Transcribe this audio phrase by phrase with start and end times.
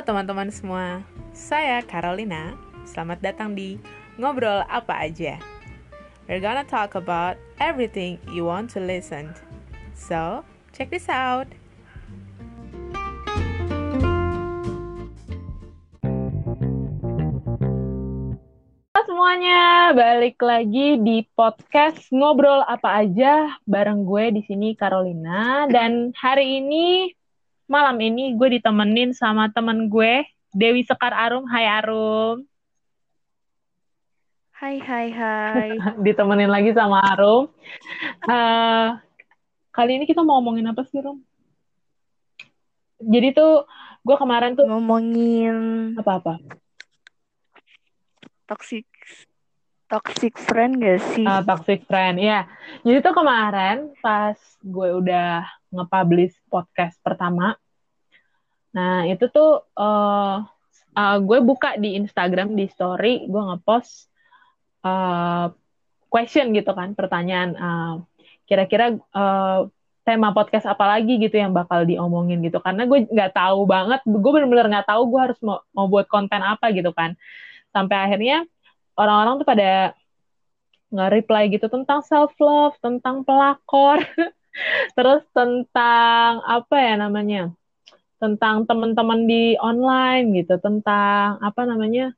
[0.00, 1.04] Halo teman-teman semua,
[1.36, 2.56] saya Carolina.
[2.88, 3.76] Selamat datang di
[4.16, 5.36] Ngobrol Apa Aja.
[6.24, 9.36] We're gonna talk about everything you want to listen.
[9.92, 10.40] So,
[10.72, 11.52] check this out.
[18.96, 26.16] Halo semuanya, balik lagi di podcast Ngobrol Apa Aja bareng gue di sini Carolina dan
[26.16, 27.19] hari ini
[27.70, 31.46] malam ini gue ditemenin sama temen gue Dewi Sekar Arum.
[31.46, 32.42] Hai Arum.
[34.50, 35.70] Hai, hai, hai.
[36.04, 37.46] ditemenin lagi sama Arum.
[38.26, 38.98] Uh,
[39.70, 41.22] kali ini kita mau ngomongin apa sih, Rum?
[43.00, 43.64] Jadi tuh
[44.04, 46.42] gue kemarin tuh Ngomongin apa-apa?
[48.50, 48.82] toxic
[49.86, 51.22] toxic friend gak sih?
[51.22, 52.50] Uh, toxic friend, ya.
[52.82, 57.54] Jadi tuh kemarin pas gue udah nge-publish podcast pertama,
[58.74, 60.42] nah itu tuh uh,
[60.94, 64.10] uh, gue buka di Instagram di story, gue nge-post
[64.86, 65.50] uh,
[66.10, 67.54] question gitu kan, pertanyaan
[68.50, 69.70] kira-kira uh,
[70.02, 72.58] tema podcast apa lagi gitu yang bakal diomongin gitu.
[72.58, 76.42] Karena gue nggak tahu banget gue bener-bener nggak tahu gue harus mau, mau buat konten
[76.42, 77.14] apa gitu kan.
[77.70, 78.42] Sampai akhirnya
[78.98, 79.94] orang-orang tuh pada
[80.90, 84.02] nge-reply gitu tentang self love tentang pelakor
[84.96, 87.42] terus tentang apa ya namanya?
[88.20, 92.12] Tentang teman-teman di online gitu tentang apa namanya?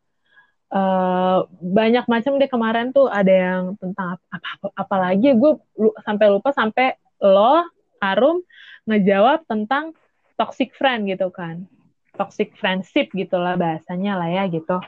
[0.72, 6.32] Uh, banyak macam deh kemarin tuh ada yang tentang apa apa apalagi gue lu, sampai
[6.32, 7.68] lupa sampai lo
[8.00, 8.40] Arum
[8.88, 9.92] ngejawab tentang
[10.40, 11.68] toxic friend gitu kan.
[12.16, 14.80] Toxic friendship gitulah bahasanya lah ya gitu.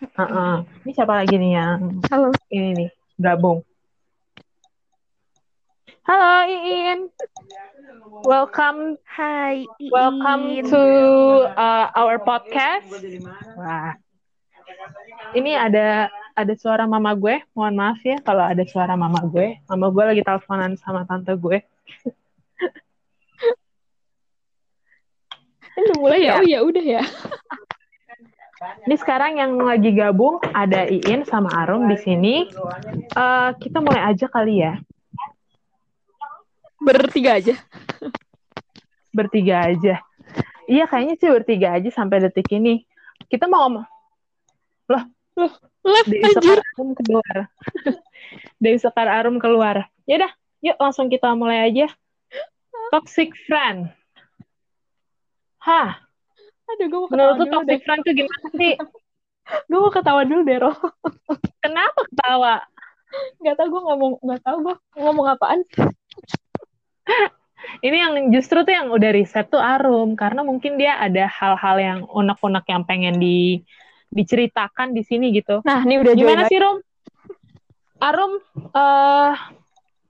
[0.00, 0.54] Uh -uh.
[0.84, 2.32] ini siapa lagi nih yang Halo.
[2.48, 3.60] ini nih gabung
[6.06, 7.00] halo Iin
[8.24, 9.90] welcome Hai, Iin.
[9.92, 10.82] welcome to
[11.54, 12.88] uh, our podcast
[13.56, 13.92] wah
[15.36, 19.92] ini ada ada suara mama gue mohon maaf ya kalau ada suara mama gue mama
[19.92, 21.60] gue lagi teleponan sama tante gue
[25.80, 26.28] udah mulai ya?
[26.28, 26.34] Ya.
[26.36, 27.02] Oh ya udah ya.
[28.84, 32.44] Ini sekarang yang lagi gabung ada Iin sama Arum di sini.
[33.16, 34.76] Eh, kita mulai aja kali ya,
[36.80, 37.54] Bertiga aja.
[39.10, 39.94] bertiga aja.
[40.70, 42.86] Iya kayaknya sih bertiga aja sampai detik ini.
[43.26, 43.86] Kita mau ngomong.
[44.90, 45.04] Loh,
[45.80, 46.58] Lah, Dewi anjir.
[46.60, 47.36] Sekar Arum keluar.
[48.62, 49.76] Dewi Sekar Arum keluar.
[50.04, 51.88] Ya udah, yuk langsung kita mulai aja.
[52.92, 53.88] Toxic friend.
[55.60, 56.00] Hah,
[56.70, 57.76] Aduh, gue mau menurut lu dulu deh.
[57.76, 58.74] toxic friend tuh gimana sih?
[59.66, 60.76] Gue mau ketawa dulu deh, Roh.
[61.58, 62.62] Kenapa ketawa?
[63.42, 65.66] Gak tau gue ngomong, gak tau gue ngomong apaan.
[67.86, 71.98] Ini yang justru tuh yang udah riset tuh Arum karena mungkin dia ada hal-hal yang
[72.08, 73.60] unek-unek yang pengen di
[74.10, 75.62] diceritakan di sini gitu.
[75.62, 76.82] Nah, ini udah Gimana sih Rum?
[78.00, 78.32] Arum
[78.74, 79.34] eh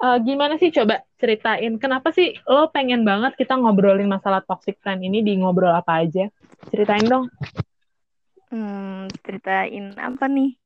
[0.00, 5.04] eh, gimana sih coba ceritain kenapa sih lo pengen banget kita ngobrolin masalah toxic friend
[5.04, 6.32] ini di ngobrol apa aja?
[6.72, 7.28] Ceritain dong.
[8.48, 10.56] Hmm, ceritain apa nih?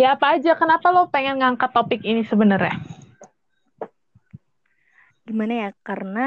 [0.00, 0.54] Ya apa aja?
[0.54, 2.78] Kenapa lo pengen ngangkat topik ini sebenarnya?
[5.28, 5.68] Gimana ya?
[5.88, 6.20] Karena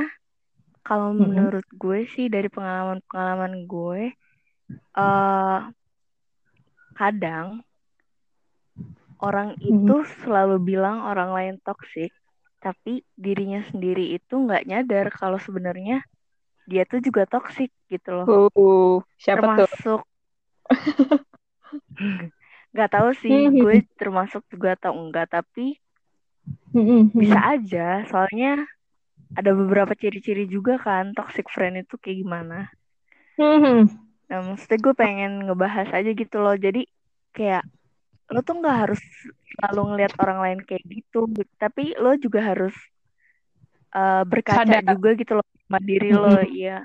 [0.87, 1.23] kalau Mm-mm.
[1.23, 4.01] menurut gue sih dari pengalaman-pengalaman gue,
[5.01, 5.59] eh
[6.97, 7.47] kadang
[9.27, 12.11] orang itu selalu bilang orang lain toksik,
[12.63, 12.93] tapi
[13.25, 15.95] dirinya sendiri itu nggak nyadar kalau sebenarnya
[16.69, 18.29] dia tuh juga toksik gitu loh.
[18.29, 19.47] Uh, siapa?
[19.53, 20.01] Termasuk
[22.73, 25.65] nggak tahu sih gue termasuk juga atau enggak, tapi
[27.19, 27.79] bisa aja.
[28.09, 28.47] Soalnya
[29.37, 32.67] ada beberapa ciri-ciri juga kan toxic friend itu kayak gimana.
[33.39, 33.87] Mhm.
[34.31, 36.55] Nah, maksudnya gue pengen ngebahas aja gitu loh.
[36.55, 36.87] Jadi
[37.35, 37.63] kayak
[38.31, 39.01] lo tuh nggak harus
[39.55, 41.27] selalu ngelihat orang lain kayak gitu,
[41.59, 42.71] tapi lo juga harus
[43.91, 44.95] uh, berkaca Sadar.
[44.95, 46.51] juga gitu loh sama diri lo, Mm-mm.
[46.55, 46.79] iya.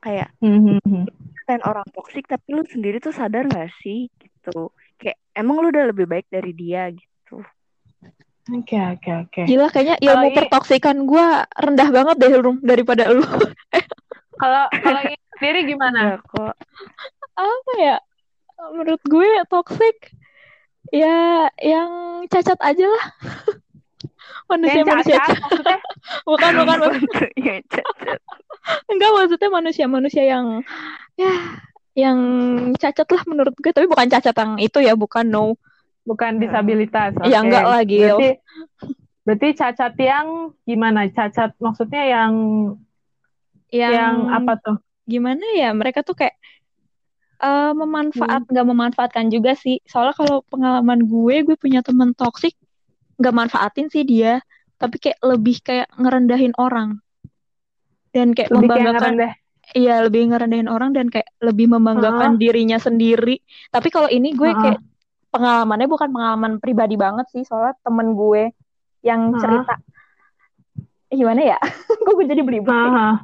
[0.00, 1.04] Kayak Mhm.
[1.44, 4.72] kan orang toksik, tapi lo sendiri tuh sadar nggak sih gitu.
[4.96, 7.13] Kayak emang lo udah lebih baik dari dia gitu.
[8.52, 9.40] Oke oke oke.
[9.48, 13.24] Gila kayaknya ilmu ini- pertoksikan gue rendah banget deh Rum daripada lu.
[14.42, 16.18] Kalau kalau ini sendiri gimana?
[16.18, 16.54] Kok.
[17.38, 17.96] Apa ya?
[18.74, 20.10] Menurut gue toksik
[20.90, 23.06] ya yang cacat aja lah.
[24.44, 25.78] Yang Manusia-manusia cacat maksudnya?
[26.28, 27.00] bukan bukan bukan.
[27.32, 28.18] Iya, cacat.
[28.92, 30.46] enggak maksudnya manusia-manusia yang
[31.16, 31.34] ya
[31.96, 32.18] yang
[32.76, 35.56] cacat lah menurut gue tapi bukan cacat yang itu ya bukan no
[36.04, 37.16] Bukan disabilitas.
[37.24, 37.48] Ya, oke.
[37.48, 38.16] enggak lah, Gil.
[38.16, 38.30] Berarti
[39.24, 41.08] Berarti cacat yang gimana?
[41.08, 42.32] Cacat maksudnya yang
[43.72, 44.76] yang, Yang apa tuh?
[45.04, 46.36] gimana ya mereka tuh kayak
[47.44, 52.56] eh, memanfaat nggak memanfaatkan juga sih soalnya kalau pengalaman gue gue punya temen toksik
[53.20, 54.40] nggak manfaatin sih dia
[54.80, 57.04] tapi kayak lebih kayak ngerendahin orang
[58.16, 59.12] dan kayak Lebih membanggakan
[59.76, 64.60] iya lebih ngerendahin orang dan kayak lebih membanggakan dirinya sendiri tapi kalau ini gue Heeh.
[64.60, 64.80] kayak
[65.34, 68.54] pengalamannya bukan pengalaman pribadi banget sih soalnya temen gue
[69.02, 69.40] yang Heeh.
[69.40, 69.74] cerita
[71.06, 71.58] Eh, gimana ya
[72.06, 72.78] gue jadi belibet sih.
[72.86, 73.14] Heeh.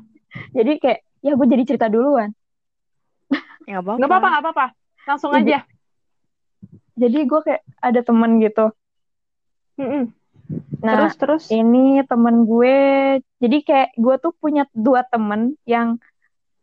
[0.52, 2.34] jadi kayak ya gue jadi cerita duluan
[3.62, 3.98] Ya nggak apa-apa.
[3.98, 4.66] Nggak apa-apa, nggak apa-apa.
[5.06, 5.58] Langsung Jadi- aja.
[6.92, 8.66] jadi gue kayak ada temen gitu
[9.74, 10.04] Mm-mm.
[10.82, 11.44] nah terus terus.
[11.48, 12.76] ini temen gue
[13.38, 15.96] jadi kayak gue tuh punya dua temen yang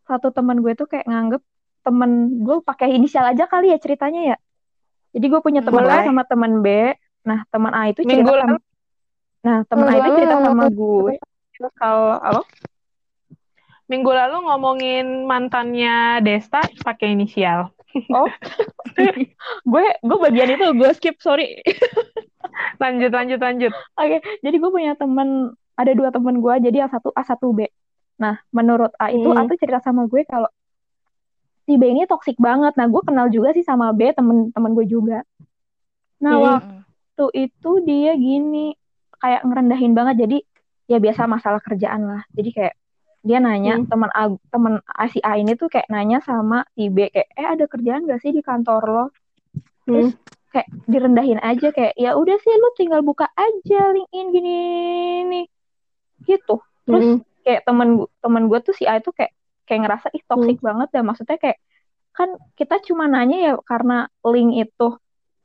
[0.04, 1.42] satu temen gue tuh kayak nganggep
[1.82, 4.38] temen gue pakai inisial aja kali ya ceritanya ya
[5.18, 5.90] jadi gue punya Boleh.
[5.90, 6.94] A sama temen B
[7.26, 8.58] nah temen A itu Minggu cerita sama lalu.
[9.42, 11.14] nah temen A itu Minggu cerita sama gue
[11.76, 12.42] kalau halo
[13.88, 17.72] Minggu lalu ngomongin mantannya Desta pakai inisial.
[18.12, 18.28] oh
[19.72, 21.64] gue gue bagian itu gue skip sorry
[22.82, 23.72] Lanjut, lanjut, lanjut.
[23.98, 27.70] Oke, jadi gue punya temen, ada dua temen gue, jadi yang satu A, satu B.
[28.18, 29.50] Nah, menurut A itu, A Hmm.
[29.50, 30.50] tuh cerita sama gue kalau
[31.68, 32.74] si B ini toksik banget.
[32.80, 35.20] Nah, gue kenal juga sih sama B, temen-temen gue juga.
[36.24, 36.48] Nah, Hmm.
[36.48, 38.74] waktu itu dia gini,
[39.20, 40.16] kayak ngerendahin banget.
[40.24, 40.38] Jadi,
[40.88, 42.24] ya biasa masalah kerjaan lah.
[42.32, 42.76] Jadi kayak,
[43.28, 43.92] dia nanya, Hmm.
[43.92, 47.48] temen A, temen A, si A ini tuh kayak nanya sama si B, kayak, eh
[47.52, 49.06] ada kerjaan gak sih di kantor lo?
[49.84, 50.26] Terus Hmm.
[50.48, 54.56] kayak direndahin aja kayak ya udah sih lu tinggal buka aja LinkedIn gini
[55.28, 55.46] nih
[56.24, 57.22] gitu terus Mm-mm.
[57.46, 59.37] kayak temen temen gue tuh si A itu kayak
[59.68, 61.60] kayak ngerasa ih toxic banget dan maksudnya kayak
[62.16, 64.90] kan kita cuma nanya ya karena link itu.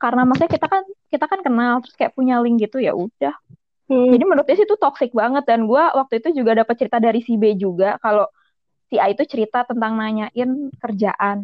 [0.01, 3.35] Karena maksudnya kita kan kita kan kenal terus kayak punya link gitu ya udah.
[3.83, 4.15] Hmm.
[4.15, 7.19] jadi menurut dia sih itu toxic banget dan gue waktu itu juga dapat cerita dari
[7.19, 8.23] si B juga kalau
[8.87, 11.43] si A itu cerita tentang nanyain kerjaan.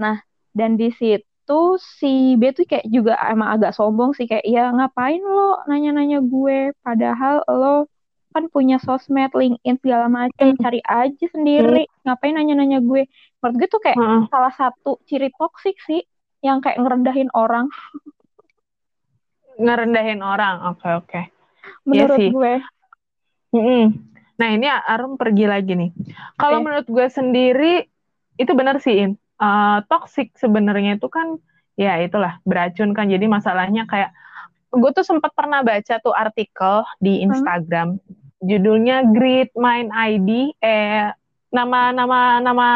[0.00, 0.24] Nah,
[0.56, 5.20] dan di situ si B tuh kayak juga emang agak sombong sih kayak ya ngapain
[5.20, 6.72] lo nanya-nanya gue?
[6.80, 7.90] Padahal lo
[8.30, 11.90] kan punya sosmed, LinkedIn segala macam, cari aja sendiri.
[12.06, 13.10] Ngapain nanya-nanya gue?
[13.42, 14.22] Menurut gue tuh kayak Heeh.
[14.30, 16.02] salah satu ciri toksik sih
[16.40, 17.68] yang kayak ngerendahin orang
[19.60, 20.72] Ngerendahin orang.
[20.72, 21.20] Oke, oke.
[21.84, 22.30] menurut sih.
[22.32, 22.54] gue.
[23.52, 23.84] Mm-mm.
[24.40, 25.90] Nah ini Arum pergi lagi nih.
[26.40, 26.64] Kalau Oke.
[26.64, 27.84] menurut gue sendiri
[28.40, 29.20] itu benar sih In.
[29.40, 31.36] Eh, toxic sebenarnya itu kan
[31.76, 33.12] ya itulah beracun kan.
[33.12, 34.16] Jadi masalahnya kayak
[34.72, 38.00] gue tuh sempat pernah baca tuh artikel di Instagram
[38.40, 41.12] judulnya Great Mind ID eh
[41.52, 42.68] nama nama nama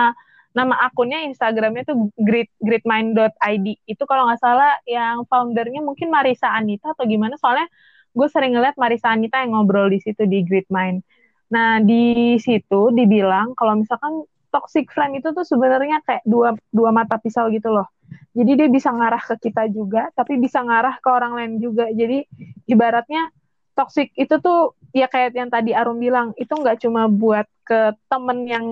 [0.54, 6.94] nama akunnya Instagramnya tuh great greatmind.id itu kalau nggak salah yang foundernya mungkin Marisa Anita
[6.94, 7.66] atau gimana soalnya
[8.14, 11.02] gue sering ngeliat Marisa Anita yang ngobrol di situ di Great Mind.
[11.50, 14.22] Nah di situ dibilang kalau misalkan
[14.54, 17.90] toxic friend itu tuh sebenarnya kayak dua dua mata pisau gitu loh.
[18.30, 21.90] Jadi dia bisa ngarah ke kita juga, tapi bisa ngarah ke orang lain juga.
[21.90, 22.22] Jadi
[22.70, 23.33] ibaratnya
[23.74, 28.46] toxic itu tuh ya kayak yang tadi Arum bilang itu nggak cuma buat ke temen
[28.46, 28.66] yang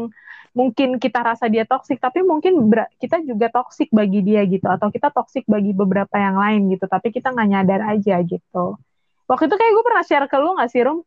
[0.53, 2.61] mungkin kita rasa dia toxic, tapi mungkin
[3.01, 7.09] kita juga toxic bagi dia gitu, atau kita toxic bagi beberapa yang lain gitu, tapi
[7.09, 8.77] kita nggak nyadar aja gitu.
[9.25, 11.01] Waktu itu kayak gue pernah share ke lu nggak sih Rum?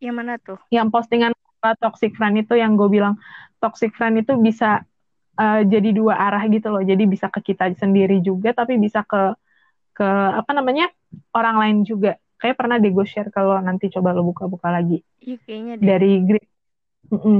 [0.00, 0.58] Yang mana tuh?
[0.72, 1.36] yang postingan
[1.82, 3.18] toxic friend itu yang gue bilang
[3.58, 4.86] toxic friend itu bisa
[5.34, 9.34] uh, jadi dua arah gitu loh jadi bisa ke kita sendiri juga tapi bisa ke
[9.98, 10.06] ke
[10.38, 10.86] apa namanya
[11.34, 15.36] orang lain juga kayak pernah deh gue share kalau nanti coba lo buka-buka lagi Iya
[15.40, 15.84] kayaknya deh.
[15.84, 16.10] dari
[17.08, 17.38] Mm-mm.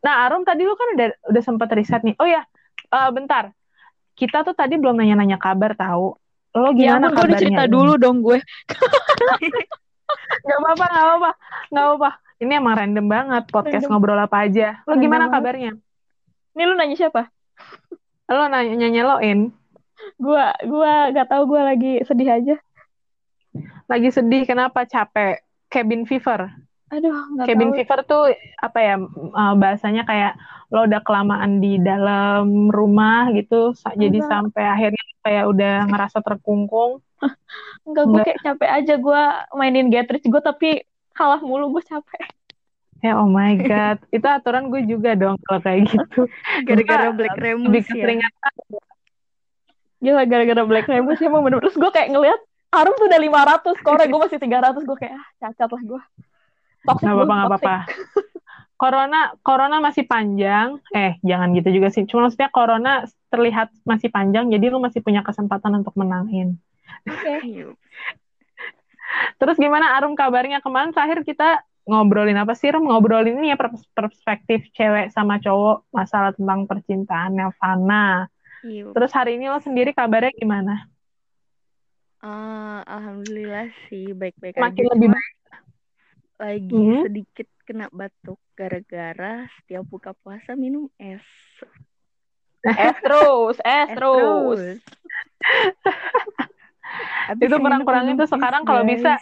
[0.00, 2.42] nah Arum tadi lu kan udah udah sempat riset nih oh ya
[2.90, 3.54] uh, bentar
[4.14, 6.14] kita tuh tadi belum nanya-nanya kabar tahu
[6.54, 8.38] lo Ya gimana ampun, gue udah kabarnya cerita dulu dong gue.
[10.40, 11.30] Gak apa-apa, gak apa-apa.
[11.68, 12.10] Gak apa-apa.
[12.36, 13.90] Ini emang random banget podcast Random.
[13.92, 14.68] ngobrol apa aja.
[14.80, 15.34] Lo Random gimana banget.
[15.34, 15.70] kabarnya?
[16.54, 17.22] Ini lu nanya siapa?
[18.28, 19.50] Lo nanya nyeloin.
[20.16, 22.54] Gua gua gak tahu gue lagi sedih aja.
[23.86, 24.84] Lagi sedih kenapa?
[24.84, 25.42] Capek.
[25.68, 26.50] Cabin fever.
[26.94, 27.76] Aduh, nggak Cabin tahu.
[27.80, 28.22] fever tuh
[28.62, 28.94] apa ya
[29.34, 30.38] uh, bahasanya kayak
[30.70, 34.30] lo udah kelamaan di dalam rumah gitu, sa- jadi Enggak.
[34.30, 37.02] sampai akhirnya kayak udah ngerasa terkungkung.
[37.88, 39.22] Enggak, gue kayak capek aja gue
[39.58, 40.70] mainin Getrich gue tapi
[41.14, 42.30] kalah mulu gue capek.
[43.02, 46.30] Ya oh my god, itu aturan gue juga dong kalau kayak gitu.
[46.68, 48.22] Gara-gara Gua Black Remus ya.
[50.04, 52.40] gara-gara Black Rebus sih emang bener Terus gue kayak ngeliat
[52.74, 56.02] Arum tuh udah 500 skornya gue masih 300 gue kayak ah cacat lah gue.
[56.84, 57.76] Toxic nggak apa-apa nggak apa-apa.
[58.74, 60.82] Corona corona masih panjang.
[60.92, 62.04] Eh jangan gitu juga sih.
[62.04, 66.58] Cuma maksudnya corona terlihat masih panjang, jadi lu masih punya kesempatan untuk menangin.
[67.06, 67.34] Oke.
[67.46, 67.72] Iya.
[69.40, 72.88] Terus gimana Arum kabarnya kemarin terakhir kita ngobrolin apa sih Rum?
[72.88, 78.28] Ngobrolin ini ya pers- perspektif cewek sama cowok masalah tentang percintaan Nelvana.
[78.64, 78.90] Iya.
[78.96, 80.88] Terus hari ini lo sendiri kabarnya gimana?
[82.24, 84.90] Eh, alhamdulillah sih baik-baik Makin aja.
[84.96, 85.32] lebih Cuma baik.
[86.34, 87.00] lagi Hmm.
[87.04, 91.24] sedikit kena batuk gara-gara setiap buka puasa minum es.
[92.64, 94.56] Es terus, es Es terus.
[97.36, 99.20] Itu kurang-kurangin tuh sekarang kalau bisa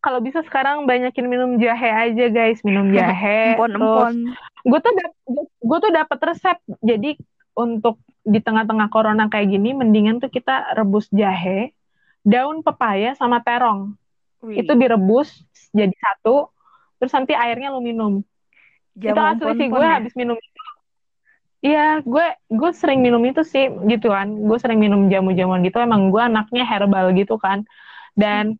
[0.00, 3.54] kalau bisa sekarang banyakin minum jahe aja guys, minum jahe.
[3.54, 4.34] terus Empon-empon.
[4.60, 4.92] gue tuh
[5.62, 6.58] gue tuh dapat resep.
[6.82, 7.14] Jadi
[7.64, 11.72] untuk di tengah-tengah corona kayak gini mendingan tuh kita rebus jahe,
[12.24, 13.96] daun pepaya sama terong.
[14.40, 16.48] Wih, Itu direbus jadi satu,
[16.96, 18.24] terus nanti airnya lu minum.
[19.00, 19.92] itu jamu asli sih gue ya?
[19.96, 20.62] habis minum itu.
[21.60, 24.32] Iya, gue gue sering minum itu sih gitu kan.
[24.32, 25.76] Gue sering minum jamu-jamuan gitu.
[25.76, 27.68] Emang gue anaknya herbal gitu kan.
[28.16, 28.56] Dan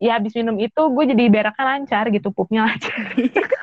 [0.00, 2.96] ya habis minum itu gue jadi beraknya lancar gitu, pupnya lancar.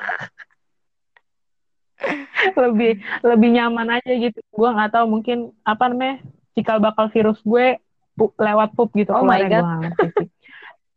[2.62, 4.38] lebih lebih nyaman aja gitu.
[4.52, 6.22] Gue nggak tahu mungkin apa namanya
[6.56, 7.76] cikal bakal virus gue
[8.16, 9.64] pu- lewat pup gitu Oh my God.
[9.68, 10.26] sih.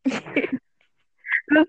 [1.50, 1.68] terus,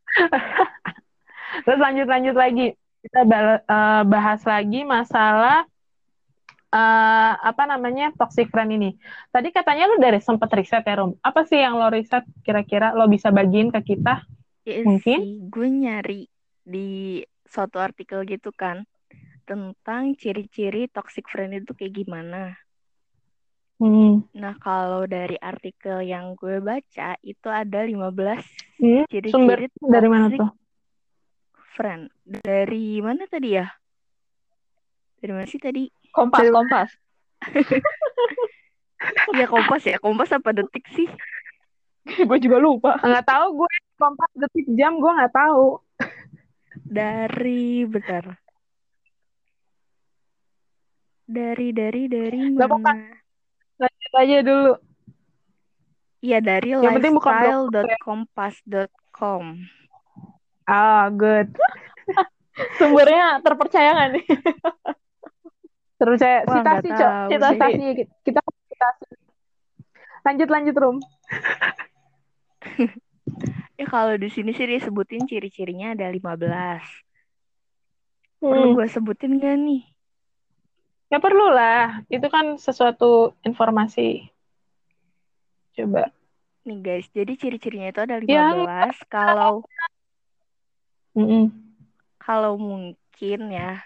[1.66, 2.66] terus lanjut lanjut lagi
[3.00, 5.64] kita eh, bahas lagi masalah
[6.70, 8.90] eh, apa namanya toxic friend ini.
[9.34, 11.18] Tadi katanya lu dari sempet riset ya Rum.
[11.24, 14.22] Apa sih yang lo riset kira-kira lo bisa bagiin ke kita?
[14.68, 15.50] Iya Mungkin.
[15.50, 16.20] gue nyari
[16.60, 17.18] di
[17.48, 18.86] suatu artikel gitu kan
[19.50, 22.54] tentang ciri-ciri toxic friend itu kayak gimana.
[23.82, 24.22] Hmm.
[24.36, 28.46] Nah, kalau dari artikel yang gue baca itu ada 15
[28.78, 30.50] Hmm, Sumber ciri-ciri dari mana tuh?
[31.74, 32.12] friend.
[32.22, 33.66] Dari mana tadi ya?
[35.18, 35.90] Dari mana sih tadi?
[36.14, 36.90] Kompas, kompas.
[39.32, 41.08] Ya Kompas ya, Kompas apa detik sih?
[42.28, 43.00] Gue juga lupa.
[43.00, 45.80] Nggak tahu gue kompas detik jam gue nggak tahu.
[46.84, 48.36] Dari bentar.
[51.30, 52.82] Dari dari dari apa-apa.
[52.82, 53.14] mana?
[53.78, 54.74] Lanjut aja dulu.
[56.20, 59.44] Iya dari lifestyle.kompas.com.
[60.66, 61.54] Ah, good.
[62.76, 64.26] Sumbernya terpercaya nggak nih?
[65.96, 67.12] Terus saya Wah, citasi, Cok.
[67.30, 67.56] Citasi.
[68.26, 69.06] Kita citasi.
[70.26, 70.98] Lanjut, lanjut, Rum.
[73.78, 76.84] Ya kalau di sini sih disebutin ciri-cirinya ada 15.
[78.36, 78.76] Perlu Hmm.
[78.76, 79.88] gue sebutin gak nih?
[81.10, 82.06] Ya perlu lah.
[82.06, 84.30] Itu kan sesuatu informasi.
[85.74, 86.14] Coba.
[86.62, 88.94] Nih guys, jadi ciri-cirinya itu ada 15.
[88.94, 89.54] Yang- Kalau
[91.18, 91.50] Mm-mm.
[92.22, 93.82] kalau mungkin ya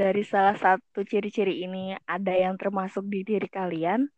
[0.00, 4.08] dari salah satu ciri-ciri ini ada yang termasuk di diri kalian,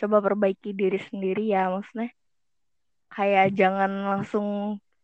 [0.00, 2.08] coba perbaiki diri sendiri ya maksudnya.
[3.12, 4.46] Kayak jangan langsung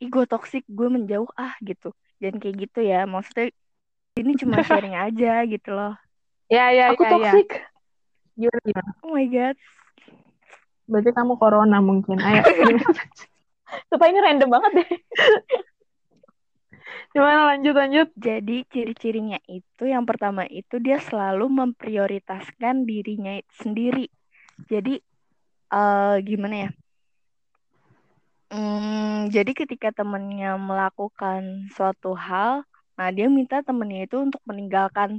[0.01, 1.93] ih gue toksik, gue menjauh ah gitu.
[2.17, 3.05] Jangan kayak gitu ya.
[3.05, 3.53] Maksudnya
[4.21, 5.97] ini cuma sharing aja gitu loh.
[6.53, 7.13] Ya, ya, Aku ya, ya.
[7.17, 7.49] toksik.
[8.37, 8.91] Gimana, gimana?
[9.01, 9.57] Oh my god.
[10.85, 12.21] Berarti kamu corona mungkin.
[12.21, 12.43] Ayo.
[13.89, 14.91] Sumpah ini random banget deh.
[17.17, 18.09] Gimana lanjut, lanjut.
[18.17, 24.09] Jadi ciri-cirinya itu yang pertama itu dia selalu memprioritaskan dirinya sendiri.
[24.69, 25.01] Jadi
[25.73, 26.71] eh gimana ya?
[28.53, 32.69] Hmm, jadi ketika temennya melakukan suatu hal,
[33.03, 35.19] nah dia minta temennya itu untuk meninggalkan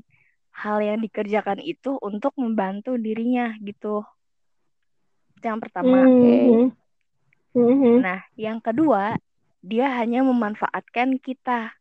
[0.56, 4.08] hal yang dikerjakan itu untuk membantu dirinya gitu.
[5.36, 6.08] Itu yang pertama.
[6.08, 6.72] Mhm.
[7.52, 8.00] Mhm.
[8.00, 9.20] Nah, yang kedua,
[9.60, 11.76] dia hanya memanfaatkan kita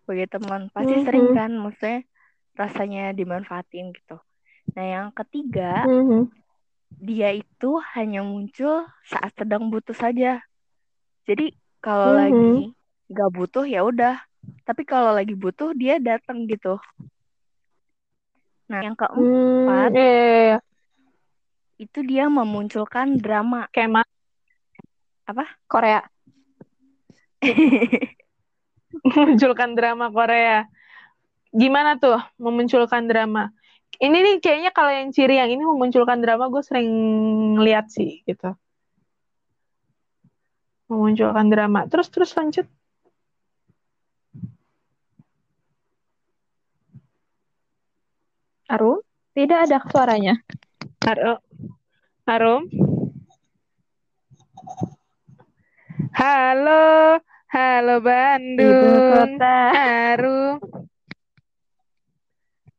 [0.00, 0.72] sebagai teman.
[0.72, 1.04] Pasti Mhm.
[1.04, 2.08] sering kan, maksudnya
[2.56, 4.16] rasanya dimanfaatin gitu.
[4.72, 6.32] Nah, yang ketiga, Mhm.
[6.96, 10.40] dia itu hanya muncul saat sedang butuh saja.
[11.28, 11.52] Jadi
[11.84, 12.16] kalau Mhm.
[12.16, 12.56] lagi
[13.12, 14.27] nggak butuh ya udah.
[14.64, 16.76] Tapi kalau lagi butuh dia datang gitu.
[18.68, 20.58] Nah, yang keempat Hmm, iya, iya, iya.
[21.80, 23.64] itu dia memunculkan drama.
[23.72, 24.08] Kayak mas
[25.64, 26.04] Korea.
[29.08, 30.68] memunculkan drama Korea.
[31.48, 33.48] Gimana tuh memunculkan drama?
[33.98, 36.88] Ini nih kayaknya kalau yang ciri yang ini memunculkan drama gue sering
[37.58, 38.52] lihat sih gitu.
[40.92, 41.88] Memunculkan drama.
[41.88, 42.68] Terus terus lanjut.
[48.68, 49.00] Arum?
[49.32, 50.36] Tidak ada suaranya.
[51.00, 51.40] Harum.
[52.28, 52.62] Harum.
[56.12, 57.16] Halo,
[57.48, 59.40] halo Ibu Bandung.
[59.40, 59.56] kota.
[60.12, 60.56] Arum.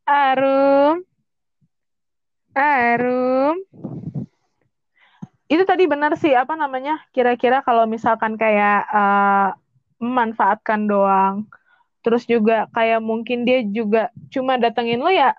[0.05, 0.95] Arum.
[2.53, 3.55] Arum.
[5.49, 7.01] Itu tadi benar sih, apa namanya?
[7.09, 9.49] Kira-kira kalau misalkan kayak eh,
[9.97, 11.49] memanfaatkan doang
[11.99, 15.35] terus juga kayak mungkin dia juga cuma datengin lo ya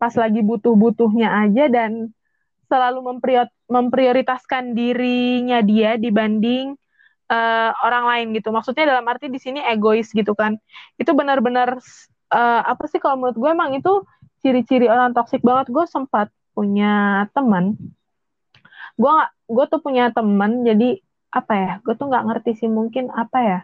[0.00, 2.08] pas lagi butuh-butuhnya aja dan
[2.72, 3.20] selalu
[3.68, 6.78] memprioritaskan dirinya dia dibanding
[7.28, 8.48] uh, orang lain gitu.
[8.48, 10.56] Maksudnya dalam arti di sini egois gitu kan.
[10.96, 11.76] Itu benar-benar
[12.32, 13.92] uh, apa sih kalau menurut gue emang itu
[14.40, 15.68] ciri-ciri orang toksik banget.
[15.68, 17.76] Gue sempat punya teman.
[18.96, 21.02] Gue gak, gue tuh punya teman jadi
[21.34, 21.72] apa ya?
[21.82, 23.60] Gue tuh nggak ngerti sih mungkin apa ya?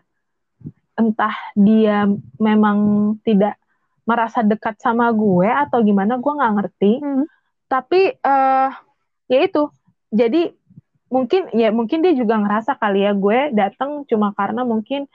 [0.99, 2.11] Entah dia
[2.43, 2.79] memang
[3.23, 3.57] tidak
[4.07, 6.93] merasa dekat sama gue atau gimana gue nggak ngerti.
[7.03, 7.25] Hmm.
[7.67, 8.71] Tapi uh,
[9.27, 9.69] ya itu.
[10.15, 10.55] Jadi
[11.11, 15.07] mungkin ya mungkin dia juga ngerasa kali ya gue datang cuma karena mungkin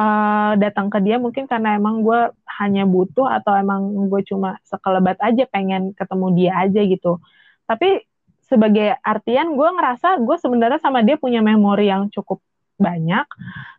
[0.00, 5.20] uh, datang ke dia mungkin karena emang gue hanya butuh atau emang gue cuma sekelebat
[5.20, 7.20] aja pengen ketemu dia aja gitu
[7.68, 8.08] tapi
[8.44, 12.40] sebagai artian gue ngerasa gue sebenarnya sama dia punya memori yang cukup
[12.80, 13.24] banyak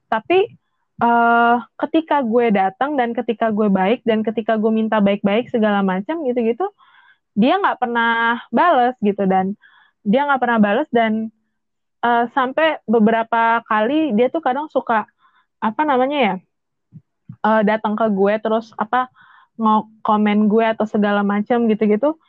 [0.06, 0.46] tapi
[1.02, 6.24] uh, ketika gue datang dan ketika gue baik dan ketika gue minta baik-baik segala macam
[6.28, 6.68] gitu-gitu
[7.36, 9.60] dia nggak pernah bales gitu dan
[10.06, 11.34] dia nggak pernah bales dan
[12.06, 15.04] uh, sampai beberapa kali dia tuh kadang suka
[15.60, 16.36] apa namanya ya
[17.44, 19.10] uh, datang ke gue terus apa
[19.56, 22.20] mau komen gue atau segala macam gitu-gitu.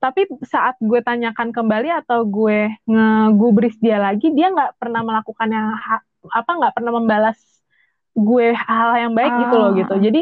[0.00, 5.72] Tapi saat gue tanyakan kembali atau gue ngegubris dia lagi dia nggak pernah melakukan yang
[6.28, 7.40] apa nggak pernah membalas
[8.14, 9.40] gue hal yang baik ah.
[9.46, 9.76] gitu loh ah.
[9.76, 9.94] gitu.
[9.98, 10.20] Jadi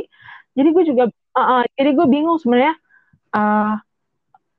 [0.53, 2.75] jadi gue juga uh, uh, jadi gue bingung sebenarnya
[3.37, 3.81] uh,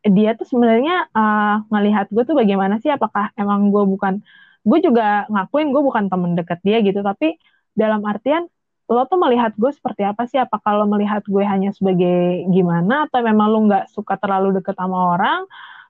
[0.03, 2.93] dia tuh sebenarnya uh, ngelihat gue tuh bagaimana sih?
[2.93, 4.21] Apakah emang gue bukan
[4.63, 7.35] gue juga ngakuin gue bukan temen deket dia gitu tapi
[7.75, 8.47] dalam artian
[8.87, 10.37] lo tuh melihat gue seperti apa sih?
[10.37, 13.09] Apa kalau melihat gue hanya sebagai gimana?
[13.09, 15.47] Atau memang lo nggak suka terlalu deket sama orang?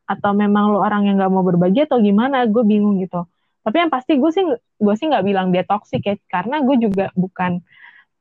[0.08, 2.46] Atau memang lo orang yang nggak mau berbagi atau gimana?
[2.48, 3.26] Gue bingung gitu
[3.64, 4.44] tapi yang pasti gue sih
[4.80, 7.64] gue sih nggak bilang dia toksik ya karena gue juga bukan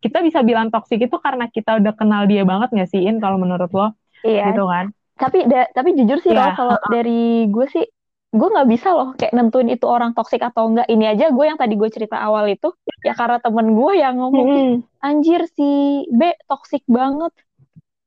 [0.03, 3.39] kita bisa bilang toksik itu karena kita udah kenal dia banget nggak sih In kalau
[3.39, 4.51] menurut lo iya.
[4.51, 6.55] gitu kan tapi da, tapi jujur sih yeah.
[6.55, 7.87] kalau dari gue sih
[8.33, 11.61] gue nggak bisa loh kayak nentuin itu orang toksik atau enggak ini aja gue yang
[11.61, 12.73] tadi gue cerita awal itu
[13.05, 14.75] ya karena temen gue yang ngomong hmm.
[15.05, 17.35] anjir si B toksik banget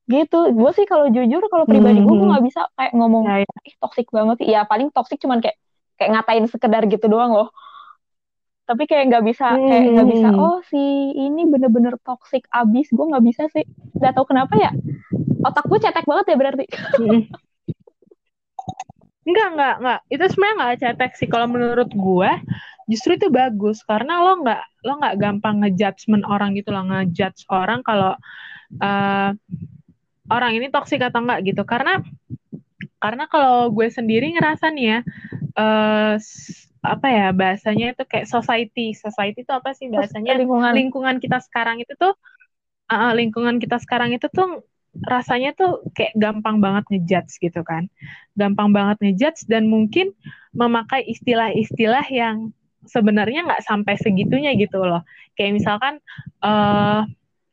[0.10, 3.60] gitu gue sih kalau jujur kalau pribadi gue gue nggak bisa kayak ngomong ya, ya.
[3.70, 5.58] ih toksik banget ya paling toksik cuman kayak
[5.96, 7.50] kayak ngatain sekedar gitu doang loh
[8.66, 13.26] tapi kayak nggak bisa kayak nggak bisa oh si ini bener-bener toksik abis gue nggak
[13.26, 13.66] bisa sih
[14.02, 14.72] nggak tahu kenapa ya
[15.46, 16.66] otak gue cetek banget ya berarti
[19.26, 20.00] Enggak, enggak, enggak.
[20.14, 21.26] Itu sebenarnya enggak cetek sih.
[21.26, 22.32] Kalau menurut gue,
[22.86, 23.82] justru itu bagus.
[23.82, 26.86] Karena lo enggak, lo enggak gampang ngejudgement orang gitu loh.
[26.86, 28.14] Ngejudge orang kalau
[28.86, 29.30] uh,
[30.30, 31.66] orang ini toksik atau enggak gitu.
[31.66, 32.06] Karena
[33.02, 35.00] karena kalau gue sendiri ngerasa nih ya,
[35.58, 36.16] uh,
[36.86, 38.94] apa ya bahasanya itu kayak society.
[38.94, 40.38] Society itu apa sih bahasanya?
[40.38, 40.72] Lingkungan.
[40.76, 42.14] Lingkungan kita sekarang itu tuh,
[42.92, 44.64] uh, lingkungan kita sekarang itu tuh
[44.96, 47.92] rasanya tuh kayak gampang banget ngejudge gitu kan.
[48.38, 50.16] Gampang banget ngejudge dan mungkin
[50.56, 52.56] memakai istilah-istilah yang
[52.88, 55.04] sebenarnya nggak sampai segitunya gitu loh.
[55.36, 55.94] Kayak misalkan
[56.46, 57.04] uh,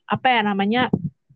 [0.06, 0.92] apa ya namanya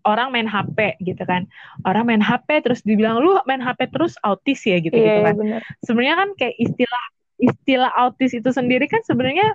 [0.07, 1.51] orang main HP gitu kan.
[1.83, 5.37] Orang main HP terus dibilang lu main HP terus autis ya gitu gitu yeah, kan.
[5.83, 7.05] Sebenarnya kan kayak istilah
[7.37, 9.53] istilah autis itu sendiri kan sebenarnya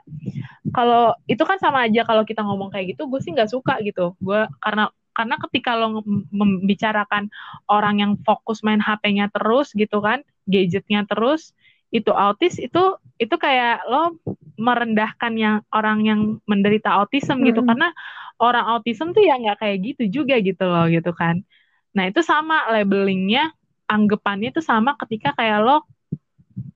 [0.70, 4.14] kalau itu kan sama aja kalau kita ngomong kayak gitu gue sih nggak suka gitu
[4.22, 7.28] gue karena karena ketika lo membicarakan
[7.68, 11.58] orang yang fokus main HP-nya terus gitu kan gadgetnya terus
[11.92, 14.16] itu autis itu itu kayak lo
[14.62, 17.66] merendahkan yang orang yang menderita autism gitu.
[17.66, 17.90] Karena
[18.38, 21.42] orang autism tuh ya nggak kayak gitu juga gitu loh gitu kan.
[21.98, 23.52] Nah itu sama labelingnya
[23.90, 25.84] anggapannya itu sama ketika kayak lo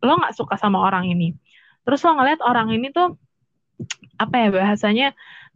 [0.01, 1.37] lo nggak suka sama orang ini.
[1.85, 3.17] Terus lo ngeliat orang ini tuh
[4.15, 5.07] apa ya bahasanya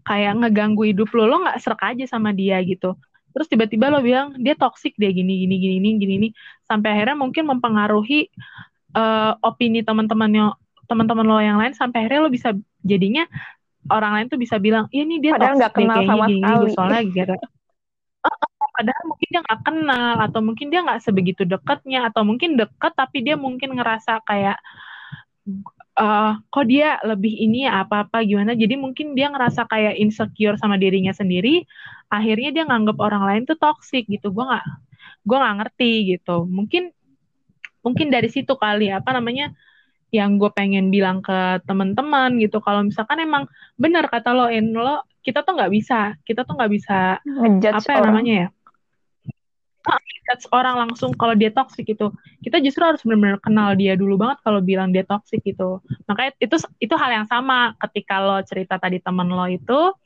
[0.03, 2.95] kayak ngeganggu hidup lo lo nggak serak aja sama dia gitu.
[3.29, 6.27] Terus tiba-tiba lo bilang dia toksik dia gini gini gini gini gini gini.
[6.65, 8.33] Sampai akhirnya mungkin mempengaruhi
[8.97, 10.57] uh, opini teman-temannya
[10.89, 12.49] teman-teman lo yang lain sampai akhirnya lo bisa
[12.81, 13.29] jadinya
[13.87, 16.69] orang lain tuh bisa bilang iya nih dia padahal nggak kenal sama gini, sekali.
[16.73, 17.35] soalnya gara
[18.79, 23.23] padahal mungkin dia nggak kenal atau mungkin dia nggak sebegitu dekatnya atau mungkin dekat tapi
[23.23, 24.59] dia mungkin ngerasa kayak
[25.99, 28.55] uh, kok dia lebih ini ya apa-apa gimana?
[28.55, 31.67] Jadi mungkin dia ngerasa kayak insecure sama dirinya sendiri
[32.07, 34.31] akhirnya dia nganggap orang lain tuh toxic gitu.
[34.31, 34.65] Gue nggak
[35.27, 36.47] gue nggak ngerti gitu.
[36.47, 36.95] Mungkin
[37.83, 39.51] mungkin dari situ kali apa namanya
[40.09, 43.43] yang gue pengen bilang ke teman-teman gitu kalau misalkan emang
[43.77, 47.91] benar kata lo in lo kita tuh nggak bisa kita tuh nggak bisa Ngejudge apa
[47.93, 48.47] ya namanya ya
[50.29, 52.13] judge orang langsung kalau dia toxic gitu.
[52.45, 55.81] Kita justru harus benar-benar kenal dia dulu banget kalau bilang dia toxic gitu.
[56.05, 59.97] Makanya itu itu hal yang sama ketika lo cerita tadi temen lo itu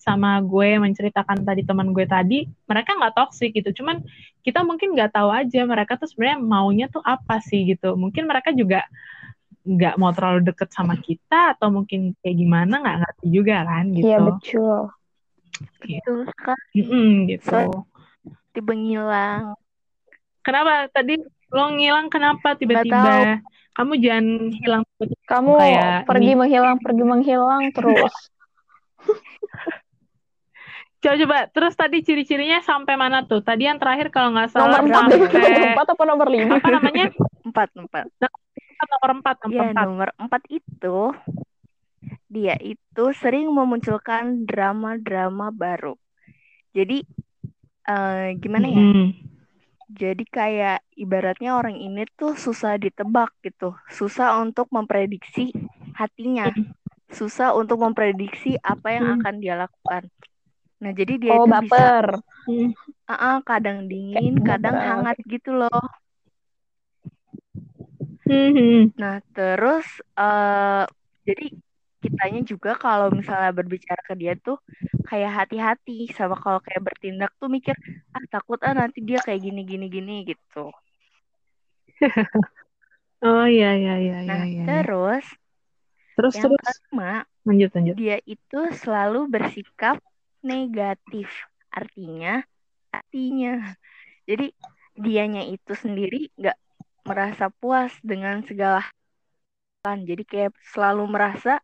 [0.00, 3.72] sama gue menceritakan tadi teman gue tadi, mereka nggak toxic gitu.
[3.80, 4.04] Cuman
[4.44, 7.96] kita mungkin nggak tahu aja mereka tuh sebenarnya maunya tuh apa sih gitu.
[7.96, 8.84] Mungkin mereka juga
[9.60, 14.08] nggak mau terlalu deket sama kita atau mungkin kayak gimana nggak ngerti juga kan gitu.
[14.08, 14.78] Iya betul.
[15.84, 17.84] Itu kan Mm-mm, gitu.
[18.50, 19.54] tiba ngilang.
[20.40, 21.20] Kenapa tadi
[21.52, 23.44] lo ngilang kenapa tiba-tiba?
[23.76, 24.82] Kamu jangan hilang
[25.28, 26.38] Kamu kayak pergi ini.
[26.38, 28.14] menghilang, pergi menghilang terus.
[31.00, 33.40] Coba coba terus tadi ciri-cirinya sampai mana tuh?
[33.40, 36.54] Tadi yang terakhir kalau nggak salah nomor empat deh, nomor sampai empat apa nomor lima?
[36.60, 37.06] apa namanya?
[37.40, 38.04] Empat, empat.
[38.92, 39.88] Nomor empat, nomor Ya, empat.
[39.88, 40.94] nomor empat itu
[42.34, 45.94] dia itu sering memunculkan drama-drama baru.
[46.76, 46.96] Jadi
[47.90, 48.84] eh, gimana ya?
[48.84, 49.14] Mm-mm.
[50.00, 55.42] Jadi kayak ibaratnya orang ini tuh susah ditebak gitu, susah untuk memprediksi
[56.00, 56.46] hatinya,
[57.18, 59.20] susah untuk memprediksi apa yang Hmm.
[59.20, 60.02] akan dia lakukan.
[60.82, 62.06] Nah, jadi dia Oh itu bisa baper.
[62.48, 62.74] Mm.
[63.10, 64.80] ah, ah, kadang dingin, Kayak kadang baper.
[64.86, 65.80] hangat gitu loh.
[68.30, 68.94] Mhm.
[69.02, 70.84] Nah, terus eh
[71.26, 71.46] jadi
[72.00, 74.56] kitanya juga kalau misalnya berbicara ke dia tuh
[75.04, 77.74] kayak hati-hati sama kalau kayak bertindak tuh mikir
[78.16, 80.70] ah takut ah nanti dia kayak gini gini gini gitu.
[83.20, 84.48] Oh iya iya iya iya Nah, iya.
[84.48, 84.64] iya.
[84.64, 85.26] terus
[86.16, 87.12] Terus yang terus kelima
[87.44, 87.94] lanjut lanjut.
[88.00, 89.96] dia itu selalu bersikap
[90.40, 91.28] negatif.
[91.68, 92.40] Artinya,
[92.90, 93.76] artinya.
[94.24, 94.46] Jadi
[94.96, 96.56] dianya itu sendiri nggak
[97.02, 99.96] merasa puas dengan segala hal.
[100.04, 101.58] Jadi kayak selalu merasa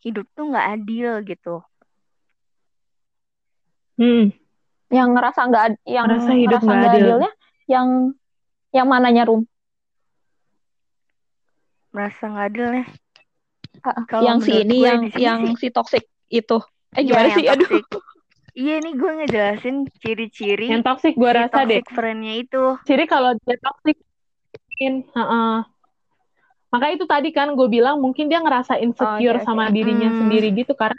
[0.00, 1.64] hidup tuh nggak adil gitu.
[3.96, 4.34] Hmm.
[4.90, 7.06] Yang ngerasa nggak, ad- yang Merasa hidup ngerasa nggak nggak adil.
[7.08, 7.30] adilnya,
[7.64, 7.86] yang
[8.74, 9.42] yang mananya rum?
[11.94, 12.86] Merasa nggak adil nih.
[13.84, 16.58] Ah, Kalau yang si ini, yang sini yang sih- si toxic itu.
[16.94, 17.44] Eh Iya, gimana yang sih?
[17.46, 17.68] Aduh.
[17.70, 17.84] toxic.
[18.54, 21.82] Iya, ini gue ngejelasin ciri-ciri Yang toxic gue si rasa deh.
[21.82, 22.62] toxic friend-nya itu.
[22.86, 23.96] Jadi kalau dia toxic
[24.74, 25.54] mungkin, heeh.
[26.74, 29.46] Maka itu tadi kan gue bilang mungkin dia ngerasa insecure oke, oke.
[29.46, 30.18] sama dirinya Mm.
[30.18, 30.98] sendiri gitu karena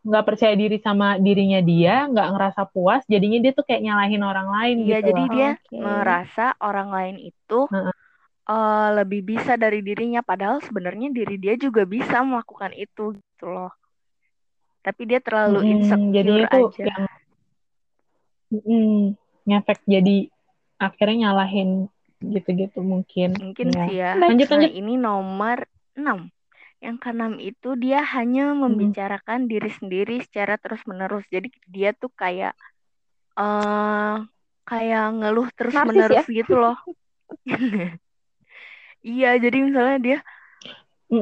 [0.00, 4.48] nggak percaya diri sama dirinya dia, nggak ngerasa puas, jadinya dia tuh kayak nyalahin orang
[4.48, 5.28] lain Iya, gitu jadi loh.
[5.28, 7.92] dia merasa orang lain itu Heeh.
[8.48, 13.72] eh, lebih bisa dari dirinya, padahal sebenarnya diri dia juga bisa melakukan itu gitu loh.
[14.80, 16.84] Tapi dia terlalu insecure jadinya tuh aja.
[16.88, 17.04] yang
[18.50, 19.00] mm,
[19.48, 20.16] ngefek jadi
[20.80, 21.86] akhirnya nyalahin
[22.18, 23.36] gitu-gitu mungkin.
[23.36, 23.84] Mungkin Ya.
[23.86, 24.10] sih ya.
[24.16, 24.72] Lanjut Nah, lanjut.
[24.72, 25.58] ini nomor
[25.94, 26.32] 6.
[26.80, 31.28] Yang keenam itu dia hanya membicarakan diri sendiri secara terus-menerus.
[31.28, 32.56] Jadi dia tuh kayak
[33.36, 34.16] eh
[34.64, 36.76] kayak ngeluh terus-menerus gitu loh.
[39.00, 40.18] Iya, jadi misalnya dia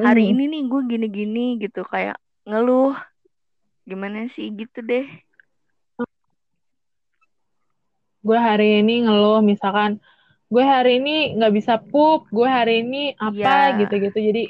[0.03, 2.99] hari ini nih gue gini-gini gitu kayak ngeluh
[3.87, 5.07] gimana sih gitu deh.
[8.29, 9.91] Gue hari ini ngeluh misalkan
[10.53, 13.79] gue hari ini nggak bisa pup gue hari ini apa Iya.
[13.85, 14.43] gitu-gitu jadi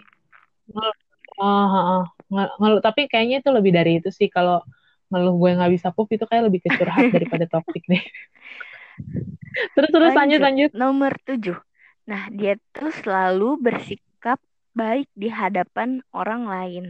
[0.70, 0.96] ngeluh
[1.42, 2.04] ah.
[2.28, 4.60] Nge- ngeluh tapi kayaknya itu lebih dari itu sih kalau
[5.08, 8.02] ngeluh gue nggak bisa pup itu kayak lebih ke curhat daripada toxic deh
[9.74, 11.56] terus terus lanjut lanjut Nomor 7.
[12.08, 14.40] Nah, dia tuh selalu bersikap
[14.72, 16.84] baik di hadapan orang lain.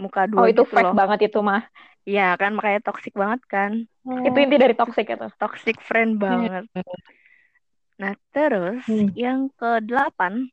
[0.00, 0.96] Muka Oh dua itu gitu fake loh.
[0.96, 1.62] banget itu mah.
[2.08, 3.72] Iya kan makanya toxic banget kan.
[4.26, 5.26] Itu inti dari toxic itu.
[5.36, 6.64] Toxic friend banget.
[8.00, 9.12] Nah, terus Hmm.
[9.12, 10.48] yang ke-8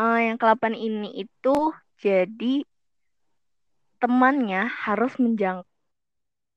[0.00, 1.56] eh, yang ke-8 ini itu
[2.00, 2.64] jadi
[4.00, 5.68] temannya harus menjangkau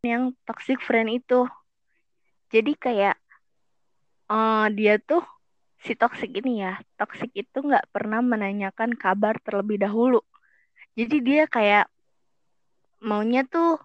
[0.07, 1.45] yang toxic friend itu.
[2.53, 3.15] Jadi kayak
[4.31, 5.21] eh, dia tuh
[5.85, 10.21] si toxic ini ya, toxic itu nggak pernah menanyakan kabar terlebih dahulu.
[10.95, 11.85] Jadi dia kayak
[13.03, 13.75] maunya tuh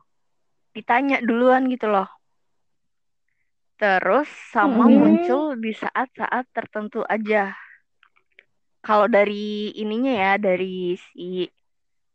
[0.74, 2.06] ditanya duluan gitu loh.
[3.80, 4.96] Terus sama Hmm.
[5.00, 7.56] muncul di saat-saat tertentu aja.
[8.80, 11.48] Kalau dari ininya ya, dari si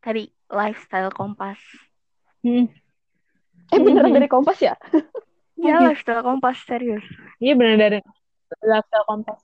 [0.01, 1.60] tadi lifestyle kompas.
[2.45, 2.65] Hmm.
[3.73, 4.17] Eh beneran Mhm.
[4.21, 4.73] dari Kompas ya?
[5.58, 7.01] Ya, lifestyle kompas serius.
[7.41, 7.97] iya benar dari
[8.63, 9.39] lifestyle kompas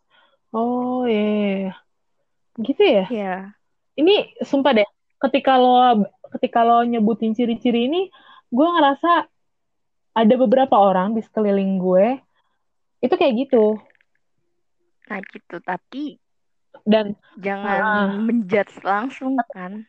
[0.54, 1.72] oh iya iya, iya.
[2.68, 3.34] gitu ya Ya.
[4.00, 4.12] ini
[4.44, 4.88] sumpah deh
[5.22, 6.06] ketika lo
[6.38, 8.02] ketika lo nyebutin ciri-ciri ini
[8.50, 9.30] gue ngerasa
[10.12, 12.20] ada beberapa orang di sekeliling gue
[13.00, 13.80] itu kayak gitu
[15.08, 16.16] Nah gitu, tapi
[16.88, 18.08] dan jangan Ah.
[18.16, 19.84] menjudge langsung kan.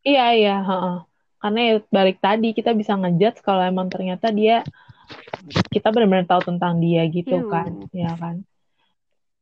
[0.00, 0.96] iya iya heeh.
[1.38, 4.62] karena ya balik tadi kita bisa ngejudge kalau emang ternyata dia
[5.70, 7.50] kita benar-benar tahu tentang dia gitu Yuh.
[7.50, 8.46] kan ya kan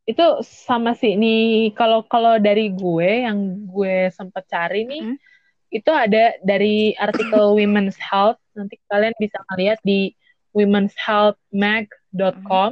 [0.07, 5.19] itu sama sih nih kalau kalau dari gue yang gue sempat cari nih Mm.
[5.67, 8.39] itu ada dari artikel Women's Health.
[8.55, 10.15] Nanti kalian bisa ngeliat di
[10.55, 12.71] womenshealthmag.com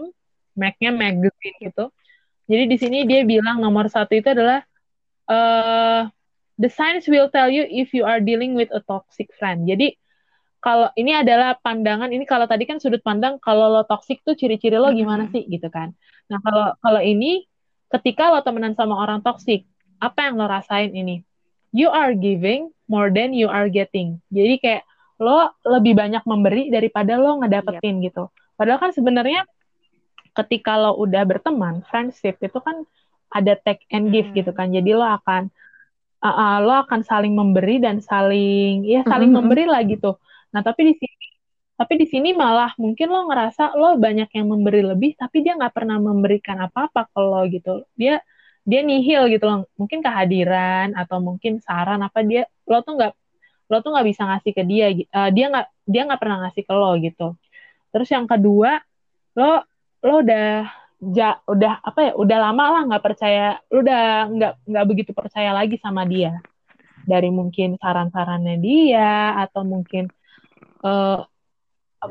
[0.55, 1.91] magnya magazine gitu.
[2.47, 4.63] Jadi di sini dia bilang nomor satu itu adalah
[5.27, 6.07] uh,
[6.55, 9.67] the signs will tell you if you are dealing with a toxic friend.
[9.67, 9.99] Jadi
[10.63, 14.81] kalau ini adalah pandangan ini kalau tadi kan sudut pandang kalau lo toxic tuh ciri-ciri
[14.81, 15.93] lo gimana sih gitu kan
[16.25, 17.45] nah kalau kalau ini
[17.93, 19.63] ketika lo temenan sama orang toxic
[20.01, 21.21] apa yang lo rasain ini?
[21.75, 24.19] You are giving more than you are getting.
[24.31, 24.83] Jadi kayak
[25.15, 28.27] lo lebih banyak memberi daripada lo ngedapetin gitu.
[28.55, 29.43] Padahal kan sebenarnya
[30.35, 32.83] ketika lo udah berteman friendship itu kan
[33.31, 34.35] ada take and give Hmm.
[34.35, 34.71] gitu kan.
[34.71, 35.47] Jadi lo akan
[36.19, 39.37] uh, uh, lo akan saling memberi dan saling ya saling Mhm.
[39.39, 40.15] memberi lah gitu.
[40.51, 41.24] Nah tapi di sini
[41.75, 45.75] tapi di sini malah mungkin lo ngerasa lo banyak yang memberi lebih tapi dia nggak
[45.75, 47.83] pernah memberikan apa-apa ke lo gitu.
[47.99, 48.23] Dia
[48.63, 49.67] dia nihil gitu loh.
[49.75, 53.13] Mungkin kehadiran atau mungkin saran apa dia lo tuh nggak
[53.67, 56.73] lo tuh nggak bisa ngasih ke dia eh, dia nggak dia nggak pernah ngasih ke
[56.73, 57.27] lo gitu.
[57.91, 58.79] Terus yang kedua
[59.35, 59.67] lo
[59.99, 60.47] lo udah
[61.11, 65.51] ja, udah apa ya udah lama lah nggak percaya lo udah nggak nggak begitu percaya
[65.51, 66.39] lagi sama dia.
[67.03, 70.07] Dari mungkin saran-sarannya dia atau mungkin
[70.87, 71.19] eh,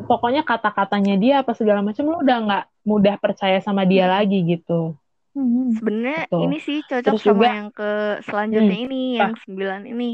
[0.02, 4.94] pokoknya kata-katanya dia apa segala macam lo udah nggak mudah percaya sama dia lagi gitu
[5.34, 5.74] Mhm.
[5.74, 6.40] Sebenarnya Betul.
[6.46, 7.90] ini sih cocok Terus sama juga- yang ke
[8.22, 9.18] selanjutnya Hmm, ini, apa?
[9.18, 10.10] yang sembilan ini.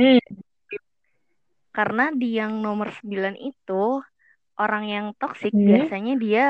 [0.00, 0.20] Hmm.
[1.68, 4.00] Karena di yang nomor sembilan itu
[4.56, 5.68] orang yang toksik Hmm.
[5.68, 6.44] biasanya dia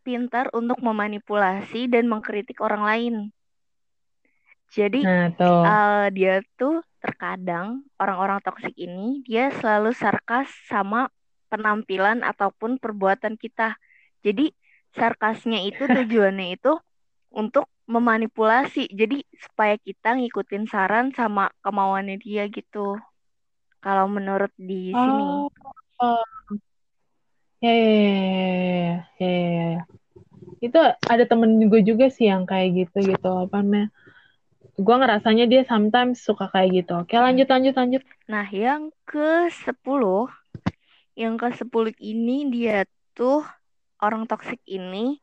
[0.00, 3.14] pintar untuk memanipulasi dan mengkritik orang lain.
[4.70, 11.10] Jadi nah tuh eh, dia tuh terkadang orang-orang toksik ini dia selalu sarkas sama
[11.50, 13.74] penampilan ataupun perbuatan kita.
[14.22, 14.54] Jadi
[14.94, 16.78] sarkasnya itu tujuannya itu
[17.34, 18.86] untuk memanipulasi.
[18.94, 22.96] Jadi supaya kita ngikutin saran sama kemauannya dia gitu.
[23.82, 25.22] Kalau menurut di sini.
[25.26, 25.50] Oh,
[25.98, 26.24] oh.
[27.60, 28.48] Ya, ya, ya, ya,
[29.20, 29.82] ya, ya, ya.
[30.64, 33.92] Itu ada temen gue juga sih yang kayak gitu gitu apa namanya.
[34.80, 37.04] Gue ngerasanya dia sometimes suka kayak gitu.
[37.04, 38.02] Oke, lanjut lanjut lanjut.
[38.28, 40.04] Nah, yang ke-10,
[41.20, 43.44] yang ke-10 ini dia tuh
[44.00, 45.20] orang toksik ini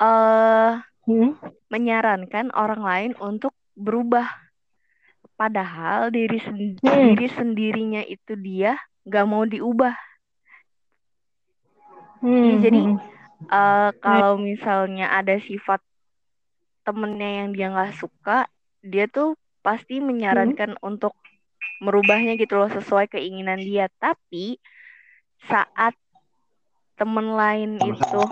[0.00, 0.72] eh
[1.06, 1.32] Hmm?
[1.72, 4.28] menyarankan orang lain untuk berubah.
[5.40, 7.14] Padahal diri sen- Hmm.
[7.14, 8.72] diri sendirinya itu dia
[9.06, 9.94] gak mau diubah.
[12.20, 12.96] Hmm, Iya, jadi hmm,
[13.52, 15.80] eh kalau misalnya ada sifat
[16.86, 18.48] temennya yang dia nggak suka,
[18.82, 19.36] dia tuh
[19.66, 21.12] pasti menyarankan untuk
[21.84, 23.86] merubahnya gitu loh sesuai keinginan dia.
[24.00, 24.58] Tapi
[25.46, 25.94] saat
[26.98, 28.22] temen lain itu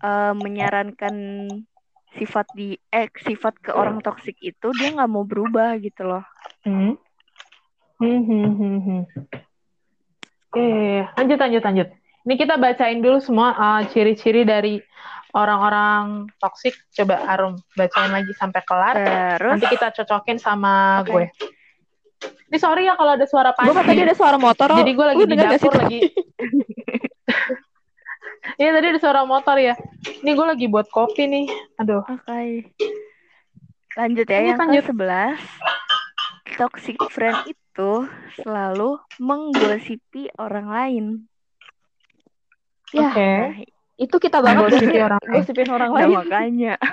[0.00, 1.14] eh, menyarankan
[2.14, 6.24] sifat di eh sifat ke orang toksik itu dia nggak mau berubah gitu loh.
[6.64, 6.96] hmm.
[7.94, 9.02] Hmm, hmm, hmm, hmm.
[10.50, 10.70] Oke,
[11.14, 11.88] lanjut lanjut lanjut.
[12.24, 14.82] Ini kita bacain dulu semua uh, ciri-ciri dari
[15.34, 16.74] orang-orang toksik.
[16.94, 18.94] Coba Arum bacain lagi sampai kelar.
[18.96, 21.10] Terus Nanti kita cocokin sama Oke.
[21.10, 21.26] gue.
[22.44, 23.86] Ini sorry ya kalau ada suara Gue pancing.
[23.86, 24.68] tadi ada suara motor.
[24.72, 25.98] Jadi gue lagi di dapur lagi.
[28.54, 29.74] Iya tadi ada suara motor ya.
[30.20, 31.46] Ini gue lagi buat kopi nih.
[31.76, 32.04] Aduh.
[32.04, 32.70] Oke.
[33.96, 34.84] Lanjut ya Lanjut, yang lanjut.
[34.84, 35.40] ke-11.
[36.54, 37.92] Toxic friend itu
[38.36, 41.04] selalu menggosipi orang lain.
[42.92, 43.32] Ya, Oke.
[43.40, 43.54] Nah,
[43.96, 45.34] itu kita banget Menggosipi gosip- orang lain.
[45.34, 46.14] gosipin orang nah, lain.
[46.16, 46.74] makanya.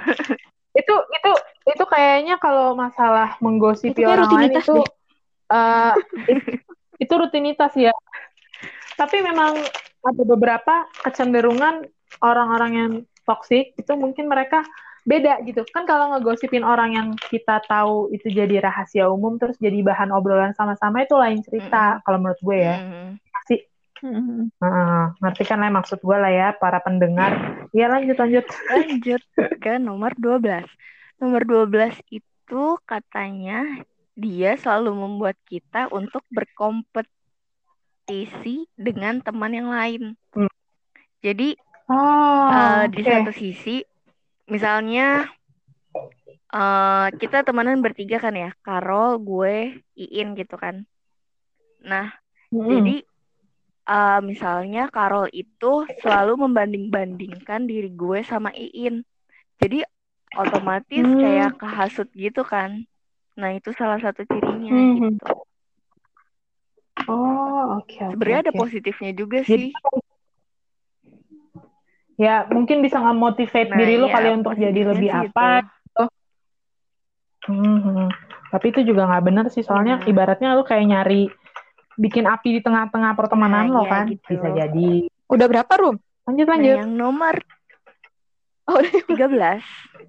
[0.72, 1.32] Itu itu
[1.67, 4.88] itu kayaknya kalau masalah menggosipi Itu orang lain itu deh.
[6.32, 6.64] It-
[7.02, 7.92] itu rutinitas ya.
[8.96, 9.58] Tapi memang
[10.02, 11.90] ada beberapa kecenderungan
[12.22, 12.92] orang-orang yang
[13.26, 14.66] toksik itu mungkin mereka
[15.02, 15.66] beda gitu.
[15.74, 20.54] Kan kalau ngegosipin orang yang kita tahu itu jadi rahasia umum terus jadi bahan obrolan
[20.54, 22.76] sama-sama itu lain cerita kalau menurut gue ya.
[22.78, 23.10] Mm.
[23.50, 23.62] Sih.
[24.02, 24.50] Hmm.
[24.58, 27.34] Heeh, ngerti kan lah maksud gue lah ya para pendengar.
[27.74, 28.46] Ya lanjut lanjut.
[28.70, 29.22] Lanjut
[29.62, 30.66] ke nomor 12.
[31.22, 33.62] Nomor 12 itu katanya
[34.15, 37.08] dia selalu membuat kita untuk berkompetisi
[38.76, 40.15] dengan teman yang lain.
[40.36, 40.52] Hmm.
[41.21, 41.56] Jadi
[41.91, 43.12] Oh, eh, di oke.
[43.12, 43.84] satu sisi,
[44.47, 45.28] misalnya
[46.54, 50.88] eh, kita temenan bertiga kan ya, Karol, gue, Iin gitu kan.
[51.84, 52.12] Nah,
[52.52, 52.67] Mm-mm.
[52.69, 53.04] jadi
[53.88, 59.04] eh, misalnya Karol itu selalu membanding-bandingkan diri gue sama Iin.
[59.60, 59.84] Jadi
[60.32, 61.19] otomatis Hmm.
[61.19, 62.88] kayak kehasut gitu kan.
[63.39, 65.15] Nah, itu salah satu cirinya Hmm.
[65.15, 65.32] gitu.
[67.08, 68.12] Oh, oke oke.
[68.13, 68.60] Sebenarnya ada oke.
[68.60, 69.76] positifnya juga Jadi sih.
[72.20, 76.04] ya mungkin bisa nge-motivate Nah, diri lo iya, kali untuk jadi lebih sih apa gitu.
[77.50, 78.08] Hmm, hmm.
[78.54, 80.13] tapi itu juga nggak bener sih soalnya Iya.
[80.13, 81.26] ibaratnya lo kayak nyari
[81.98, 84.28] bikin api di tengah-tengah pertemanan Nah, lo iya kan gitu.
[84.30, 84.89] bisa jadi
[85.32, 85.96] Udah berapa, Rum?
[86.28, 87.36] lanjut Nah, lanjut yang nomor
[88.72, 89.04] Oh, udah.
[89.12, 89.64] 13.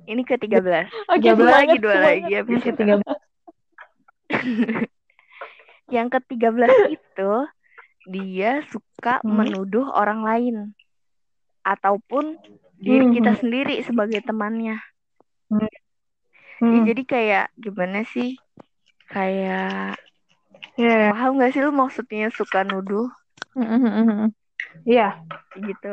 [0.07, 0.87] Ini ke 13.
[1.11, 1.55] Oke, Dua belas.
[1.59, 2.71] lagi, dua lagi habis itu.
[2.71, 2.95] ketiga
[5.93, 7.33] Yang ke-13 itu
[8.09, 9.39] dia suka Hmm.
[9.39, 10.57] menuduh orang lain
[11.63, 12.39] ataupun
[12.83, 13.41] diri Hmm, kita hmm.
[13.43, 14.79] sendiri sebagai temannya.
[15.53, 15.69] Ya,
[16.63, 16.87] Hmm.
[16.87, 18.39] jadi kayak gimana sih?
[19.11, 19.99] Kayak
[20.81, 23.13] Iya, paham gak sih lu maksudnya suka nuduh
[24.89, 25.21] iya.
[25.53, 25.93] gitu?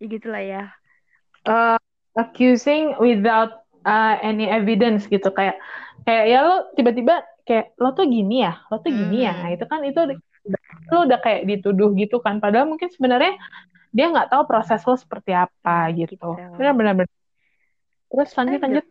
[0.00, 0.62] Ya gitulah ya.
[1.46, 1.78] Uh,
[2.16, 5.60] accusing without uh, any evidence gitu kayak
[6.02, 9.32] kayak ya lo tiba-tiba kayak lo tuh gini ya, lo tuh gini ya.
[9.36, 9.42] Hmm.
[9.46, 10.00] Nah, itu kan itu
[10.90, 12.42] lo udah kayak dituduh gitu kan.
[12.42, 13.38] Padahal mungkin sebenarnya
[13.94, 16.34] dia nggak tahu proses lo seperti apa gitu.
[16.58, 17.06] Benar-benar.
[18.10, 18.62] Terus lanjut Lanjut.
[18.82, 18.86] lanjut.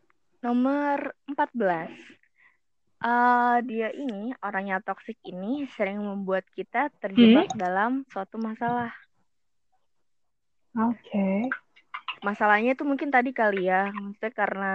[0.45, 1.91] Nomor 14.
[3.05, 7.59] Eh dia ini, orangnya toksik ini sering membuat kita terjebak Hmm?
[7.59, 8.93] dalam suatu masalah.
[10.75, 11.47] Oke.
[12.23, 14.73] Masalahnya itu mungkin tadi kali ya, maksudnya karena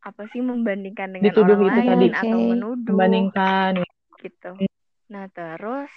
[0.00, 2.06] apa sih membandingkan dengan Dituduh orang itu lain tadi.
[2.16, 3.72] atau menuduh Membandingkan.
[4.20, 4.50] gitu.
[5.12, 5.92] Nah, terus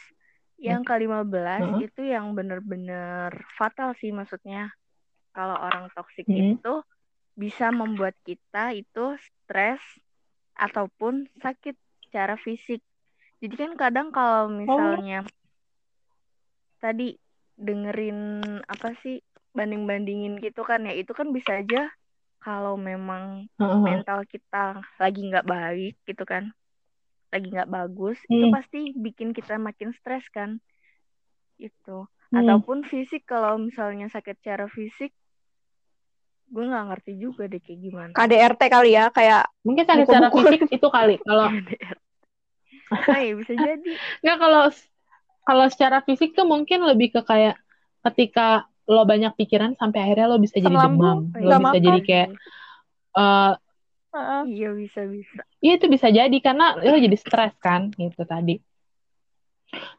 [0.59, 1.87] yang ke-15 Heeh.
[1.91, 4.71] itu yang bener-bener fatal sih maksudnya.
[5.33, 6.59] Kalau orang toksik Hmm.
[6.59, 6.73] itu
[7.33, 9.81] bisa membuat kita itu stres
[10.53, 11.73] ataupun sakit
[12.05, 12.83] secara fisik.
[13.41, 15.25] Jadi kan kadang kalau misalnya
[16.77, 17.17] tadi
[17.57, 19.19] dengerin apa sih
[19.53, 21.89] banding-bandingin gitu kan ya itu kan bisa aja
[22.41, 23.79] kalau memang Heeh.
[23.85, 26.51] mental kita lagi nggak baik gitu kan
[27.33, 28.53] lagi nggak bagus itu Hmm.
[28.53, 30.57] pasti bikin kita makin stres kan
[31.61, 32.41] itu Hmm.
[32.41, 35.13] ataupun fisik kalau misalnya sakit secara fisik
[36.53, 40.61] gue nggak ngerti juga deh kayak gimana KDRT kali ya, kayak Mungkin sakit secara fisik
[40.69, 41.15] itu kali.
[41.21, 41.45] Kalau
[43.09, 44.63] nah ya bisa jadi Nggak kalau
[45.43, 47.57] kalau secara fisik tuh mungkin lebih ke kayak
[48.05, 51.83] ketika lo banyak pikiran sampai akhirnya lo bisa jadi demam, lo bisa makan.
[51.83, 52.29] jadi kayak
[53.17, 53.53] eh
[54.13, 54.41] Heeh.
[54.45, 58.61] iya bisa bisa iya itu bisa jadi karena lo jadi stres kan gitu tadi.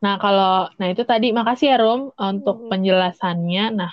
[0.04, 2.70] Nah kalau nah itu tadi makasih ya Rum untuk Hmm.
[2.70, 3.64] penjelasannya.
[3.74, 3.90] Nah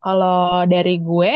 [0.00, 1.32] kalau dari gue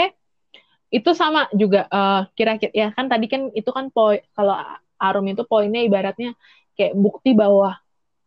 [0.94, 4.54] itu sama juga eh, kira-kira ya kan tadi kan itu kan poin kalau
[4.96, 6.32] Arum itu poinnya ibaratnya
[6.78, 7.76] kayak bukti bahwa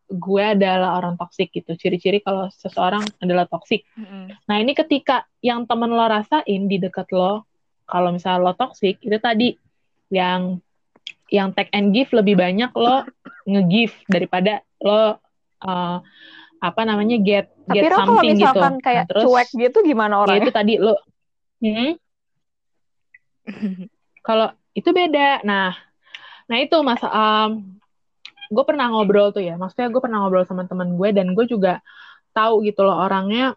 [0.10, 1.78] gue adalah orang toksik gitu.
[1.78, 3.86] Ciri-ciri kalau seseorang adalah toksik.
[3.94, 4.34] Mm-mm.
[4.50, 7.46] Nah, ini ketika yang temen lo rasain di dekat lo,
[7.86, 9.54] kalau misalnya lo toxic, itu tadi
[10.10, 10.58] yang
[11.30, 13.06] yang take and give lebih banyak lo
[13.46, 15.22] nge-give daripada lo
[15.62, 15.98] uh,
[16.60, 18.42] apa namanya get Tapi get kalau something gitu.
[18.50, 20.42] misalkan Nah, kayak terus cuek gitu gimana ya orangnya?
[20.42, 20.98] itu tadi lo
[21.60, 22.00] Hmm?
[24.28, 25.44] kalau itu beda.
[25.44, 25.76] Nah,
[26.48, 27.12] nah itu masa
[28.50, 29.56] gue pernah ngobrol tuh ya.
[29.56, 31.80] Maksudnya gue pernah ngobrol sama teman gue dan gue juga
[32.34, 33.54] tahu gitu loh orangnya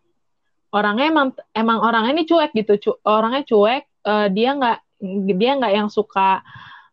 [0.73, 2.73] orangnya emang emang orangnya ini cuek gitu.
[2.79, 3.83] Cu, orangnya cuek.
[4.03, 4.79] eh, dia nggak
[5.39, 6.43] dia nggak yang suka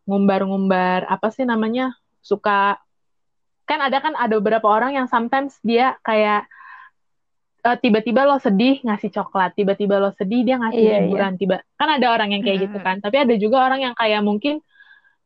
[0.06, 2.78] ngumbar-ngumbar apa sih namanya suka
[3.70, 6.50] kan ada kan ada beberapa orang yang sometimes dia kayak
[7.66, 11.00] eh, tiba-tiba lo sedih ngasih coklat, tiba-tiba lo sedih dia ngasih Iya, iya.
[11.06, 12.98] hiburan, tiba kan ada orang yang kayak gitu kan.
[13.02, 14.62] Tapi ada juga orang yang kayak mungkin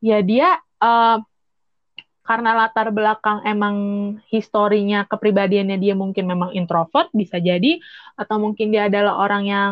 [0.04, 1.18] ya dia eh,
[2.24, 3.76] karena latar belakang emang
[4.32, 7.84] historinya kepribadiannya dia mungkin memang introvert bisa jadi
[8.16, 9.72] atau mungkin dia adalah orang yang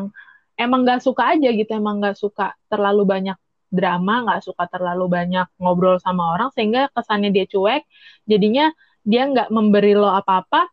[0.60, 3.38] emang nggak suka aja gitu, emang nggak suka terlalu banyak
[3.72, 7.88] drama, nggak suka terlalu banyak ngobrol sama orang sehingga kesannya dia cuek,
[8.28, 8.70] jadinya
[9.02, 10.70] dia nggak memberi lo apa-apa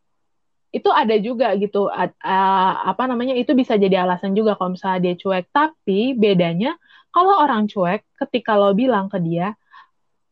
[0.68, 5.14] itu ada juga gitu uh, apa namanya itu bisa jadi alasan juga kalau misalnya dia
[5.16, 5.48] cuek.
[5.48, 6.76] Tapi bedanya
[7.08, 9.56] kalau orang cuek ketika lo bilang ke dia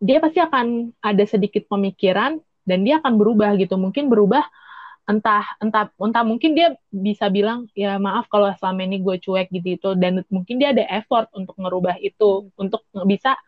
[0.01, 3.79] dia pasti akan ada sedikit pemikiran dan dia akan berubah gitu.
[3.81, 4.45] Mungkin berubah
[5.07, 9.69] entah entah entah mungkin dia bisa bilang ya maaf kalau selama ini gue cuek gitu
[9.79, 13.39] itu dan mungkin dia ada effort untuk ngerubah itu untuk bisa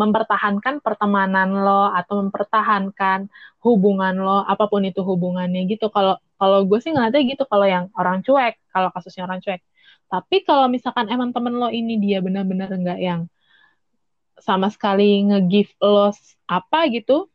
[0.00, 3.28] mempertahankan pertemanan lo atau mempertahankan
[3.60, 5.92] hubungan lo apa pun itu hubungannya gitu.
[5.92, 9.60] Kalau kalau gue sih ngeliatnya gitu kalau yang orang cuek kalau kasusnya orang cuek.
[10.08, 13.20] Tapi kalau misalkan emang temen lo ini dia benar-benar enggak yang
[14.42, 16.10] sama sekali nge-give lo
[16.50, 17.30] apa gitu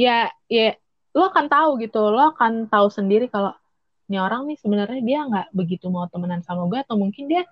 [0.00, 0.74] ya ya
[1.12, 2.00] lo akan tahu gitu.
[2.08, 3.52] Lo akan tahu sendiri kalau
[4.08, 7.44] ini orang nih sebenarnya dia nggak begitu mau temenan sama gue atau mungkin dia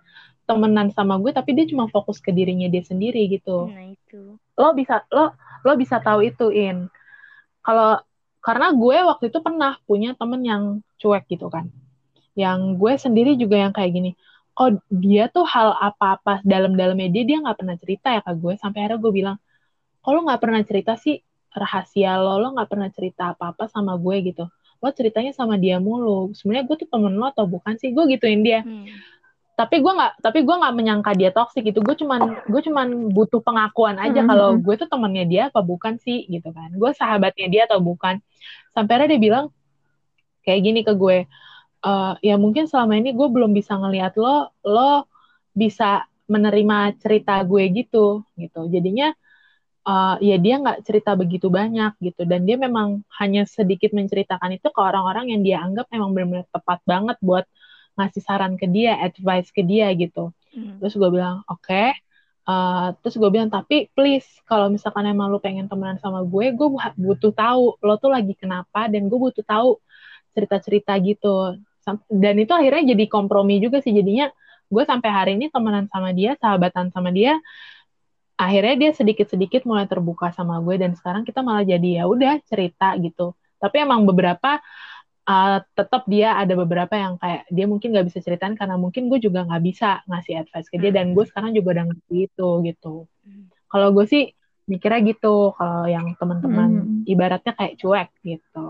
[0.45, 3.69] temenan sama gue tapi dia cuma fokus ke dirinya dia sendiri gitu.
[3.71, 4.37] Nah itu.
[4.57, 6.89] Lo bisa lo lo bisa tahu itu in.
[7.61, 8.01] Kalau
[8.41, 10.63] karena gue waktu itu pernah punya temen yang
[10.97, 11.69] cuek gitu kan.
[12.33, 14.11] Yang gue sendiri juga yang kayak gini
[14.61, 18.61] kok dia tuh hal apa-apa dalam-dalamnya dia dia nggak pernah cerita ya ke gue.
[18.61, 19.37] Sampai akhirnya gue bilang
[20.05, 21.17] kalau nggak pernah cerita sih
[21.57, 22.37] rahasia lo?
[22.37, 24.45] Lo nggak pernah cerita apa-apa sama gue gitu.
[24.85, 26.37] Lo ceritanya sama dia mulu.
[26.37, 27.89] Sebenarnya gue tuh temen lo atau bukan sih?
[27.97, 28.61] Gue gituin dia.
[28.61, 28.85] Hmm.
[29.61, 31.81] tapi gue nggak tapi gue nggak menyangka dia toksik gitu.
[31.85, 34.29] Gue cuman gue cuman butuh pengakuan aja hmm.
[34.29, 36.29] kalau gue tuh temennya dia apa bukan sih?
[36.29, 36.69] Gitu kan.
[36.77, 38.21] Gue sahabatnya dia atau bukan.
[38.77, 39.45] Sampai akhirnya dia bilang
[40.45, 41.25] kayak gini ke gue
[41.85, 45.09] uh, ya mungkin selama ini gue belum bisa ngelihat lo lo
[45.57, 49.11] bisa menerima cerita gue gitu gitu jadinya
[49.85, 54.69] uh, ya dia nggak cerita begitu banyak gitu dan dia memang hanya sedikit menceritakan itu
[54.71, 57.45] ke orang-orang yang dia anggap memang benar-benar tepat banget buat
[57.99, 60.79] ngasih saran ke dia advice ke dia gitu hmm.
[60.81, 61.97] terus gue bilang oke okay.
[62.51, 66.69] Uh, terus gue bilang tapi please kalau misalkan emang lu pengen temenan sama gue gue
[66.99, 69.79] butuh tahu lo tuh lagi kenapa dan gue butuh tahu
[70.35, 71.61] cerita-cerita gitu
[72.09, 73.93] dan itu akhirnya jadi kompromi juga sih.
[73.93, 74.29] Jadinya
[74.71, 77.37] gue sampai hari ini temenan sama dia sahabatan sama dia
[78.41, 82.97] akhirnya dia sedikit-sedikit mulai terbuka sama gue dan sekarang kita malah jadi ya udah cerita
[82.97, 83.37] gitu.
[83.61, 84.57] Tapi emang beberapa
[85.29, 89.21] uh, tetap dia ada beberapa yang kayak dia mungkin nggak bisa ceritain karena mungkin gue
[89.21, 92.95] juga nggak bisa ngasih advice ke dia dan gue sekarang juga udah ngerti itu gitu.
[93.69, 94.33] Kalau gue sih
[94.71, 97.11] mikirnya gitu kalau yang teman-teman hmm.
[97.11, 98.67] ibaratnya kayak cuek gitu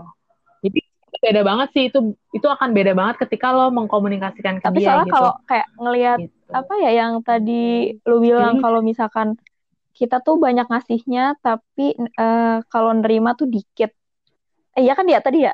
[1.21, 5.05] beda banget sih itu itu akan beda banget ketika lo mengkomunikasikan ke tapi dia soalnya
[5.05, 5.13] gitu.
[5.13, 6.49] kalau kayak ngelihat gitu.
[6.49, 7.65] apa ya yang tadi
[8.09, 9.37] lo bilang kalau misalkan
[9.93, 13.93] kita tuh banyak ngasihnya tapi uh, kalau nerima tuh dikit
[14.73, 15.53] eh, iya kan dia tadi ya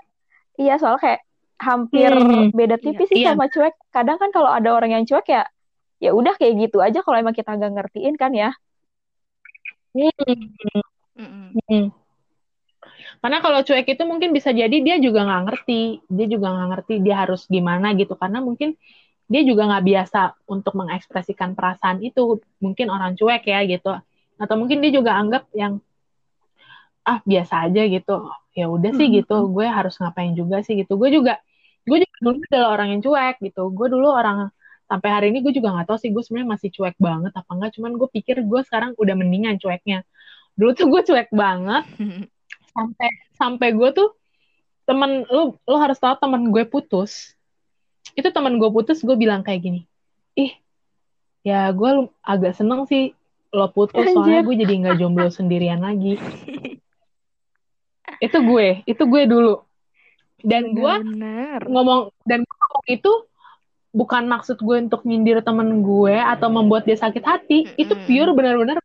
[0.55, 1.21] iya soalnya kayak
[1.59, 2.55] hampir hmm.
[2.55, 3.35] beda tipis iya, sih iya.
[3.35, 5.43] sama cuek kadang kan kalau ada orang yang cuek ya
[5.99, 8.55] ya udah kayak gitu aja kalau emang kita nggak ngertiin kan ya
[9.91, 11.51] hmm.
[11.67, 11.85] Hmm.
[13.27, 16.93] Karena kalau cuek itu mungkin bisa jadi dia juga nggak ngerti, dia juga nggak ngerti
[17.03, 18.15] dia harus gimana gitu.
[18.15, 18.79] Karena mungkin
[19.27, 22.39] dia juga nggak biasa untuk mengekspresikan perasaan itu.
[22.63, 23.99] Mungkin orang cuek ya gitu.
[24.39, 25.83] Atau mungkin dia juga anggap yang
[27.03, 28.31] ah biasa aja gitu.
[28.55, 29.51] Ya udah sih gitu, hmm.
[29.59, 30.95] gue harus ngapain juga sih gitu.
[30.95, 31.35] Gue juga
[31.83, 33.61] gue juga dulu adalah orang yang cuek gitu.
[33.75, 34.55] Gue dulu orang
[34.87, 37.75] sampai hari ini gue juga nggak tahu sih gue sebenarnya masih cuek banget apa enggak.
[37.75, 40.07] Cuman gue pikir gue sekarang udah mendingan cueknya.
[40.55, 41.83] Dulu tuh gue cuek banget.
[42.77, 44.09] sampai sampai gue tuh
[44.85, 47.33] temen lu lu harus tahu temen gue putus.
[48.13, 49.81] Itu temen gue putus gue bilang kayak gini
[50.37, 50.53] ih
[51.41, 53.17] ya gue agak seneng sih
[53.49, 54.13] lo putus Anjir.
[54.13, 56.21] soalnya gue jadi nggak jomblo sendirian lagi.
[58.17, 59.65] Itu gue itu gue dulu.
[60.45, 60.93] Dan gue
[61.65, 63.11] ngomong dan gue ngomong itu
[63.97, 67.59] bukan maksud gue untuk nyindir temen gue atau membuat dia sakit hati.
[67.65, 67.81] Mm -hmm.
[67.81, 68.77] itu pure benar-benar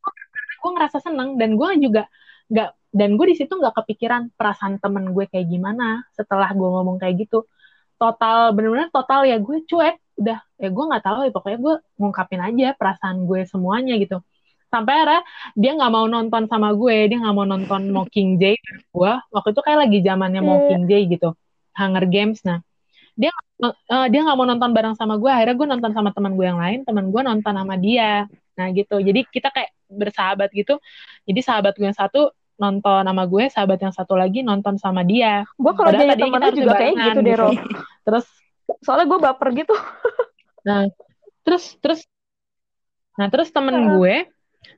[0.63, 1.37] gue ngerasa seneng.
[1.37, 2.09] Dan gue juga
[2.53, 7.01] nggak dan gue di situ nggak kepikiran perasaan temen gue kayak gimana setelah gue ngomong
[7.01, 7.49] kayak gitu.
[7.97, 10.39] Total bener-bener total ya gue cuek udah.
[10.61, 14.21] Ya gue nggak tahu ya pokoknya gue ngungkapin aja perasaan gue semuanya gitu.
[14.69, 15.23] Sampai akhirnya
[15.57, 18.57] dia nggak mau nonton sama gue dia nggak mau nonton Mockingjay
[18.93, 19.13] gue.
[19.33, 20.49] Waktu itu kayak lagi zamannya iya.
[20.53, 21.29] Mockingjay gitu
[21.73, 22.45] Hunger Games.
[22.45, 22.61] Nah
[23.17, 23.33] dia
[23.65, 25.33] uh, dia nggak mau nonton bareng sama gue.
[25.33, 28.29] Akhirnya gue nonton sama teman gue yang lain teman gue nonton sama dia.
[28.61, 29.01] Nah gitu.
[29.01, 30.77] Jadi kita kayak bersahabat gitu.
[31.25, 32.29] Jadi sahabat gue yang satu
[32.61, 35.47] nonton sama gue, sahabat yang satu lagi nonton sama dia.
[35.57, 37.51] Gue kalau jadi temennya juga kayak gitu deh, Ro.
[38.07, 38.27] terus
[38.85, 39.75] soalnya gue baper gitu.
[40.67, 40.89] nah,
[41.43, 42.01] terus terus
[43.17, 43.85] nah terus temen uh.
[43.99, 44.29] gue,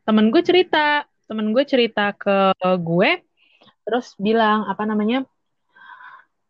[0.02, 3.10] temen gue cerita, temen gue cerita ke gue,
[3.84, 5.26] terus bilang apa namanya?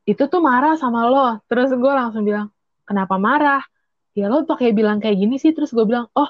[0.04, 1.40] Itu tuh marah sama lo.
[1.48, 2.52] Terus gue langsung bilang,
[2.84, 3.64] kenapa marah?
[4.12, 5.56] Ya lo pakai bilang kayak gini sih.
[5.56, 6.28] Terus gue bilang, oh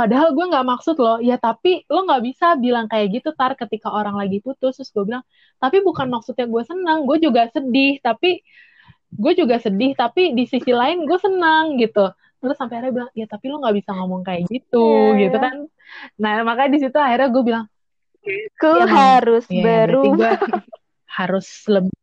[0.00, 3.92] Padahal gue nggak maksud loh, ya tapi lo nggak bisa bilang kayak gitu tar ketika
[3.92, 4.80] orang lagi putus.
[4.80, 5.20] Terus gue bilang,
[5.60, 8.40] tapi bukan maksudnya gue senang, gue juga sedih, tapi
[9.12, 12.08] gue juga sedih, tapi di sisi lain gue senang gitu.
[12.40, 15.28] Terus sampai akhirnya bilang, ya tapi lo nggak bisa ngomong kayak gitu, yeah.
[15.28, 15.56] gitu kan.
[16.16, 17.64] Nah makanya di situ akhirnya gue bilang,
[18.56, 20.40] ku ya, harus ya, berubah.
[21.20, 21.99] harus lebih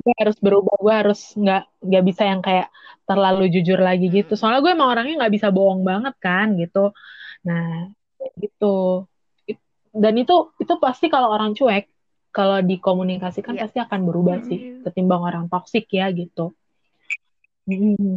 [0.00, 2.68] gue harus berubah gue harus nggak nggak bisa yang kayak
[3.04, 4.40] terlalu jujur lagi gitu hmm.
[4.40, 6.94] soalnya gue emang orangnya nggak bisa bohong banget kan gitu
[7.44, 7.88] nah
[8.36, 9.06] gitu
[9.90, 11.90] dan itu itu pasti kalau orang cuek
[12.30, 13.66] kalau dikomunikasikan yeah.
[13.66, 14.50] pasti akan berubah mm -hmm.
[14.50, 16.54] sih ketimbang orang toksik ya gitu
[17.66, 18.14] hmm.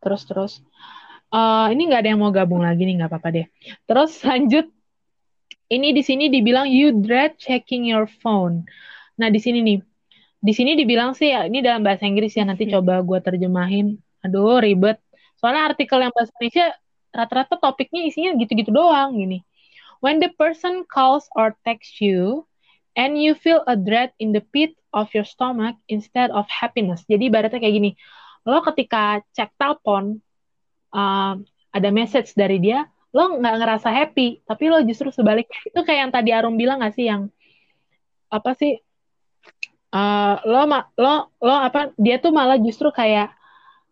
[0.00, 0.52] terus terus
[1.32, 3.46] uh, ini nggak ada yang mau gabung lagi nih nggak apa-apa deh
[3.84, 4.66] terus lanjut
[5.68, 8.64] ini di sini dibilang you dread checking your phone
[9.20, 9.78] nah di sini nih
[10.38, 13.98] di sini dibilang sih ya ini dalam bahasa Inggris ya nanti coba gue terjemahin.
[14.22, 15.02] Aduh ribet.
[15.38, 16.74] Soalnya artikel yang bahasa Indonesia
[17.14, 19.42] rata-rata topiknya isinya gitu-gitu doang gini.
[19.98, 22.46] When the person calls or texts you
[22.94, 27.02] and you feel a dread in the pit of your stomach instead of happiness.
[27.10, 27.90] Jadi ibaratnya kayak gini
[28.46, 30.22] lo ketika cek telepon
[30.94, 31.34] uh,
[31.74, 35.58] ada message dari dia lo nggak ngerasa happy tapi lo justru sebaliknya.
[35.66, 37.26] Itu kayak yang tadi Arum bilang gak sih yang
[38.30, 38.78] apa sih
[39.92, 40.60] uh, lo
[40.98, 43.32] lo lo apa dia tuh malah justru kayak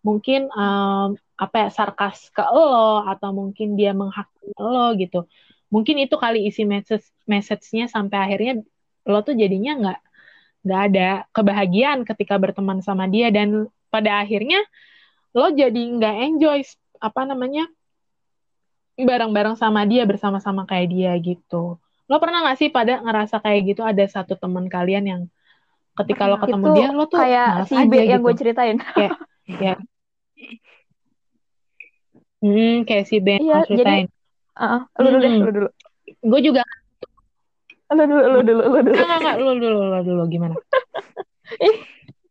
[0.07, 5.27] mungkin um, apa ya sarkas ke lo atau mungkin dia menghakimi lo gitu.
[5.73, 8.63] Mungkin itu kali isi message message-nya sampai akhirnya
[9.07, 10.01] lo tuh jadinya nggak
[10.67, 13.29] nggak ada kebahagiaan ketika berteman sama dia.
[13.35, 14.63] Dan pada akhirnya
[15.37, 16.59] lo jadi nggak enjoy
[17.03, 17.69] apa namanya
[18.97, 21.77] bareng-bareng sama dia bersama-sama kayak dia gitu.
[22.09, 23.83] Lo pernah gak sih pada ngerasa kayak gitu?
[23.85, 25.23] Ada satu teman kalian yang
[25.97, 28.27] ketika lo ketemu itu dia lo tuh kayak si B aja yang gitu.
[28.27, 28.77] gue ceritain.
[28.93, 29.13] Kayak
[29.49, 29.75] ya.
[32.39, 34.07] Hmm, kayak si Ben Iya, lo ceritain.
[34.57, 35.43] Uh, lu dulu deh, Hmm.
[35.43, 35.69] lu dulu.
[36.23, 36.63] Gue juga
[37.87, 38.95] Lu dulu, lu dulu, lu dulu.
[38.99, 40.55] enggak, enggak, lo dulu, lo dulu gimana?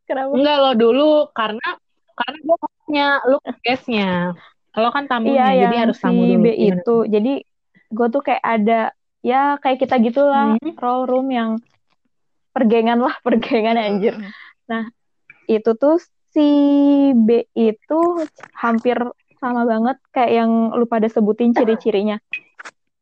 [0.05, 0.31] Kenapa?
[0.35, 1.67] Enggak lo dulu karena
[2.15, 4.35] karena gue punya lu guestnya.
[4.75, 6.43] Lo kan tamunya, Iya, jadi yang harus si tamu dulu.
[6.43, 6.75] B Gimana?
[6.75, 6.95] itu.
[7.07, 7.33] Jadi
[7.87, 8.81] gue tuh kayak ada
[9.23, 10.75] ya kayak kita gitulah Hmm.
[10.75, 11.49] roll room yang
[12.55, 14.15] pergengan lah, pergengan anjir.
[14.15, 14.87] Mm-mm.
[15.45, 15.99] Itu tuh
[16.31, 16.47] si
[17.13, 17.99] B itu
[18.55, 18.95] hampir
[19.37, 22.17] sama banget kayak yang lu pada sebutin ciri-cirinya.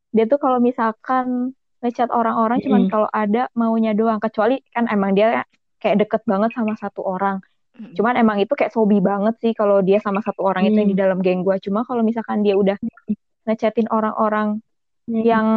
[0.10, 2.92] Dia tuh kalau misalkan ngechat orang-orang cuman Mm-mm.
[2.92, 4.18] kalau ada maunya doang.
[4.18, 5.46] Kecuali kan emang dia
[5.78, 7.40] kayak deket banget sama satu orang.
[7.74, 10.94] Cuman emang itu kayak sobi banget sih kalau dia sama satu orang itu yang di
[10.94, 11.04] Hmm.
[11.10, 11.58] dalam geng gua.
[11.58, 12.78] Cuma kalau misalkan dia udah
[13.50, 14.62] ngechatin orang-orang
[15.10, 15.24] Hmm.
[15.26, 15.48] yang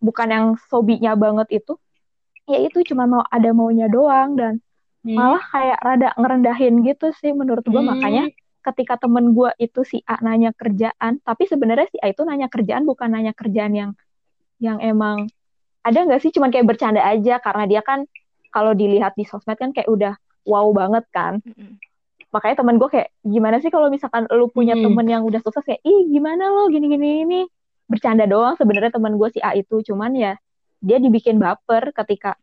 [0.00, 1.76] bukan yang sobinya banget itu,
[2.44, 4.54] ya itu cuma mau ada maunya doang dan
[5.04, 5.20] Hmm.
[5.20, 7.84] malah kayak rada ngerendahin gitu sih menurut gua.
[7.84, 7.92] Hmm.
[7.92, 8.24] Makanya
[8.64, 12.88] ketika temen gua itu si A nanya kerjaan, tapi sebenarnya si A itu nanya kerjaan
[12.88, 13.90] bukan nanya kerjaan yang
[14.56, 15.28] yang emang
[15.84, 18.08] ada nggak sih cuman kayak bercanda aja karena dia kan
[18.48, 20.16] kalau dilihat di sosmed kan kayak udah
[20.48, 21.76] wow banget kan Mm-mm.
[22.32, 24.88] makanya temen gue kayak gimana sih kalau misalkan lu punya Hmm.
[24.88, 27.40] temen yang udah sukses kayak ih gimana lo gini gini ini
[27.84, 30.32] bercanda doang sebenarnya temen gue si A itu cuman ya
[30.84, 32.36] dia dibikin baper ketika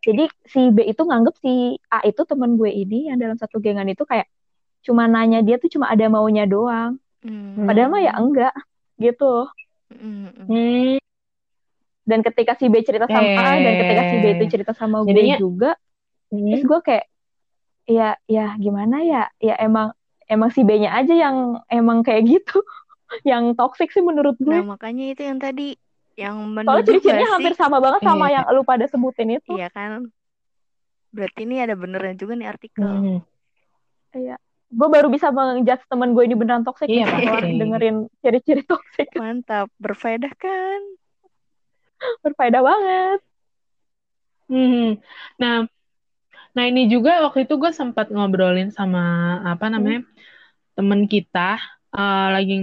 [0.00, 1.52] jadi si B itu nganggep si
[1.86, 4.24] A itu temen gue ini yang dalam satu gengan itu kayak
[4.80, 7.66] cuma nanya dia tuh cuma ada maunya doang Mm.
[7.66, 8.54] padahal mah ya enggak
[8.96, 9.50] gitu
[9.90, 10.46] Mm-mm.
[10.46, 10.96] Hmm.
[12.02, 15.10] dan ketika si B cerita sama A dan ketika si B itu cerita sama gue
[15.10, 15.70] Jadinya- juga
[16.26, 16.42] Hmm.
[16.48, 17.06] terus gue kayak
[17.84, 19.90] ya ya gimana ya ya emang
[20.26, 21.36] emang si B-nya aja yang
[21.68, 22.58] emang kayak gitu
[23.24, 25.78] yang toxic sih menurut gue Nah, makanya itu yang tadi
[26.16, 27.60] yang soalnya menunjuk ciri-cirinya hampir sih?
[27.60, 28.34] sama banget sama Iya.
[28.40, 30.08] yang lu pada sebutin itu Iya kan?
[31.12, 32.84] Berarti ini ada benernya juga nih artikel.
[32.84, 33.20] Hmm.
[34.12, 34.36] Iya.
[34.66, 37.54] gue baru bisa menjudge temen gue ini beneran toxic Iya, pasti.
[37.54, 40.80] dengerin ciri-ciri toxic Mantap, berfaedah kan?
[42.20, 43.20] berfaedah banget
[44.46, 45.02] Hmm.
[45.36, 45.66] Nah,
[46.50, 49.02] nah ini juga waktu itu gue sempat ngobrolin sama
[49.42, 50.06] apa namanya
[50.74, 51.58] temen kita
[51.90, 52.56] eh, lagi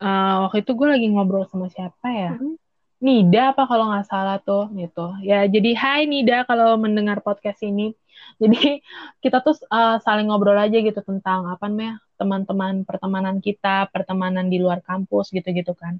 [0.00, 2.36] eh, waktu itu gue lagi ngobrol sama siapa ya?
[2.36, 2.56] Mm.
[3.04, 5.12] Nida apa kalau nggak salah tuh gitu.
[5.20, 7.92] Ya jadi hai Nida kalau mendengar podcast ini.
[8.42, 8.82] Jadi
[9.22, 14.58] kita tuh eh, saling ngobrol aja gitu tentang apa namanya teman-teman pertemanan kita, pertemanan di
[14.62, 15.98] luar kampus gitu-gitu kan.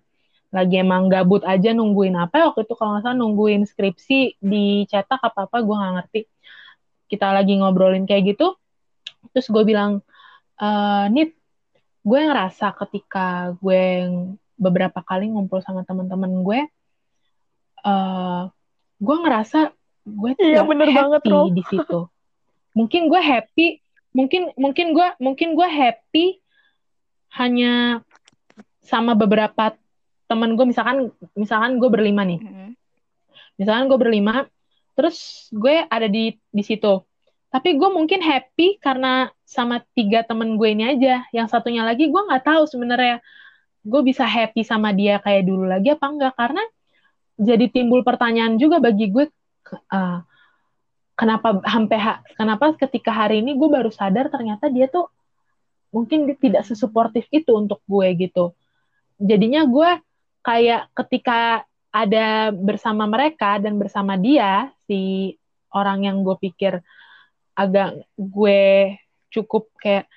[0.54, 5.20] Lagi emang gabut aja nungguin apa ya waktu itu kalau nggak salah nungguin skripsi dicetak
[5.22, 6.20] apa apa gue nggak ngerti.
[7.10, 8.54] Kita lagi ngobrolin kayak gitu.
[9.34, 10.02] Terus gue bilang,
[10.58, 11.30] eh Nid,
[12.06, 13.82] gue ngerasa ketika gue
[14.58, 16.60] beberapa kali ngumpul sama teman-teman gue,
[17.84, 18.42] eh
[18.98, 19.58] gue ngerasa
[20.04, 21.48] gue tuh Iya, bener banget, happy Ro.
[21.52, 22.00] di situ.
[22.74, 23.66] Mungkin gue happy,
[24.12, 26.38] mungkin mungkin gue mungkin gue happy
[27.34, 28.02] hanya
[28.84, 29.74] sama beberapa
[30.30, 32.70] teman gue misalkan misalkan gue berlima nih Mm-mm.
[33.58, 34.46] misalkan gue berlima
[34.94, 37.02] terus gue ada di di situ
[37.50, 42.22] tapi gue mungkin happy karena sama tiga temen gue ini aja yang satunya lagi gue
[42.22, 43.18] nggak tahu sebenarnya
[43.84, 46.62] gue bisa happy sama dia kayak dulu lagi apa enggak karena
[47.34, 49.26] jadi timbul pertanyaan juga bagi gue
[49.90, 50.22] ah,
[51.18, 55.10] kenapa sampai ha- kenapa ketika hari ini gue baru sadar ternyata dia tuh
[55.94, 58.50] mungkin dia tidak sesuportif itu untuk gue gitu.
[59.22, 59.90] Jadinya gue
[60.42, 61.62] kayak ketika
[61.94, 65.32] ada bersama mereka dan bersama dia si
[65.70, 66.82] orang yang gue pikir
[67.54, 68.94] agak gue
[69.30, 70.10] cukup kayak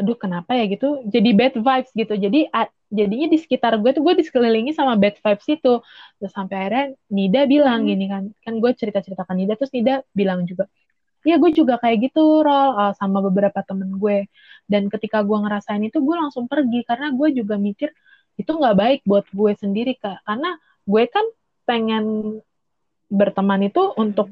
[0.00, 0.64] aduh kenapa ya?
[0.72, 1.04] gitu.
[1.14, 2.14] Jadi bad vibes gitu.
[2.16, 5.72] Jadi a- jadinya di sekitar gue tuh gue disekelilingi sama bad vibes itu.
[6.18, 7.90] Terus sampai akhirnya Nida bilang Hmm.
[7.90, 10.66] gini kan kan gue cerita ceritakan Nida terus Nida bilang juga
[11.20, 14.24] Iya gue juga kayak gitu Rol uh, sama beberapa temen gue.
[14.72, 16.80] Dan ketika gue ngerasain itu gue langsung pergi.
[16.88, 17.92] Karena gue juga mikir
[18.40, 20.24] itu nggak baik buat gue sendiri kak.
[20.24, 20.56] Karena
[20.88, 21.26] gue kan
[21.68, 22.04] pengen
[23.10, 24.30] berteman itu untuk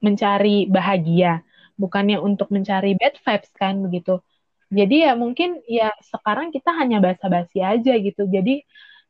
[0.00, 1.42] mencari bahagia
[1.76, 4.20] bukannya untuk mencari bad vibes kan begitu
[4.70, 8.22] Jadi ya mungkin ya sekarang kita hanya basa-basi aja gitu.
[8.30, 8.62] Jadi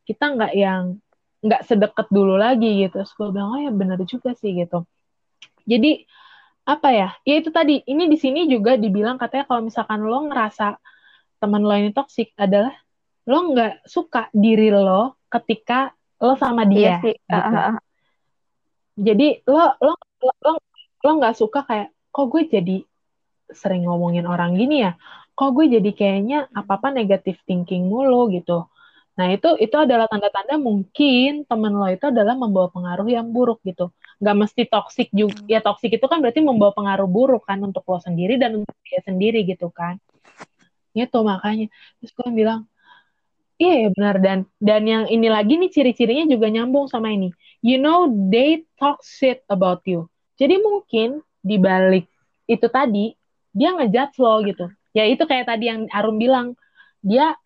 [0.08, 0.96] kita nggak yang
[1.44, 3.04] nggak sedekat dulu lagi gitu.
[3.04, 4.88] Terus gue bilang, oh ya benar juga sih gitu.
[5.68, 6.08] Jadi
[6.64, 7.08] apa ya?
[7.28, 7.84] Ya itu tadi.
[7.84, 10.80] Ini di sini juga dibilang katanya kalau misalkan lo ngerasa
[11.40, 12.72] teman lo ini toksik adalah
[13.28, 15.92] lo nggak suka diri lo ketika
[16.24, 16.80] lo sama dia.
[16.80, 17.14] Iya sih.
[17.20, 17.36] Gitu.
[17.36, 17.78] Ah, ah.
[18.96, 19.92] Jadi lo lo
[20.24, 20.52] lo lo
[21.04, 22.76] lo nggak suka kayak kok gue jadi
[23.50, 24.94] sering ngomongin orang gini ya
[25.40, 28.68] kok gue jadi kayaknya apa apa negatif thinking mulu gitu.
[29.16, 33.88] Nah itu itu adalah tanda-tanda mungkin temen lo itu adalah membawa pengaruh yang buruk gitu.
[34.20, 37.96] Nggak mesti toksik juga ya toksik itu kan berarti membawa pengaruh buruk kan untuk lo
[38.04, 39.96] sendiri dan untuk dia sendiri gitu kan.
[40.92, 41.72] Itu makanya.
[42.04, 42.68] Terus gue bilang
[43.56, 44.20] iya ya benar.
[44.20, 47.32] Dan dan yang ini lagi nih ciri-cirinya juga nyambung sama ini.
[47.64, 50.04] You know they talk shit about you.
[50.36, 52.04] Jadi mungkin di balik
[52.44, 53.16] itu tadi
[53.56, 54.68] dia ngejudge lo gitu.
[54.90, 56.58] Ya itu kayak tadi yang Arum bilang,
[57.00, 57.38] dia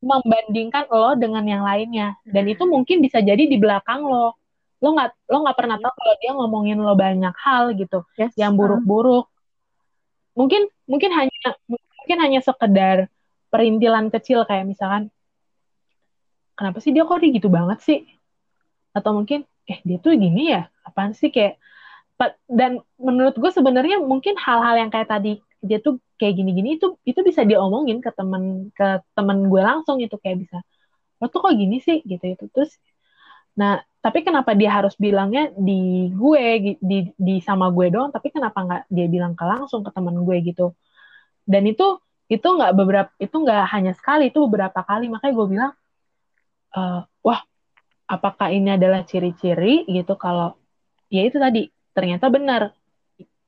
[0.00, 4.36] membandingkan lo dengan yang lainnya dan itu mungkin bisa jadi di belakang lo.
[4.80, 8.32] Lo nggak lo nggak pernah tahu kalau dia ngomongin lo banyak hal gitu, Yes.
[8.36, 9.28] yang buruk-buruk.
[10.32, 11.36] Mungkin mungkin hanya
[11.68, 13.12] mungkin hanya sekedar
[13.52, 15.12] perintilan kecil kayak misalkan
[16.56, 18.00] kenapa sih dia kok dia gitu banget sih?
[18.96, 20.72] Atau mungkin eh dia tuh gini ya?
[20.80, 21.60] Apaan sih kayak
[22.48, 27.20] dan menurut gue sebenarnya mungkin hal-hal yang kayak tadi dia tuh kayak gini-gini itu itu
[27.28, 28.84] bisa diomongin ke temen ke
[29.16, 30.56] temen gue langsung itu kayak bisa
[31.20, 31.98] lo tuh kok gini sih?
[32.04, 32.72] Gitu itu terus
[33.58, 36.44] nah tapi kenapa dia harus bilangnya di gue
[36.80, 40.36] di di sama gue doang tapi kenapa nggak dia bilang ke langsung ke temen gue
[40.48, 40.72] gitu?
[41.44, 41.84] Dan itu
[42.30, 45.06] itu nggak beberapa itu nggak hanya sekali itu beberapa kali.
[45.12, 45.72] Makanya gue bilang
[46.76, 47.40] eh, wah
[48.14, 49.86] apakah ini adalah ciri-ciri?
[49.96, 50.56] Gitu kalau
[51.14, 51.60] ya itu tadi
[51.96, 52.62] ternyata benar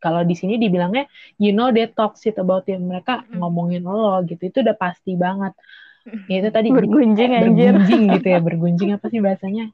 [0.04, 1.04] kalau di sini dibilangnya
[1.42, 2.76] you know they talk shit about you.
[2.90, 3.38] Mereka Mm-mm.
[3.38, 5.52] ngomongin lo gitu itu udah pasti banget.
[6.30, 7.74] Ya itu tadi Bergunjing, kayak anjir.
[7.74, 9.64] bergunjing gitu ya bergunjing apa sih bahasanya?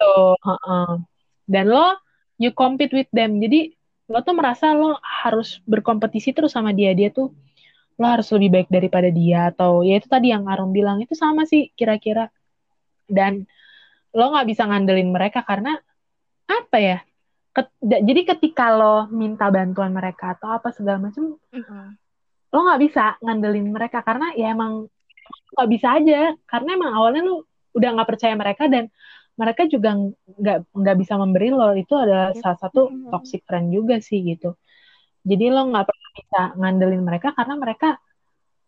[0.00, 0.86] Tuh heeh.
[1.52, 1.84] dan lo
[2.42, 3.38] you compete with them.
[3.42, 3.74] Jadi
[4.10, 6.90] lo tuh merasa lo harus berkompetisi terus sama dia.
[6.98, 7.32] Dia tuh
[8.00, 11.42] lo harus lebih baik daripada dia atau ya itu tadi yang Arum bilang itu sama
[11.46, 12.30] sih kira-kira.
[13.08, 13.46] Dan
[14.16, 15.70] lo nggak bisa ngandelin mereka karena
[16.48, 16.98] apa ya
[17.54, 21.86] Ket- jadi ketika lo minta bantuan mereka atau apa segala macam Mm-mm.
[22.50, 24.90] lo nggak bisa ngandelin mereka karena ya emang
[25.54, 27.46] nggak bisa aja karena emang awalnya lo
[27.78, 28.90] udah nggak percaya mereka dan
[29.38, 29.94] mereka juga
[30.26, 32.42] nggak nggak bisa memberi lo itu adalah Yep.
[32.42, 32.80] salah satu
[33.10, 34.58] toxic friend juga sih gitu
[35.22, 37.88] jadi lo nggak pernah bisa ngandelin mereka karena mereka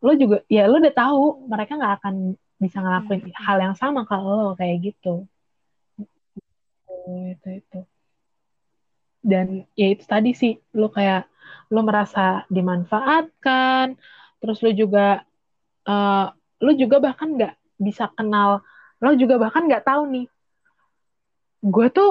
[0.02, 2.14] lo juga ya lo udah tahu mereka nggak akan
[2.62, 3.34] bisa ngelakuin Mm-mm.
[3.34, 5.26] hal yang sama kalau lo kayak gitu
[6.86, 7.78] Oh, itu itu
[9.30, 9.46] dan
[9.80, 11.20] ya itu tadi sih lo kayak
[11.72, 12.20] lo merasa
[12.56, 13.86] dimanfaatkan
[14.40, 15.00] terus lo juga
[15.90, 16.24] eh
[16.64, 17.54] lo juga bahkan nggak
[17.86, 18.50] bisa kenal
[19.02, 20.26] lo juga bahkan nggak tahu nih
[21.74, 22.08] gue tuh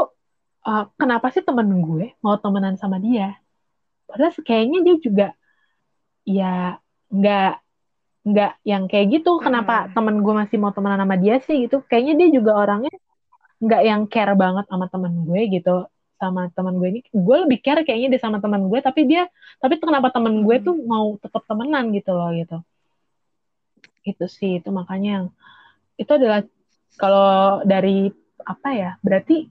[0.70, 3.24] eh, kenapa sih temen gue mau temenan sama dia?
[4.10, 5.26] Padahal kayaknya dia juga
[6.38, 6.46] ya
[7.16, 7.46] nggak
[8.30, 9.30] nggak yang kayak gitu.
[9.46, 9.94] Kenapa Mm-mm.
[9.96, 11.76] temen gue masih mau temenan sama dia sih gitu?
[11.90, 12.92] Kayaknya dia juga orangnya
[13.64, 15.72] nggak yang care banget sama temen gue gitu
[16.16, 19.28] sama teman gue ini gue lebih care kayaknya deh sama teman gue tapi dia
[19.60, 20.66] tapi kenapa temen gue Hmm.
[20.66, 22.58] tuh mau tetap temenan gitu loh gitu
[24.06, 25.26] itu sih itu makanya yang
[25.98, 26.46] itu adalah
[26.96, 28.12] kalau dari
[28.46, 29.50] apa ya berarti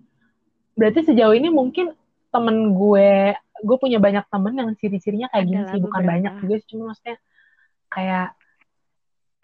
[0.79, 1.93] berarti sejauh ini mungkin
[2.31, 3.35] temen gue
[3.65, 6.11] gue punya banyak temen yang ciri-cirinya kayak gini sih bukan beberapa.
[6.11, 7.17] banyak juga sih, cuma maksudnya
[7.91, 8.27] kayak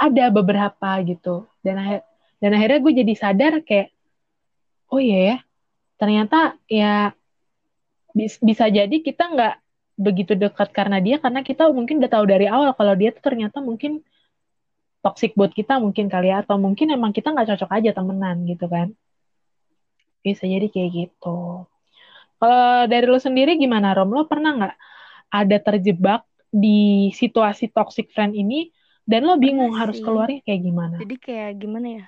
[0.01, 2.01] ada beberapa gitu dan akhir
[2.41, 3.93] dan akhirnya gue jadi sadar kayak
[4.91, 5.37] oh iya ya
[6.01, 7.13] ternyata ya
[8.17, 9.55] bis- bisa jadi kita nggak
[10.01, 13.61] begitu dekat karena dia karena kita mungkin udah tahu dari awal kalau dia tuh ternyata
[13.61, 14.01] mungkin
[15.05, 18.65] toxic buat kita mungkin kali ya atau mungkin emang kita nggak cocok aja temenan gitu
[18.65, 18.97] kan
[20.25, 21.69] bisa jadi kayak gitu
[22.41, 24.75] kalau dari lo sendiri gimana Rom lo pernah nggak
[25.31, 28.73] ada terjebak di situasi toxic friend ini
[29.05, 30.05] dan lo bingung Pernah harus sih.
[30.05, 32.07] keluarnya kayak gimana Jadi kayak gimana ya?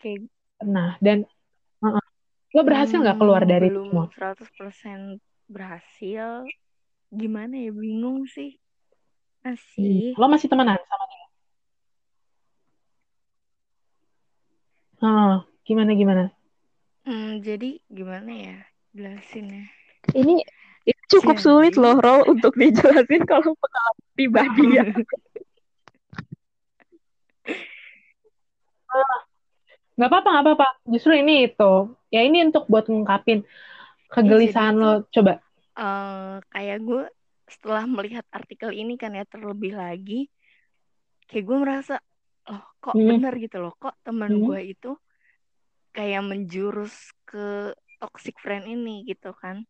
[0.00, 0.20] Kayak
[0.60, 1.18] pernah dan
[1.80, 2.13] uh-uh.
[2.54, 5.18] Lo berhasil nggak keluar hmm, dari itu belum semua 100%
[5.50, 6.26] berhasil.
[7.10, 7.70] Gimana ya?
[7.70, 8.54] Bingung sih.
[9.42, 9.52] Hmm.
[9.52, 10.16] Masih.
[10.16, 11.26] lo masih temenan sama dia
[15.04, 16.24] Ah, gimana gimana
[17.04, 18.56] Hmm, jadi gimana ya?
[18.96, 19.64] Jelasin ya.
[20.16, 20.40] Ini
[20.88, 24.84] ini cukup Jadi- sulit loh, Rol, untuk dijelasin kalau pengalaman pribadi ya.
[29.94, 31.72] nggak apa-apa nggak apa-apa justru ini itu
[32.14, 33.42] ya ini untuk buat ngungkapin
[34.14, 35.32] kegelisahan jadi lo coba
[35.74, 37.02] Eh, kayak gue
[37.50, 40.30] setelah melihat artikel ini kan ya terlebih lagi
[41.26, 41.94] kayak gue merasa
[42.46, 43.10] oh kok Hmm.
[43.10, 44.46] bener gitu loh kok teman Hmm.
[44.46, 44.90] gue itu
[45.90, 46.94] kayak menjurus
[47.26, 49.66] ke toxic friend ini gitu kan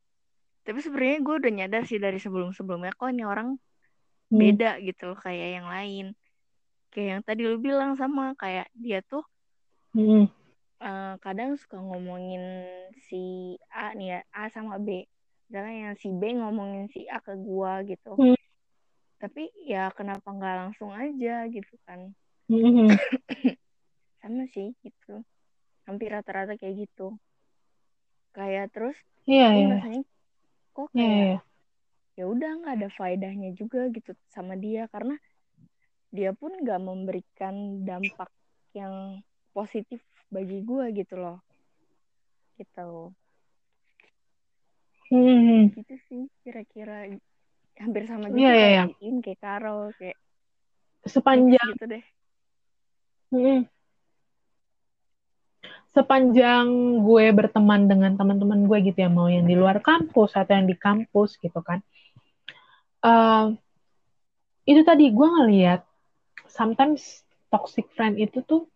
[0.68, 3.57] tapi sebenarnya gue udah nyadar sih dari sebelum-sebelumnya kok ini orang
[4.28, 4.40] Hmm.
[4.40, 6.05] beda gitu loh kayak yang lain
[6.92, 9.24] kayak yang tadi lu bilang sama kayak dia tuh
[9.95, 10.26] Hmm.
[10.85, 12.45] Eh, kadang suka ngomongin
[13.09, 15.09] si A nih ya A sama B
[15.49, 18.37] misalnya yang si B ngomongin si A ke gua gitu Hmm.
[19.16, 22.12] tapi ya kenapa nggak langsung aja gitu kan
[22.45, 22.93] Hmm.
[24.20, 25.24] sama sih gitu
[25.85, 27.16] hampir rata-rata kayak gitu
[28.32, 29.66] kayak terus Iya, gue iya.
[29.68, 30.03] ngerasanya
[30.72, 31.39] kok Iya, kayak iya.
[32.14, 35.16] ya udah nggak ada faedahnya juga gitu sama dia karena
[36.09, 38.28] dia pun nggak memberikan dampak
[38.76, 39.18] yang
[39.51, 39.99] positif
[40.35, 41.39] bagi gue gitu loh
[42.59, 43.14] gitu
[45.14, 45.70] Hmm.
[45.70, 47.07] gitu sih kira-kira
[47.78, 48.85] hampir sama gitu Iya, iya, kayak iya.
[48.99, 50.18] Iin kayak Carol kayak
[51.07, 52.05] Sepanjang gitu deh
[53.35, 53.66] Hmm.
[55.95, 56.66] Sepanjang
[57.07, 60.74] gue berteman dengan teman-teman gue gitu ya, mau yang di luar kampus atau yang di
[60.74, 61.82] kampus gitu kan.
[63.03, 63.47] Eh,
[64.70, 65.82] itu tadi gue ngeliat,
[66.51, 68.66] sometimes toxic friend itu tuh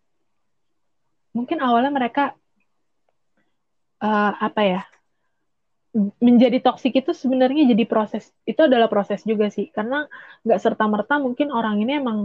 [1.39, 2.35] mungkin awalnya mereka
[4.03, 4.81] eh, apa ya
[6.21, 9.73] menjadi toxic itu sebenarnya jadi proses itu adalah proses juga sih.
[9.73, 10.05] Karena
[10.45, 12.19] nggak serta merta mungkin orang ini emang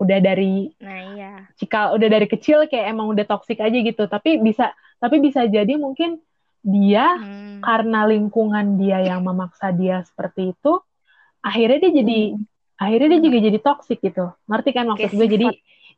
[0.00, 1.32] udah dari nah iya.
[1.60, 4.08] Jika udah dari kecil kayak emang udah toksik aja gitu.
[4.08, 6.16] Tapi bisa tapi bisa jadi mungkin
[6.64, 7.60] dia Hmm.
[7.60, 10.80] karena lingkungan dia yang memaksa dia seperti itu
[11.44, 12.44] akhirnya dia jadi Hmm.
[12.80, 14.32] akhirnya dia juga jadi toksik gitu.
[14.48, 15.28] Ngerti kan maksud gue?
[15.28, 15.46] Jadi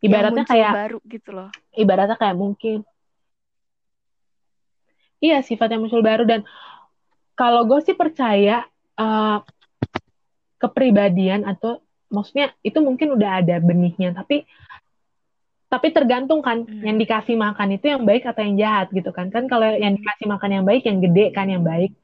[0.03, 1.49] ibaratnya kayak baru gitu loh.
[1.73, 2.83] Ibaratnya kayak mungkin.
[5.23, 6.43] Iya sifat yang muncul baru dan
[7.39, 8.67] kalau gue sih percaya
[8.99, 9.39] eh,
[10.59, 11.79] kepribadian atau
[12.11, 14.45] maksudnya itu mungkin udah ada benihnya tapi
[15.73, 16.85] tapi tergantung kan Hmm.
[16.85, 19.33] yang dikasih makan itu yang baik atau yang jahat gitu kan.
[19.33, 21.97] Kan kalau yang dikasih makan yang baik yang gede kan yang baik.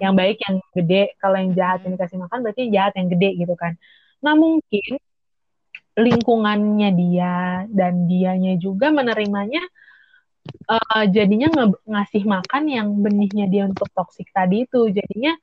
[0.00, 1.02] Yang baik yang gede.
[1.20, 3.76] Kalau yang jahat yang dikasih makan berarti yang jahat yang gede gitu kan.
[4.24, 4.96] Nah mungkin
[6.00, 7.36] lingkungannya dia
[7.68, 9.60] dan dianya juga menerimanya
[10.66, 14.88] eh, jadinya nge- ngasih makan yang benihnya dia untuk toksik tadi itu.
[14.88, 15.36] Jadinya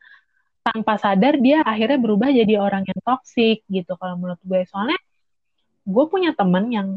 [0.65, 4.65] tanpa sadar dia akhirnya berubah jadi orang yang toksik gitu kalau menurut gue.
[4.67, 4.99] Soalnya
[5.87, 6.87] gue punya temen yang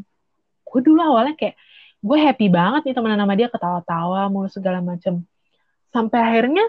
[0.67, 1.55] gue dulu awalnya kayak
[2.01, 5.23] gue happy banget nih temenan sama dia ketawa-tawa mulu segala macem.
[5.95, 6.65] Sampai akhirnya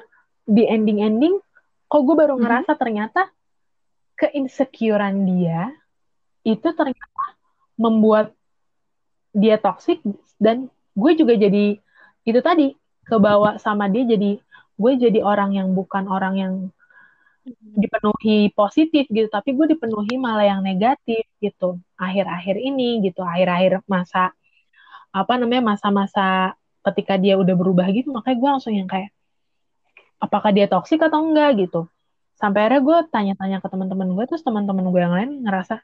[0.45, 1.39] di ending-ending
[1.87, 2.41] kok gue baru Mhm.
[2.43, 3.29] ngerasa ternyata
[4.17, 5.73] keinsecurean dia
[6.41, 7.23] itu ternyata
[7.77, 8.33] membuat
[9.31, 10.03] dia toksik
[10.41, 11.79] dan gue juga jadi
[12.27, 12.75] itu tadi
[13.07, 14.37] kebawa sama dia jadi
[14.77, 16.53] gue jadi orang yang bukan orang yang
[17.73, 21.81] dipenuhi positif gitu tapi gue dipenuhi malah yang negatif gitu.
[21.97, 24.33] Akhir-akhir ini gitu akhir-akhir masa
[25.11, 29.09] apa namanya masa-masa ketika dia udah berubah gitu makanya gue langsung yang kayak
[30.21, 31.89] apakah dia toksik atau enggak gitu.
[32.37, 35.81] Sampai akhirnya gue tanya-tanya ke teman-teman gue terus teman-teman gue yang lain ngerasa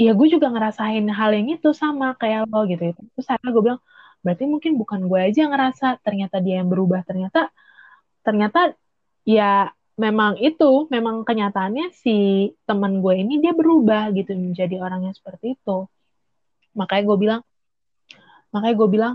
[0.00, 2.82] iya gue juga ngerasain hal yang itu sama kayak lo gitu
[3.14, 3.80] terus akhirnya gue bilang
[4.24, 7.04] berarti mungkin bukan gue aja yang ngerasa ternyata dia yang berubah.
[7.04, 7.52] Ternyata
[8.24, 8.72] ternyata
[9.28, 9.68] ya
[10.00, 12.16] memang itu memang kenyataannya si
[12.64, 15.84] teman gue ini dia berubah gitu menjadi orang yang seperti itu.
[16.74, 17.40] Makanya gue bilang
[18.52, 19.14] makanya gue bilang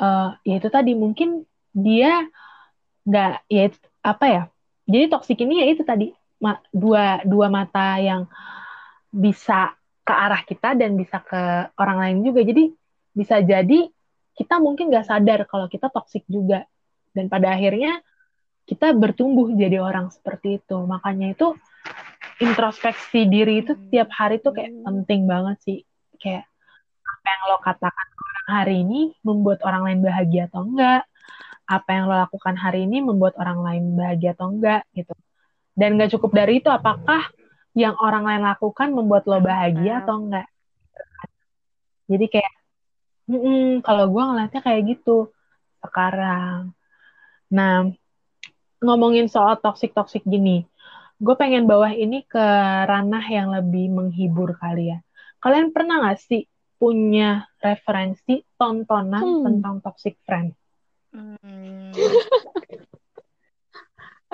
[0.00, 1.28] eh ya itu tadi mungkin
[1.76, 2.24] dia
[3.06, 4.42] nggak ya itu- apa ya
[4.86, 6.06] jadi toksik ini ya itu tadi
[6.70, 8.28] dua dua mata yang
[9.10, 9.74] bisa
[10.06, 12.46] ke arah kita dan bisa ke orang lain juga.
[12.46, 12.70] Jadi
[13.10, 13.90] bisa jadi
[14.38, 16.62] kita mungkin nggak sadar kalau kita toksik juga.
[17.10, 17.98] Dan pada akhirnya
[18.70, 20.76] kita bertumbuh jadi orang seperti itu.
[20.86, 21.58] Makanya itu
[22.38, 23.88] introspeksi diri itu Hmm.
[23.90, 25.78] tiap hari tuh kayak penting banget sih.
[26.22, 26.46] Kayak
[27.02, 31.02] apa yang lo katakan orang hari ini membuat orang lain bahagia atau enggak?
[31.66, 35.14] Apa yang lo lakukan hari ini membuat orang lain bahagia atau enggak gitu.
[35.76, 37.32] Dan nggak cukup dari itu apakah
[37.76, 40.48] yang orang lain lakukan membuat lo bahagia atau enggak?
[42.08, 42.52] Jadi kayak
[43.28, 45.30] mm-mm, kalau gue ngeliatnya kayak gitu
[45.84, 46.72] sekarang.
[47.52, 47.92] Nah
[48.80, 50.64] ngomongin soal toxic toxic gini
[51.16, 52.44] gue pengen bawa ini ke
[52.84, 54.98] ranah yang lebih menghibur kali ya.
[55.40, 56.44] Kalian pernah gak sih
[56.76, 59.44] punya referensi tontonan Hmm.
[59.44, 60.52] tentang toxic friend?
[61.16, 61.92] Hmm.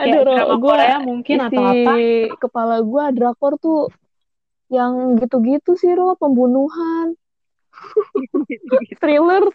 [0.03, 1.93] Aduh, drama gua Korea mungkin isi atau apa
[2.43, 3.89] kepala gua drakor tuh
[4.73, 7.15] yang gitu-gitu sih, Ro, pembunuhan,
[9.01, 9.47] thriller.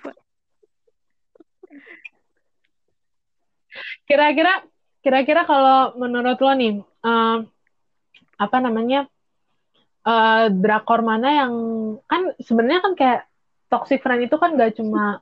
[4.08, 4.64] kira-kira
[5.04, 7.38] kira-kira kalau menurut lo nih eh,
[8.38, 9.06] apa namanya
[10.08, 11.54] eh drakor mana yang
[12.08, 13.22] kan sebenarnya kan kayak
[13.68, 15.20] toxic friend itu kan gak cuma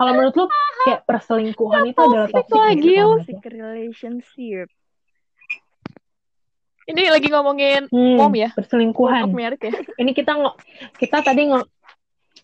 [0.00, 0.44] kalau menurut lu
[0.88, 4.66] kayak perselingkuhan itu adalah toxic lagi, gitu, menurut Toxic relationship.
[6.88, 7.92] Ini lagi ngomongin?
[7.92, 8.48] Hmm, mom ya?
[8.56, 9.76] perselingkuhan merit ya?
[10.02, 10.56] ini kita ngo
[10.96, 11.60] kita tadi ngo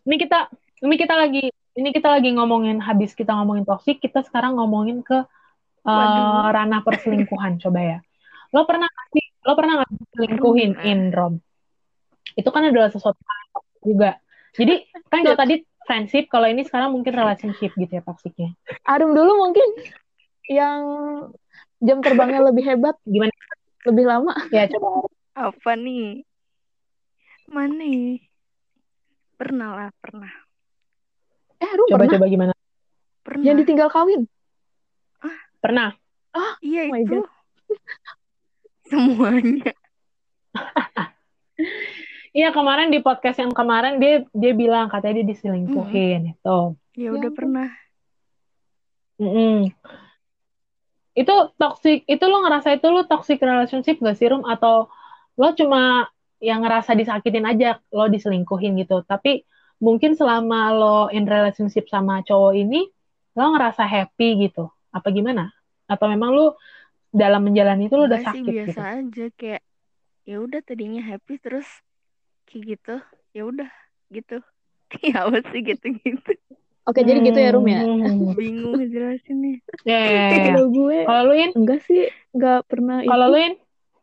[0.04, 0.52] ini kita
[0.84, 1.44] ini kita lagi
[1.76, 5.24] ini kita lagi ngomongin habis kita ngomongin toxic kita sekarang ngomongin ke
[5.82, 6.52] Waduh.
[6.52, 7.98] ranah perselingkuhan coba ya
[8.54, 10.90] lo pernah nggak sih lo pernah nggak selingkuhin Pernah.
[10.92, 11.34] Indrom
[12.36, 13.18] itu kan adalah sesuatu
[13.82, 14.20] juga
[14.56, 15.54] jadi kan kalau tadi
[15.86, 18.52] friendship kalau ini sekarang mungkin relationship gitu ya toksiknya
[18.84, 19.66] Arum dulu mungkin
[20.46, 20.80] yang
[21.82, 23.34] jam terbangnya lebih hebat, gimana
[23.86, 24.32] lebih lama.
[24.54, 25.06] ya coba
[25.36, 26.24] Apa nih?
[27.50, 28.24] Mana nih?
[29.36, 30.32] Pernah lah, pernah.
[31.60, 32.52] Eh, Arum coba pernah coba gimana
[33.26, 33.44] Pernah.
[33.44, 34.26] yang ditinggal kawin.
[35.60, 35.98] pernah
[36.60, 37.20] Iya Oh itu.
[38.90, 39.72] Semuanya.
[42.36, 46.58] Iya kemarin di podcast yang kemarin dia dia bilang katanya dia diselingkuhin itu.
[46.92, 47.36] Ya Ya udah ampun.
[47.38, 47.68] pernah.
[49.16, 49.72] Mm-mm.
[51.16, 54.44] Itu toxic, itu lo ngerasa itu lo toxic relationship gak sih Rum?
[54.44, 54.92] Atau
[55.40, 56.12] lo cuma
[56.44, 59.00] yang ngerasa disakitin aja, lo diselingkuhin gitu.
[59.00, 59.40] Tapi
[59.80, 62.84] mungkin selama lo in relationship sama cowok ini,
[63.32, 64.68] lo ngerasa happy gitu.
[64.92, 65.48] Apa gimana?
[65.88, 66.60] Atau memang lo
[67.08, 68.80] dalam menjalani itu lo udah Enggak sih sakit biasa gitu?
[68.84, 69.62] aja kayak
[70.28, 71.64] ya udah tadinya happy terus
[72.56, 72.94] kayak gitu.
[73.36, 73.70] Ya udah
[74.08, 74.40] gitu.
[75.04, 76.32] Ya apa sih gitu-gitu.
[76.86, 77.82] Oke, jadi gitu ya, Rum ya?
[77.84, 78.32] Hmm.
[78.38, 78.78] Bingung.
[78.80, 79.18] Ya,
[79.82, 80.54] ya, ya, ya.
[80.54, 81.50] Kalau gue Kalau lu In?
[81.52, 83.54] enggak sih, enggak pernah Kalau itu lu In?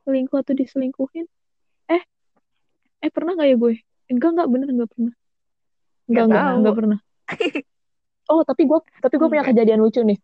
[0.04, 1.26] selingkuh atau diselingkuhin.
[1.88, 2.04] Eh,
[3.00, 3.74] eh pernah nggak ya gue?
[4.12, 5.14] Enggak, enggak bener enggak pernah.
[5.16, 6.58] Enggak, Nggak enggak, tahu.
[6.60, 7.00] enggak pernah.
[8.24, 9.52] Oh, tapi gue tapi gue punya Enggak.
[9.52, 10.16] kejadian lucu nih.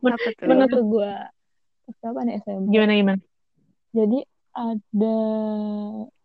[0.00, 0.46] Men- Apa tuh?
[0.48, 1.10] menurut- gue
[2.00, 2.72] apa nih SMP.
[2.72, 3.20] Gimana gimana?
[3.92, 4.18] Jadi
[4.52, 5.18] ada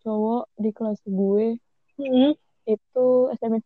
[0.02, 1.58] cowok di kelas gue
[1.96, 2.36] Hmm.
[2.66, 3.64] itu SMS.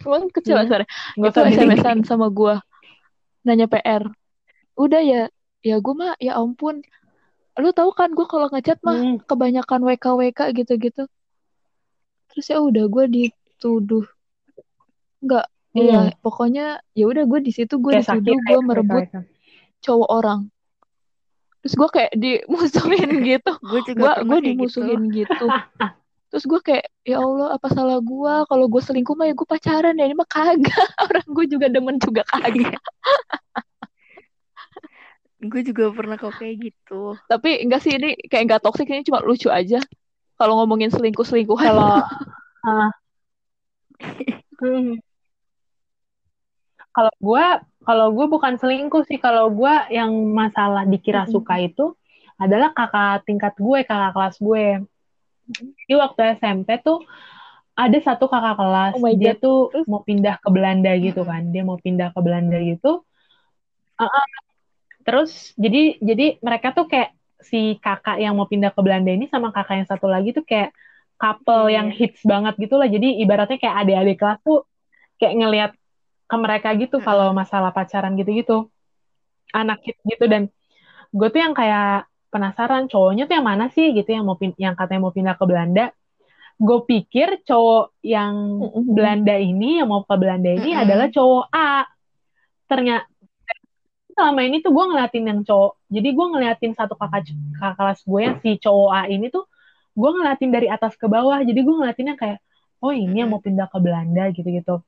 [0.00, 0.60] Emang kecil Hmm.
[0.62, 0.84] lah suara.
[1.14, 2.54] Nggak Itu SMS-an sama gue.
[3.44, 4.08] Nanya PR.
[4.72, 5.22] Udah ya,
[5.60, 6.80] ya gue mah ya ampun.
[7.58, 9.16] Lu tahu kan gue kalau ngechat mah Hmm.
[9.20, 11.04] kebanyakan WK WK gitu-gitu.
[12.30, 14.06] Terus ya udah gue dituduh.
[15.18, 15.82] Enggak, Hmm.
[15.82, 19.04] iya pokoknya ya udah gue di situ gue dituduh gue merebut
[19.82, 20.40] cowok orang.
[21.68, 23.52] Terus gue kayak dimusuhin gitu.
[23.60, 24.40] Gue Gue gitu.
[24.40, 25.44] dimusuhin gitu.
[26.32, 28.34] Terus gue kayak ya Allah apa salah gue?
[28.48, 30.88] Kalau gue selingkuh mah ya gue pacaran ya ini mah kagak.
[31.04, 32.80] Orang gue juga demen juga kagak.
[35.44, 37.20] Gue juga pernah kok kayak gitu.
[37.28, 39.84] Tapi enggak sih ini kayak enggak toksik ini cuma lucu aja.
[40.40, 41.68] Kalau ngomongin selingkuh selingkuhan.
[41.68, 42.00] Kalau
[42.64, 42.90] ah.
[44.56, 44.96] Hmm.
[46.96, 47.46] Kalau gue,
[47.88, 49.18] kalau gue bukan selingkuh sih.
[49.26, 51.34] Kalau gue yang masalah dikira Mm-mm.
[51.34, 51.84] suka itu
[52.44, 54.64] adalah kakak tingkat gue, kakak kelas gue.
[55.84, 56.98] Jadi waktu SMP tuh
[57.84, 59.38] ada satu kakak kelas, Oh dia God.
[59.44, 59.88] tuh Terus?
[59.90, 61.42] mau pindah ke Belanda gitu kan.
[61.54, 62.88] Dia mau pindah ke Belanda gitu.
[63.98, 64.26] Ah, ah.
[65.06, 67.10] Terus jadi jadi mereka tuh kayak
[67.50, 70.70] si kakak yang mau pindah ke Belanda ini sama kakak yang satu lagi tuh kayak
[71.22, 72.88] couple yang hits banget gitu lah.
[72.90, 74.58] Jadi ibaratnya kayak adik-adik kelas tuh
[75.18, 75.72] kayak ngelihat
[76.28, 78.68] ke mereka gitu kalau masalah pacaran gitu-gitu.
[79.56, 80.52] Anak gitu dan
[81.08, 85.00] gue tuh yang kayak penasaran cowoknya tuh yang mana sih gitu yang mau yang katanya
[85.08, 85.84] mau pindah ke Belanda.
[86.60, 88.34] Gue pikir cowok yang.
[88.92, 90.84] Belanda ini yang mau ke Belanda ini Mm-mm.
[90.84, 91.88] adalah cowok A.
[92.68, 93.08] Ternyata
[94.12, 95.72] selama ini tuh gue ngeliatin yang cowok.
[95.88, 99.48] Jadi gue ngeliatin satu kakak, kakak kelas gue yang si cowok A ini tuh
[99.96, 101.40] gue ngeliatin dari atas ke bawah.
[101.40, 102.38] Jadi gue ngeliatinnya kayak
[102.82, 104.82] oh ini yang mau pindah ke Belanda gitu-gitu.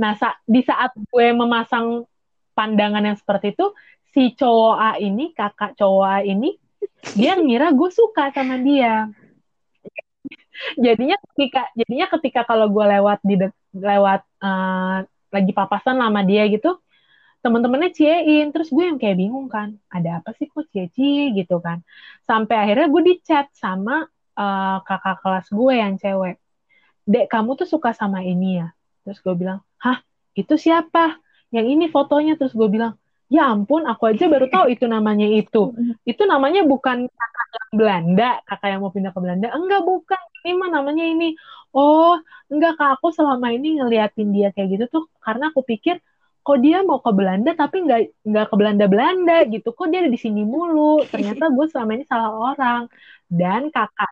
[0.00, 2.04] Nah sa- di saat gue memasang
[2.56, 3.66] pandangan yang seperti itu,
[4.14, 6.56] si cowok A ini kakak cowok A ini
[7.18, 9.08] dia ngira gue suka sama dia.
[10.84, 13.34] Jadinya ketika jadinya ketika kalau gue lewat di
[13.76, 14.96] lewat eh,
[15.34, 16.80] lagi papasan sama dia gitu,
[17.44, 21.82] temen-temennya ciein terus gue yang kayak bingung kan ada apa sih kok cie-cie gitu kan
[22.28, 24.06] sampai akhirnya gue di chat sama
[24.38, 26.36] eh, kakak kelas gue yang cewek
[27.06, 28.66] dek kamu tuh suka sama ini ya?
[29.06, 29.98] Terus gue bilang hah?
[30.34, 31.16] Itu siapa?
[31.54, 32.34] Yang ini fotonya.
[32.38, 35.72] Terus gue bilang ya ampun aku aja baru tahu itu namanya itu.
[36.10, 39.46] Itu namanya bukan kakak yang Belanda kakak yang mau pindah ke Belanda.
[39.54, 40.22] Enggak bukan.
[40.42, 41.34] Ini mah namanya ini.
[41.74, 42.18] Oh
[42.50, 42.88] enggak kak.
[42.98, 46.02] Aku selama ini ngeliatin dia kayak gitu tuh karena aku pikir
[46.46, 49.68] kok dia mau ke Belanda tapi nggak nggak ke Belanda Belanda gitu.
[49.74, 51.02] Kok dia ada di sini mulu?
[51.12, 52.82] Ternyata gue selama ini salah orang.
[53.26, 54.10] Dan kakak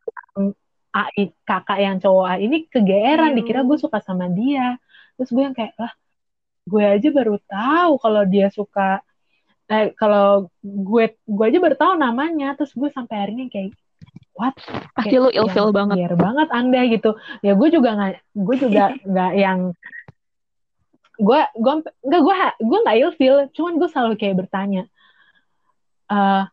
[1.43, 3.37] kakak yang cowok A ini kegeeran Aduh.
[3.43, 4.79] dikira gue suka sama dia.
[5.19, 5.93] Terus gue yang kayak lah
[6.65, 9.05] gue aja baru tahu kalau dia suka
[9.69, 12.55] eh kalau gue gue aja baru tahu namanya.
[12.55, 13.75] Terus gue sampai hari ini kayak
[14.39, 14.55] what?
[14.95, 15.97] Pasti lu ilfeel yang banget.
[15.99, 17.11] liar banget anda gitu.
[17.43, 19.59] Ya gue juga nggak gue juga nggak yang
[21.15, 21.75] gue gue
[22.07, 23.37] nggak gue gue nggak ilfeel.
[23.51, 24.87] Cuman gue selalu kayak bertanya
[26.05, 26.45] eh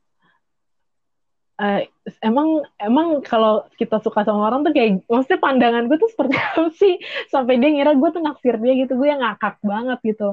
[1.62, 1.80] eh,
[2.28, 2.47] emang
[2.88, 6.93] emang kalau kita suka sama orang tuh kayak maksudnya pandangan gue tuh seperti apa sih?
[7.34, 10.24] Sampai dia ngira gue tuh naksir dia gitu gue yang ngakak banget gitu.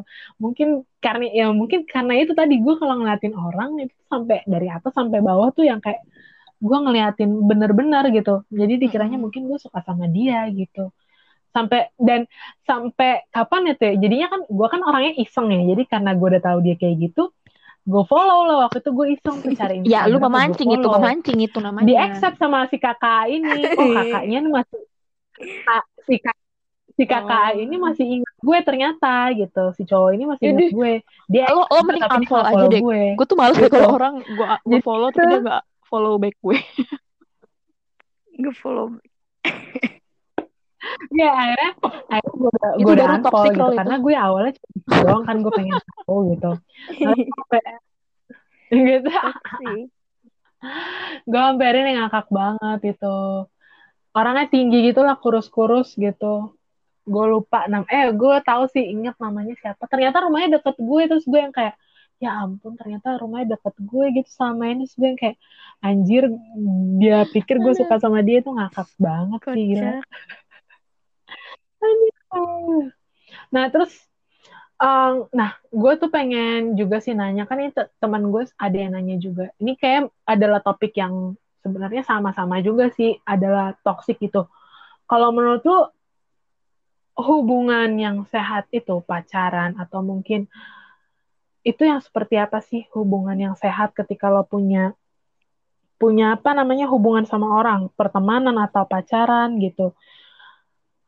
[0.43, 0.69] Mungkin
[1.05, 5.19] karena ya mungkin karena itu tadi gue kalau ngeliatin orang itu sampai dari atas sampai
[5.29, 6.01] bawah tuh yang kayak
[6.67, 8.31] gue ngeliatin bener-bener gitu.
[8.61, 10.91] Jadi dikiranya mungkin gue suka sama dia gitu.
[11.55, 12.21] Sampai dan
[12.69, 15.61] sampai kapan itu ya jadinya kan gue kan orangnya iseng ya.
[15.75, 17.21] Jadi karena gue udah tahu dia kayak gitu
[17.89, 20.29] gue follow loh waktu itu gue iseng tuh cari Ya, lu gue
[20.77, 21.87] itu, memancing itu namanya.
[21.87, 24.81] di accept sama si kakak ini oh kakaknya nih masih
[25.65, 26.37] Kak- si kak
[26.93, 27.63] si kakak Oh.
[27.63, 30.93] ini masih ingat gue ternyata gitu si cowok ini masih ingat gue
[31.27, 32.81] dia Lo- lo mending unfollow aja follow deh.
[32.83, 33.71] gue Gue tuh males Gitu.
[33.71, 36.59] kalau orang gue gue Jadi follow tapi tuh- dia gak follow back gue.
[38.37, 38.87] Nge follow.
[41.11, 41.71] ya akhirnya
[42.07, 43.79] akhirnya gue udah Itu gue udah unfollow gitu itu.
[43.79, 46.51] karena gue awalnya cuma gitu doang kan gue pengen tahu gitu.
[46.99, 47.61] Sampai
[48.69, 49.11] gitu.
[51.27, 53.17] Gue sampai akhirnya ngakak banget gitu.
[54.15, 56.55] Orangnya tinggi gitu lah kurus-kurus gitu.
[57.09, 59.83] Gue lupa nam eh gue tahu sih inget namanya siapa.
[59.91, 61.75] Ternyata rumahnya deket gue terus gue yang kayak
[62.19, 64.31] ya ampun ternyata rumahnya deket gue gitu.
[64.31, 65.37] Sama ini terus gue yang kayak
[65.79, 66.23] anjir
[66.99, 70.03] dia pikir gue suka sama dia tuh ngakak banget sih gila.
[73.49, 73.93] Nah, terus
[74.81, 78.93] um, nah, gue tuh pengen juga sih nanya kan ini te- teman gue ada yang
[78.95, 79.51] nanya juga.
[79.59, 84.47] Ini kayak adalah topik yang sebenarnya sama-sama juga sih, adalah toxic gitu.
[85.09, 85.79] Kalau menurut lu
[87.19, 90.47] hubungan yang sehat itu pacaran atau mungkin
[91.67, 94.95] itu yang seperti apa sih hubungan yang sehat ketika lo punya
[95.99, 99.99] punya apa namanya hubungan sama orang, pertemanan atau pacaran gitu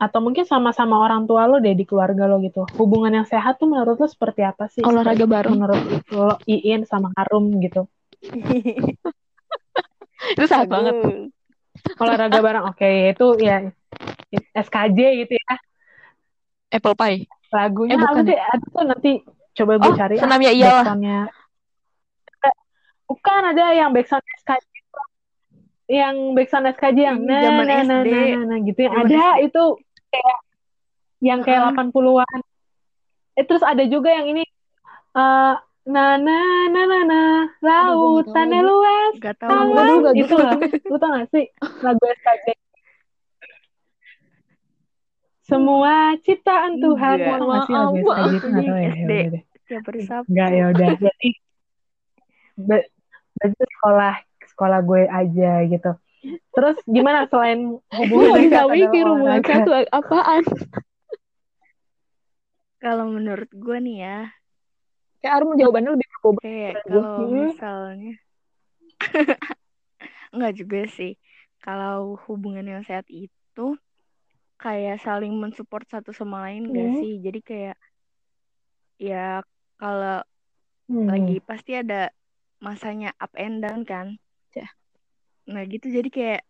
[0.00, 2.64] atau mungkin sama-sama orang tua lo deh di keluarga lo gitu.
[2.80, 4.80] Hubungan yang sehat tuh menurut lo seperti apa sih?
[4.80, 5.52] Olahraga bareng.
[5.60, 7.84] Menurut lo Iin sama Harum gitu.
[10.36, 10.94] Itu sehat banget.
[11.96, 12.64] Olahraga bareng.
[12.72, 13.68] Oke, itu ya
[14.52, 15.54] SKJ gitu ya.
[16.70, 17.24] Apple pie.
[17.50, 18.36] Lagunya Eh, bukan apa sih?
[18.38, 19.10] Ada tuh nanti
[19.50, 20.14] coba gue Oh, cari.
[20.16, 20.84] senam ya iyalah.
[20.86, 21.20] backsoundnya.
[23.10, 24.64] Bukan ada yang backsound SKJ.
[25.90, 28.08] Yang backsound SKJ yang nah, zaman nah, nah, SD.
[28.14, 28.78] nah, nah, nah, gitu.
[28.86, 29.46] Yang ada SD.
[29.50, 29.62] itu
[30.10, 30.38] kayak
[31.20, 31.74] yang kayak Heeh.
[31.76, 32.40] 80-an.
[33.34, 34.42] Eh, terus ada juga yang ini
[35.10, 35.54] eh
[35.86, 36.38] na na
[36.68, 37.20] na na na
[37.64, 40.36] lautannya luas Gak dulu gitu.
[40.38, 41.44] loh lu tau gak sih
[41.80, 42.46] lagu SKJ
[45.40, 47.38] semua ciptaan Tuhan Enggak.
[47.40, 49.12] tau gak sih lagu SKJ itu nggak tahu ya ya SD.
[49.80, 50.28] hari Sabtu.
[50.30, 51.30] nggak ya udah jadi
[52.68, 52.88] be-
[53.34, 54.14] berarti sekolah
[54.46, 55.90] sekolah gue aja gitu
[56.50, 60.42] terus gimana selain hubungan gak bisa sehat mikir hubungan satu apaan.
[62.80, 64.18] Kalau menurut gue nih ya,
[65.20, 66.40] Kayak Arum jawabannya lebih berbobot.
[66.40, 67.32] kayak kalau hmm.
[67.52, 68.14] misalnya
[70.32, 71.12] Enggak juga sih.
[71.60, 73.66] Kalau hubungan yang sehat itu
[74.56, 76.98] kayak saling mensupport satu sama lain gak Hmm.
[77.04, 77.12] sih?
[77.20, 77.76] Jadi kayak
[78.96, 79.44] ya
[79.76, 80.24] kalau
[80.88, 81.06] Hmm.
[81.06, 82.08] lagi pasti ada
[82.58, 84.16] masanya up and down kan.
[84.50, 84.66] Cah.
[85.50, 86.42] Nah gitu jadi kayak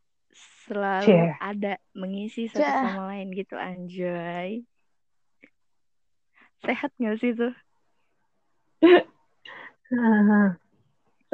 [0.68, 1.32] selalu Cie.
[1.40, 2.84] ada mengisi satu Cah.
[2.84, 4.62] sama lain gitu anjay.
[6.60, 7.52] Sehat gak sih tuh?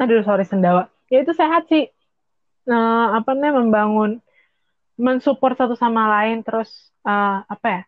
[0.00, 0.86] Aduh, sorry sendawa.
[1.10, 1.90] Ya itu sehat sih.
[2.70, 4.10] Nah, apa namanya membangun,
[4.96, 7.82] mensupport satu sama lain terus eh, apa ya?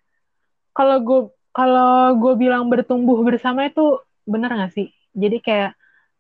[0.75, 1.21] Kalau gue
[1.55, 4.91] kalau gue bilang bertumbuh bersama itu bener gak sih?
[5.15, 5.78] Jadi kayak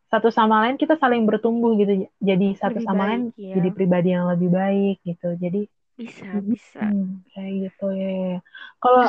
[0.08, 2.08] satu sama lain kita saling bertumbuh gitu.
[2.20, 3.54] Jadi satu Lebih sama baik, lain ya.
[3.60, 5.28] jadi pribadi yang lebih baik gitu.
[5.36, 5.60] Jadi
[5.98, 6.80] Bisa, bisa.
[6.80, 8.08] hmm, kayak gitu ya.
[8.08, 8.38] ya, ya.
[8.80, 9.04] Kalau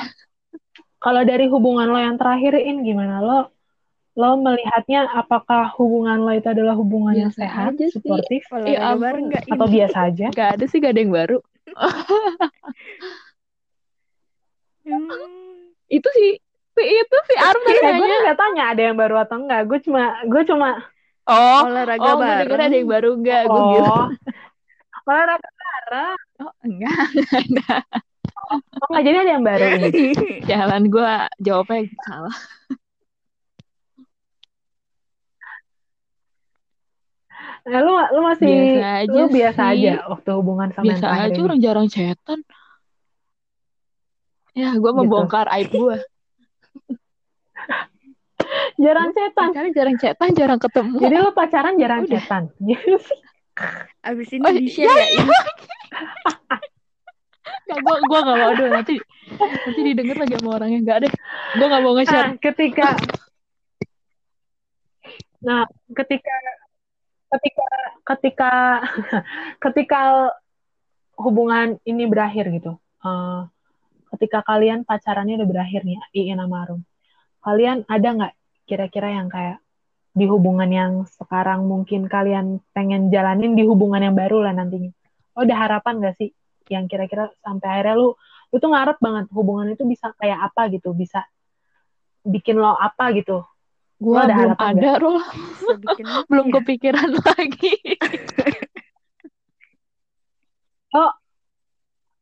[1.00, 3.40] kalau dari hubungan lo yang terakhir In gimana lo?
[4.20, 7.96] Lo melihatnya apakah hubungan lo itu adalah hubungan yang Biasa sehat, aja sih.
[7.96, 9.00] suportif, Ya ampun.
[9.00, 9.76] bareng gak atau ini?
[9.80, 10.28] biasa aja?
[10.36, 11.38] Gak ada sih, gak ada yang baru.
[14.90, 15.72] Hmm.
[15.88, 16.42] Itu sih,
[16.80, 18.18] si itu si Arum tadi Ya, gue nanya.
[18.24, 19.62] nggak tanya ada yang baru atau enggak.
[19.68, 20.70] Gue cuma, gue cuma,
[21.26, 22.58] Oh, Olahraga oh gue bareng.
[22.58, 23.42] ada yang baru gak?
[23.46, 23.86] Gue gitu.
[23.86, 24.06] oh,
[25.06, 26.18] olahraga bareng.
[26.40, 27.06] Oh, enggak.
[28.50, 28.58] Oh,
[28.90, 29.90] nggak jadi ada yang baru ini.
[30.50, 32.36] Jalan gue jawabnya salah.
[37.70, 39.74] Nah, lu, lu masih, Biasa aja lu biasa sih.
[39.78, 42.40] aja waktu hubungan sama yang Biasa terakhir aja orang jarang chatan.
[44.58, 44.98] Ya, gue Gitu.
[44.98, 45.98] membongkar aib gue.
[48.78, 49.50] Jarang cetan.
[49.52, 52.12] pacaran jarang cetan jarang ketemu Jadi lo pacaran jarang Udah.
[52.18, 52.44] cetan.
[54.02, 55.34] Abis ini Oh, di share ya ini.
[57.66, 58.94] Gak, gue gue gak mau aduh nanti
[59.38, 61.14] nanti didengar lagi sama orangnya gak deh
[61.54, 62.88] gue gak mau nge-share Nah, ketika
[65.40, 65.64] Nah,
[65.94, 66.36] ketika
[67.30, 67.68] ketika
[68.04, 68.52] ketika
[69.64, 70.00] ketika
[71.16, 72.76] hubungan ini berakhir gitu.
[73.00, 73.42] eh,
[74.16, 76.82] ketika kalian pacarannya udah berakhir nih, Iin sama Arum.
[77.40, 78.34] Kalian ada nggak
[78.66, 79.62] kira-kira yang kayak
[80.14, 84.92] di hubungan yang sekarang mungkin kalian pengen jalanin di hubungan yang baru lah nantinya.
[85.38, 86.30] Lo ada harapan gak sih
[86.68, 88.14] yang kira-kira sampai akhirnya lu
[88.50, 91.22] lu tuh ngarep banget hubungan itu bisa kayak apa gitu, bisa
[92.26, 93.46] bikin lo apa gitu.
[94.00, 95.20] gue ada belum harapan ada Rul
[96.32, 96.54] belum ya?
[96.56, 97.76] kepikiran lagi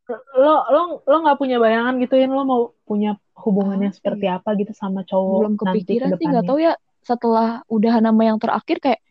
[0.08, 2.32] Lo lo lo nggak punya bayangan gituin?
[2.32, 6.10] Lo mau punya hubungan yang Apa seperti apa gitu sama cowok belum nanti ke kepikiran
[6.16, 6.74] sih nggak tahu ya.
[7.04, 9.02] Setelah udah nama yang terakhir kayak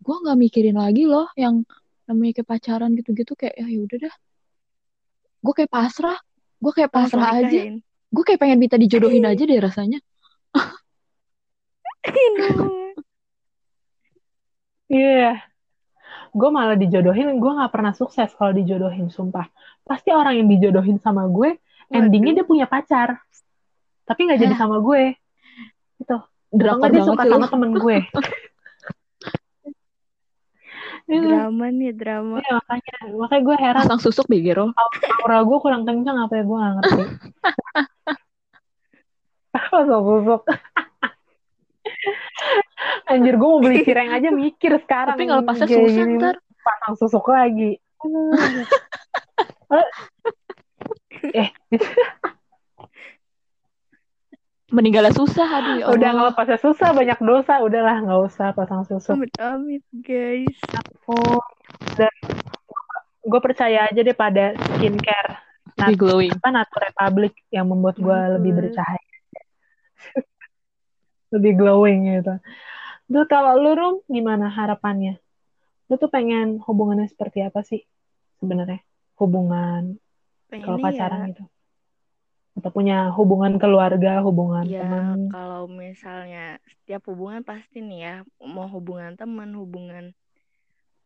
[0.00, 1.62] gue nggak mikirin lagi loh yang
[2.10, 3.32] namanya kayak pacaran gitu-gitu.
[3.38, 4.14] Kayak ya udah dah.
[5.40, 6.18] Gue kayak pasrah.
[6.60, 7.60] Gue kayak pasrah aja.
[8.10, 10.02] gue kayak pengen minta dijodohin aja deh rasanya.
[14.90, 15.49] Iya.
[16.30, 19.50] Gue malah dijodohin, gue nggak pernah sukses kalau dijodohin, sumpah.
[19.82, 21.58] Pasti orang yang dijodohin sama gue,
[21.90, 23.18] endingnya dia punya pacar.
[24.06, 25.18] Tapi nggak jadi sama gue.
[25.98, 26.16] Gitu.
[26.50, 27.98] Drakor nggak dia suka sama temen gue.
[31.10, 32.38] Iya, Drama nih drama.
[32.38, 33.82] iya, makanya, makanya gue heran.
[33.82, 34.70] pasang susuk begero
[35.26, 37.02] Aura gue kurang kencang apa ya, gue nggak ngerti.
[39.50, 40.46] Pasang susuk.
[43.10, 45.18] Anjir, gue mau beli cireng aja mikir sekarang.
[45.18, 47.70] tapi ngelepasnya Kayak susah ntar pasang susuk lagi.
[51.30, 51.46] Eh,
[54.74, 57.62] meninggalnya susah aduh ya udah Allah ngelepasnya susah, banyak dosa.
[57.62, 59.14] Udahlah, nggak usah pasang susuk.
[59.14, 60.58] Amit-amit guys.
[61.06, 61.38] Oh,
[61.94, 62.10] dan
[63.22, 65.38] gue percaya aja deh pada skincare
[65.78, 69.10] lebih glowing apa Natu Republic yang membuat gue lebih bercahaya,
[71.30, 72.34] lebih glowing gitu.
[73.10, 75.18] Tuh kalau lu Rum, gimana harapannya?
[75.90, 77.82] Lu tuh pengen hubungannya seperti apa sih
[78.38, 78.78] sebenarnya?
[79.18, 79.98] Hubungan
[80.46, 81.44] kalau Pengennya ya, pacaran gitu.
[82.54, 85.30] Atau punya hubungan keluarga, hubungan ya teman.
[85.30, 90.14] kalau misalnya setiap hubungan pasti nih ya, mau hubungan teman, hubungan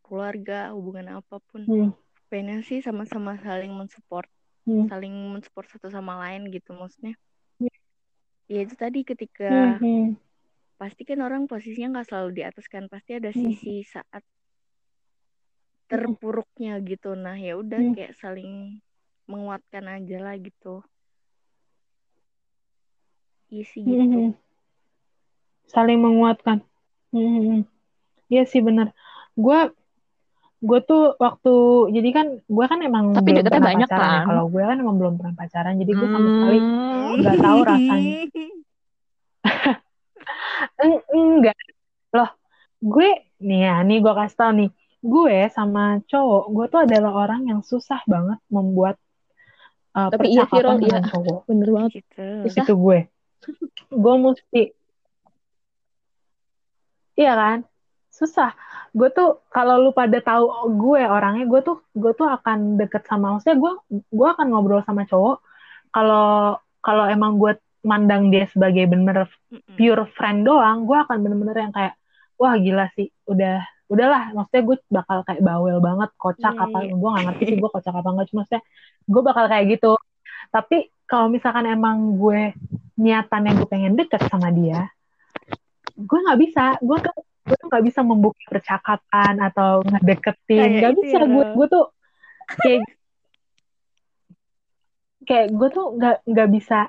[0.04, 1.64] keluarga, hubungan apa pun.
[1.64, 1.90] Hmm.
[2.28, 4.28] Pengen sih sama-sama saling mensupport,
[4.68, 4.88] Hmm.
[4.88, 7.16] saling mensupport satu sama lain gitu maksudnya.
[7.60, 7.72] Hmm.
[8.48, 10.20] Ya itu tadi ketika Hmm.
[10.84, 13.40] Pasti kan orang posisinya nggak selalu di atas kan, pasti ada Hmm.
[13.40, 14.20] sisi saat
[15.88, 17.16] terpuruknya gitu.
[17.16, 17.96] Nah, ya udah Hmm.
[17.96, 18.84] kayak saling
[19.24, 20.84] menguatkan aja lah gitu.
[23.48, 23.96] Iya sih gitu.
[23.96, 24.36] Hmm.
[25.72, 26.60] Saling menguatkan.
[27.16, 27.64] Hmm.
[28.28, 28.92] Iya sih benar.
[29.32, 29.72] Gue
[30.64, 31.52] gue tuh waktu
[31.92, 34.20] jadi kan gue kan emang Tapi belum pernah banyak pacaran ya.
[34.20, 34.26] kan?
[34.28, 37.20] Kalau gue kan emang belum pernah pacaran, jadi gue sama sekali Hmm.
[37.24, 38.16] nggak tahu rasanya.
[40.80, 41.58] Eng- enggak
[42.14, 42.30] loh.
[42.84, 44.70] Gue nih ya, nih gue kasih tau nih.
[45.04, 48.96] Gue sama cowok, gue tuh adalah orang yang susah banget membuat
[49.92, 50.80] uh, Tapi iya Rol, iya.
[50.80, 51.40] dengan cowok.
[51.48, 52.24] bener banget gitu.
[52.48, 52.64] Susah.
[52.64, 52.98] Itu gue.
[53.92, 54.62] Gue mesti
[57.14, 57.58] Iya kan?
[58.10, 58.50] Susah.
[58.90, 63.38] Gue tuh kalau lu pada tahu gue orangnya, gue tuh gue tuh akan deket sama
[63.38, 63.72] maksudnya gue
[64.10, 65.38] gue akan ngobrol sama cowok
[65.94, 67.54] kalau kalau emang gue
[67.84, 69.28] mandang dia sebagai bener
[69.76, 71.94] pure friend doang, gue akan bener-bener yang kayak
[72.40, 73.60] wah gila sih, udah
[73.92, 76.96] udahlah, maksudnya gue bakal kayak bawel banget, kocak apa, iya.
[76.96, 78.62] gue gak ngerti sih gue kocak apa enggak, cuma maksudnya
[79.04, 79.92] gue bakal kayak gitu.
[80.48, 82.56] Tapi kalau misalkan emang gue
[82.96, 84.88] niatannya gue pengen deket sama dia,
[85.94, 90.92] gue nggak bisa, gue tuh gue tuh nggak bisa membuka percakapan atau ngedeketin, Kayak nggak
[90.96, 91.52] itu bisa ya, gue, Ro.
[91.52, 91.84] gue tuh
[92.64, 92.82] kayak
[95.28, 96.80] kayak gue tuh nggak nggak bisa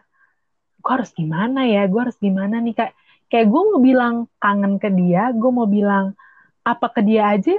[0.86, 1.90] gue harus gimana ya?
[1.90, 2.94] Gue harus gimana nih kayak
[3.34, 6.14] kayak gue mau bilang kangen ke dia gue mau bilang
[6.62, 7.58] apa ke dia aja?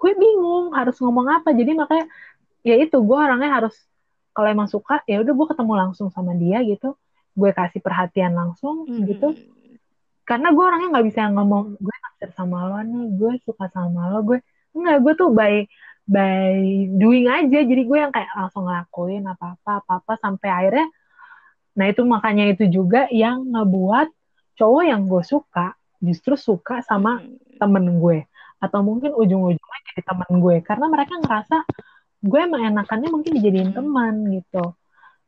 [0.00, 1.52] Gue bingung harus ngomong apa.
[1.52, 2.08] Jadi makanya
[2.64, 3.76] ya itu gue orangnya harus
[4.32, 6.96] kalau emang suka ya udah gue ketemu langsung sama dia gitu.
[7.36, 9.36] Gue kasih perhatian langsung gitu.
[9.36, 9.52] Mm-mm.
[10.24, 14.24] karena gue orangnya nggak bisa ngomong gue naksir sama lo nih gue suka sama lo
[14.24, 14.38] gue
[14.72, 15.54] enggak gue tuh by
[16.08, 16.54] by
[17.00, 17.58] doing aja.
[17.64, 20.86] Jadi gue yang kayak langsung ngelakuin apa apa apa apa sampai akhirnya
[21.74, 24.08] nah itu makanya itu juga yang ngebuat
[24.54, 27.58] cowok yang gue suka justru suka sama Mm-mm.
[27.58, 28.18] temen gue
[28.58, 31.56] atau mungkin ujung-ujungnya jadi temen gue karena mereka ngerasa
[32.20, 33.78] gue emang enakannya mungkin dijadiin Hmm.
[33.78, 34.64] teman gitu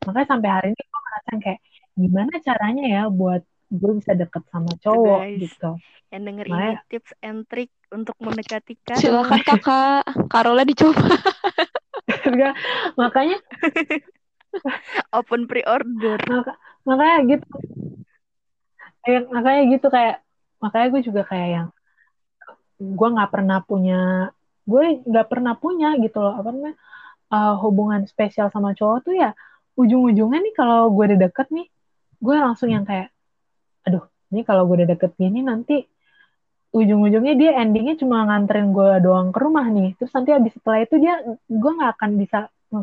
[0.03, 1.61] makanya sampai hari ini gue ngerasa kayak
[1.95, 5.41] gimana caranya ya buat gue bisa deket sama cowok guys.
[5.43, 5.71] gitu
[6.07, 8.95] Yang denger Makanya- ini tips and trick untuk mendekati Kak.
[8.97, 11.03] Silakan kakak, Karola dicoba.
[13.01, 13.37] Makanya
[15.19, 16.19] Open pre-order.
[16.29, 17.47] maka- makanya gitu
[19.07, 20.17] kayak makanya gitu kayak
[20.59, 21.69] makanya gue juga kayak yang
[22.77, 24.31] gue nggak pernah punya
[24.67, 26.77] gue nggak pernah punya gitu loh apa namanya
[27.31, 29.31] uh, hubungan spesial sama cowok tuh ya
[29.79, 31.67] ujung-ujungnya nih kalau gue udah deket nih
[32.19, 33.15] gue langsung yang kayak
[33.87, 34.05] aduh
[34.35, 35.87] ini kalau gue udah deket gini nanti
[36.75, 40.95] ujung-ujungnya dia endingnya cuma nganterin gue doang ke rumah nih terus nanti abis setelah itu
[40.99, 41.15] dia
[41.47, 42.39] gue nggak akan bisa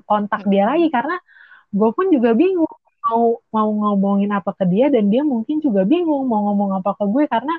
[0.08, 1.20] kontak dia lagi karena
[1.74, 2.70] gue pun juga bingung
[3.04, 7.06] mau mau ngomongin apa ke dia dan dia mungkin juga bingung mau ngomong apa ke
[7.10, 7.56] gue karena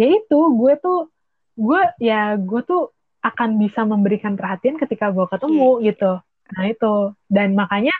[0.00, 1.12] ya itu gue tuh
[1.58, 6.12] gue ya gue tuh akan bisa memberikan perhatian ketika gue ketemu gitu.
[6.58, 6.94] Nah itu.
[7.30, 7.94] Dan makanya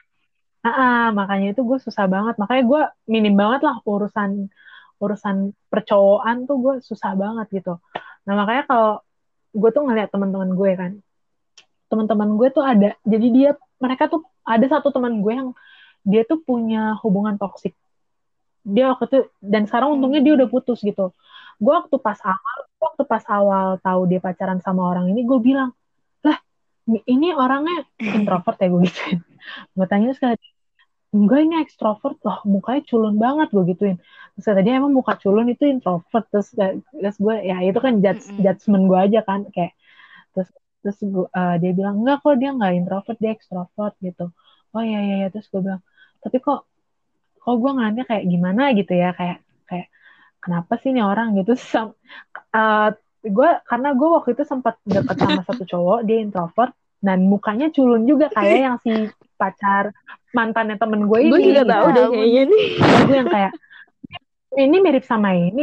[0.67, 2.35] ah ah, makanya itu gue susah banget.
[2.43, 4.51] Makanya gue minim banget lah urusan
[4.99, 7.79] urusan percowokan tuh gue susah banget gitu.
[8.27, 8.93] Nah makanya kalau
[9.55, 10.93] gue tuh ngeliat teman-teman gue kan
[11.93, 13.51] teman-teman gue tuh ada jadi dia
[13.83, 15.51] mereka tuh ada satu teman gue yang
[16.07, 17.75] dia tuh punya hubungan toksik
[18.63, 21.11] dia waktu itu dan sekarang untungnya dia udah putus gitu.
[21.59, 25.71] Gue waktu pas awal waktu pas awal tahu dia pacaran sama orang ini gue bilang
[26.23, 26.39] lah
[26.87, 29.19] ini orangnya introvert ya gue gituin.
[29.77, 30.39] Gue tanya sekali
[31.13, 33.97] enggak ini ekstrovert loh mukanya culun banget gue gituin.
[34.39, 36.25] Terus kata dia emang muka culun itu introvert?
[36.31, 39.75] Terus terus gue ya itu kan judge, judgement gue aja kan kayak
[40.33, 40.49] terus
[40.83, 44.35] terus gue, uh, dia bilang enggak kok dia nggak introvert dia ekstrovert gitu.
[44.75, 45.29] Oh iya iya iya.
[45.31, 45.83] Terus gue bilang
[46.23, 46.67] tapi kok
[47.43, 49.15] kok gue ngeliatnya kayak gimana gitu ya?
[49.15, 49.39] Kayak
[49.71, 49.87] kayak
[50.43, 51.39] kenapa sih nih orang?
[51.39, 51.53] Gitu.
[51.71, 51.95] Sam,
[52.53, 52.91] uh,
[53.23, 58.07] gue karena gue waktu itu sempat deket sama satu cowok dia introvert dan mukanya culun
[58.07, 59.91] juga kayak yang si pacar
[60.31, 61.73] mantannya temen gue ini Gue juga gitu.
[61.75, 62.65] tahu deh kayaknya nih.
[63.07, 63.53] Gue yang kayak
[64.53, 65.63] ini mirip sama ini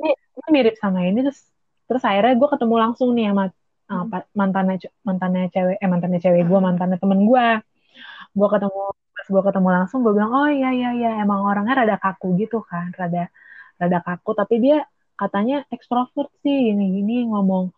[0.00, 1.20] ini, ini mirip sama ini.
[1.24, 1.40] Terus
[1.86, 3.44] terus akhirnya gue ketemu langsung nih sama
[3.92, 4.04] uh,
[4.40, 4.76] mantannya
[5.08, 7.46] mantannya cewek eh mantannya cewek gue mantannya temen gue
[8.38, 8.80] gue ketemu
[9.14, 12.56] pas gue ketemu langsung gue bilang oh iya iya iya emang orangnya rada kaku gitu
[12.70, 13.30] kan rada
[13.80, 14.30] rada kaku.
[14.40, 14.76] Tapi dia
[15.20, 17.70] katanya ekstrovert sih gini gini ngomong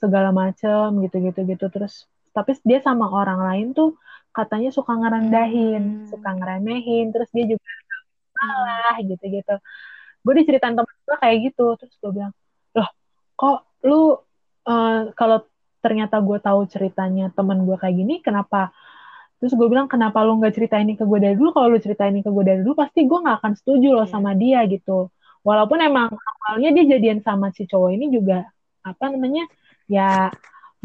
[0.00, 1.64] segala macem gitu gitu gitu.
[1.74, 1.94] Terus
[2.36, 3.88] tapi dia sama orang lain tuh
[4.36, 6.06] katanya suka ngerendahin Hmm.
[6.10, 7.04] suka ngeremehin.
[7.14, 7.70] Terus dia juga
[8.38, 9.54] salah gitu gitu.
[10.24, 11.62] Gue diceritain temen gue kayak gitu.
[11.78, 12.32] Terus gue bilang
[13.42, 14.14] kok lu
[14.70, 15.42] eh, kalau
[15.82, 18.70] ternyata gue tahu ceritanya temen gue kayak gini kenapa?
[19.42, 21.50] Terus gue bilang kenapa lu nggak cerita ini ke gue dari dulu?
[21.50, 24.14] Kalau lu cerita ini ke gue dari dulu pasti gue nggak akan setuju loh Iya.
[24.14, 25.10] sama dia gitu.
[25.42, 28.46] Walaupun emang awalnya dia jadian sama si cowok ini juga
[28.86, 29.50] apa namanya
[29.90, 30.30] ya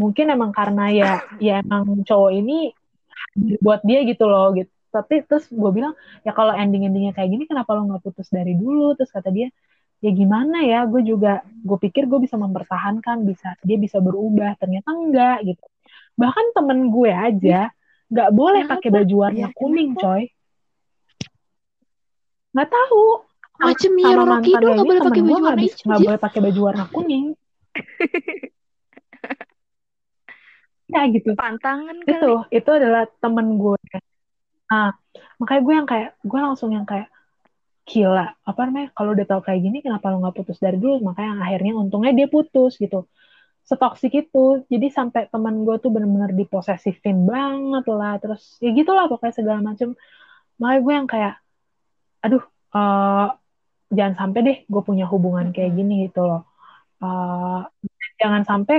[0.02, 2.74] mungkin emang karena ya ya emang cowok ini
[3.62, 4.74] buat dia gitu loh gitu.
[4.90, 5.94] Tapi terus gue bilang
[6.26, 8.98] ya kalau ending endingnya kayak gini kenapa lo nggak putus dari dulu?
[8.98, 9.54] Terus kata dia
[9.98, 14.94] ya gimana ya gue juga gue pikir gue bisa mempertahankan bisa dia bisa berubah ternyata
[14.94, 15.66] enggak gitu.
[16.18, 17.70] Bahkan temen gue aja
[18.08, 20.04] nggak boleh pakai baju warna Ya, kuning kenapa?
[20.06, 20.24] coy.
[22.56, 23.04] Nggak tahu.
[23.58, 26.02] Macam sama Rocky mantannya dong nggak ini boleh temen pakai gue baju nggak bisa nggak
[26.06, 27.26] boleh pakai baju warna kuning.
[30.88, 31.36] Ya gitu.
[31.36, 32.56] Pantangan itu kali.
[32.64, 33.76] itu adalah temen gue.
[34.72, 34.96] Ah
[35.36, 37.12] makanya gue yang kayak gue langsung yang kayak
[37.90, 40.96] gila apa namanya kalau udah tahu kayak gini kenapa lo nggak putus dari dulu?
[41.08, 42.98] Makanya akhirnya untungnya dia putus gitu.
[43.70, 44.40] Setoksik itu
[44.74, 49.90] jadi sampai teman gue tuh bener-bener diposesifin banget lah terus ya gitulah pokoknya segala macem.
[50.60, 51.34] Makanya gue yang kayak
[52.26, 52.44] aduh
[52.76, 53.26] eh,
[53.98, 56.42] jangan sampai deh gue punya hubungan kayak gini gitu loh.
[57.04, 57.60] Eh,
[58.22, 58.78] jangan sampai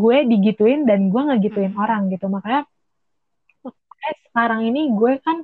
[0.00, 1.82] gue digituin dan gue ngegituin Mm-mm.
[1.84, 2.26] orang gitu.
[2.34, 2.60] Makanya
[3.64, 5.36] makanya sekarang ini gue kan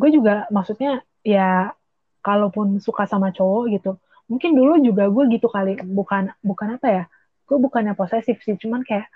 [0.00, 0.90] gue juga maksudnya
[1.32, 1.72] ya
[2.20, 3.90] kalaupun suka sama cowok gitu
[4.28, 7.04] mungkin dulu juga gue gitu kali bukan bukan apa ya
[7.48, 9.08] gue bukannya posesif sih cuman kayak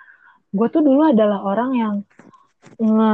[0.53, 1.95] gue tuh dulu adalah orang yang
[2.81, 3.13] nge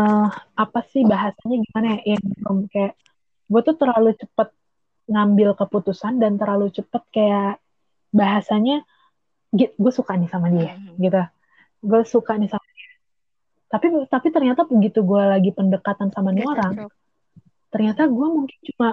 [0.55, 2.23] apa sih bahasanya gimana ya yang
[2.71, 2.95] kayak
[3.49, 4.49] gue tuh terlalu cepet
[5.09, 7.59] ngambil keputusan dan terlalu cepet kayak
[8.13, 8.85] bahasanya
[9.55, 11.01] gue suka nih sama dia Mhm.
[11.01, 11.23] gitu.
[11.81, 12.91] Gue suka nih sama dia.
[13.73, 16.87] Tapi tapi ternyata begitu gue lagi pendekatan sama nih orang
[17.69, 18.93] ternyata gue mungkin cuma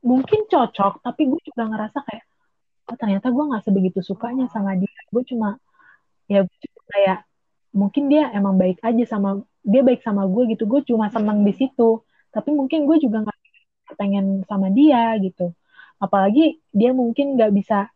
[0.00, 2.24] mungkin cocok tapi gue juga ngerasa kayak
[2.90, 4.90] oh ternyata gue nggak sebegitu sukanya sama dia.
[5.14, 5.56] Gue cuma
[6.26, 7.18] ya gue cuma kayak
[7.70, 10.64] mungkin dia emang baik aja sama dia baik sama gue gitu.
[10.66, 12.02] Gue cuma seneng di situ.
[12.34, 13.38] Tapi mungkin gue juga nggak
[13.94, 15.54] pengen sama dia gitu.
[16.02, 17.90] Apalagi dia mungkin nggak bisa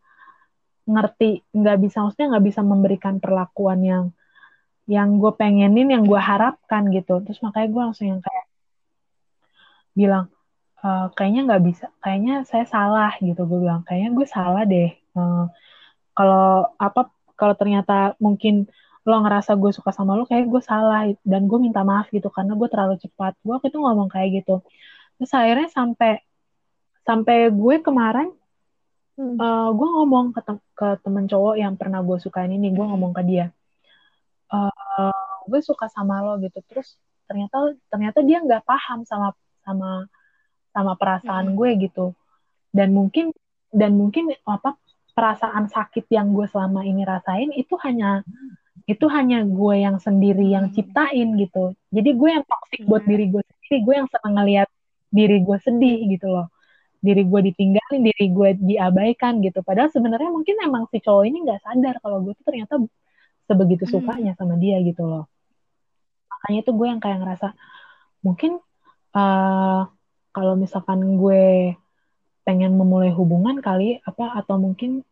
[0.85, 4.05] ngerti nggak bisa maksudnya nggak bisa memberikan perlakuan yang
[4.85, 7.18] yang gue pengenin yang gue harapkan gitu.
[7.24, 8.47] Terus makanya gue langsung yang kayak
[9.94, 10.34] bilang
[10.85, 13.82] uh, kayaknya nggak bisa kayaknya saya salah gitu gue bilang.
[13.89, 14.90] Kayaknya gue salah deh.
[15.16, 15.48] Uh,
[16.12, 18.69] kalau apa kalau ternyata mungkin
[19.05, 22.52] lo ngerasa gue suka sama lo kayak gue salah dan gue minta maaf gitu karena
[22.56, 23.32] gue terlalu cepat.
[23.40, 24.61] Gue waktu itu ngomong kayak gitu.
[25.20, 26.12] Terus akhirnya sampai
[27.05, 28.32] sampai gue kemarin
[29.20, 29.36] hmm.
[29.36, 33.12] uh, gue ngomong ke, tem ke temen cowok yang pernah gue sukain ini gue ngomong
[33.12, 33.47] ke dia.
[34.48, 35.12] Uh,
[35.48, 36.61] gue suka sama lo gitu.
[36.65, 36.97] Terus
[37.28, 39.32] ternyata ternyata dia nggak paham sama
[39.65, 40.09] sama
[40.74, 41.56] sama perasaan hmm.
[41.56, 42.06] gue gitu.
[42.74, 43.30] Dan mungkin
[43.70, 44.74] dan mungkin apa
[45.14, 48.26] perasaan sakit yang gue selama ini rasain itu hanya
[48.84, 51.72] itu hanya gue yang sendiri yang ciptain gitu.
[51.94, 52.44] Jadi gue yang
[52.90, 53.10] buat hmm.
[53.14, 53.76] diri gue sendiri.
[53.86, 54.68] Gue yang senang ngeliat
[55.14, 56.51] diri gue sedih gitu loh.
[56.98, 59.62] Diri gue ditinggalin diri gue diabaikan gitu.
[59.62, 62.82] Padahal sebenarnya mungkin emang si cowok ini nggak sadar kalau gue tuh ternyata
[63.46, 64.40] sebegitu sukanya hmm.
[64.42, 65.30] sama dia gitu loh.
[66.28, 67.48] Makanya itu gue yang kayak ngerasa
[68.20, 68.60] mungkin
[69.16, 69.88] uh,
[70.35, 71.73] kalau misalkan gue
[72.44, 75.06] pengen memulai hubungan kali apa atau mungkin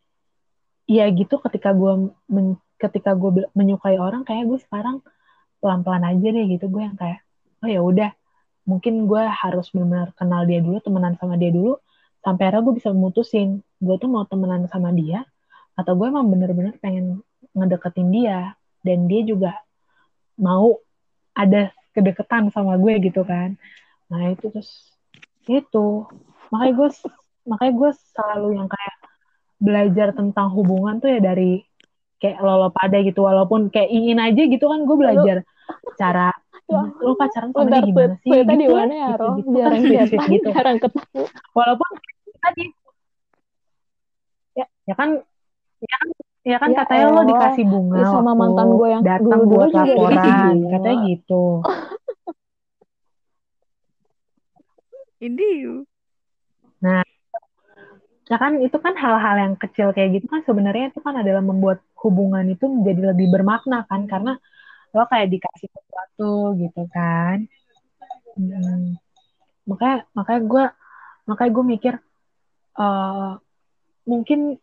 [0.85, 4.99] ya gitu ketika gue men, ketika gue menyukai orang kayak gue sekarang
[5.63, 6.67] pelan-pelan aja deh gitu.
[6.67, 7.23] Gue yang kayak
[7.63, 8.11] oh ya udah
[8.67, 11.79] mungkin gue harus benar-benar kenal dia dulu temenan sama dia dulu.
[12.23, 15.23] Sampai akhirnya gue bisa memutusin gue tuh mau temenan sama dia
[15.73, 17.25] atau gue emang bener-bener pengen
[17.57, 18.53] ngedeketin dia
[18.85, 19.57] dan dia juga
[20.37, 20.77] mau
[21.33, 23.57] ada kedeketan sama gue gitu kan.
[24.11, 24.92] Nah itu terus
[25.47, 26.07] itu
[26.49, 26.89] makanya gue
[27.43, 28.95] makanya gue selalu yang kayak
[29.59, 31.63] belajar tentang hubungan tuh ya dari
[32.19, 33.23] kayak lolo pada gitu.
[33.23, 35.37] Walaupun kayak ingin aja gitu kan gue belajar
[35.99, 36.31] cara
[37.03, 38.31] lo pacaran sama dia gimana sih?
[38.31, 39.49] gitu di mana ya gitu, gitu.
[39.59, 39.83] jarang
[40.35, 40.47] gitu.
[40.55, 41.23] jarang ketemu.
[41.51, 41.89] Walaupun
[42.39, 42.63] tadi
[44.53, 45.09] ya ya kan
[45.83, 46.07] ya kan
[46.43, 49.69] ya kan ya katanya lo dikasih bunga ya sama mantan gue yang datang dulu, buat
[49.71, 50.55] laporan.
[50.67, 51.43] katanya gitu
[55.23, 55.79] ini
[56.83, 57.03] nah
[58.27, 61.83] ya kan itu kan hal-hal yang kecil kayak gitu kan sebenarnya itu kan adalah membuat
[61.99, 64.39] hubungan itu menjadi lebih bermakna kan karena
[64.93, 67.47] lo kayak dikasih sesuatu gitu kan
[68.39, 68.95] hmm.
[69.67, 70.63] makanya makanya gue
[71.27, 71.93] makanya gue mikir
[72.79, 73.39] uh,
[74.07, 74.59] mungkin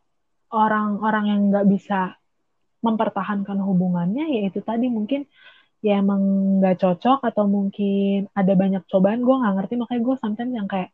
[0.50, 2.20] orang-orang yang nggak bisa
[2.80, 5.28] mempertahankan hubungannya yaitu tadi mungkin
[5.80, 6.20] ya emang
[6.60, 9.74] nggak cocok atau mungkin ada banyak cobaan gue nggak ngerti.
[9.80, 10.90] Makanya gue sometimes yang kayak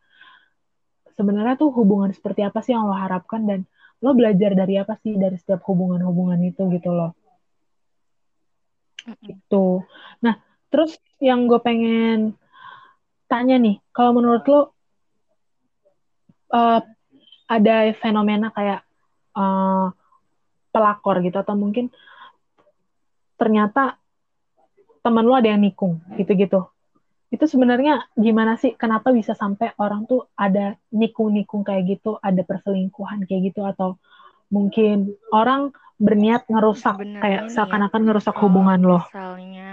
[1.19, 3.61] sebenarnya tuh hubungan seperti apa sih yang lo harapkan dan
[4.05, 7.13] lo belajar dari apa sih dari setiap hubungan-hubungan itu gitu loh.
[9.27, 9.83] Itu
[10.23, 10.39] nah
[10.71, 12.35] terus yang gue pengen
[13.27, 14.61] tanya nih kalau menurut lo
[16.53, 16.81] uh,
[17.47, 18.83] ada fenomena kayak
[19.35, 19.91] uh,
[20.75, 21.89] pelakor gitu atau mungkin
[23.39, 23.97] ternyata
[25.07, 26.66] teman lo ada yang nikung gitu-gitu
[27.31, 33.23] itu sebenarnya gimana sih kenapa bisa sampai orang tuh ada nikung-nikung kayak gitu ada perselingkuhan
[33.27, 33.99] kayak gitu atau
[34.51, 37.51] mungkin orang berniat ngerusak Bener kayak ya.
[37.51, 39.70] seakan-akan ya, ngerusak hubungan lo misalnya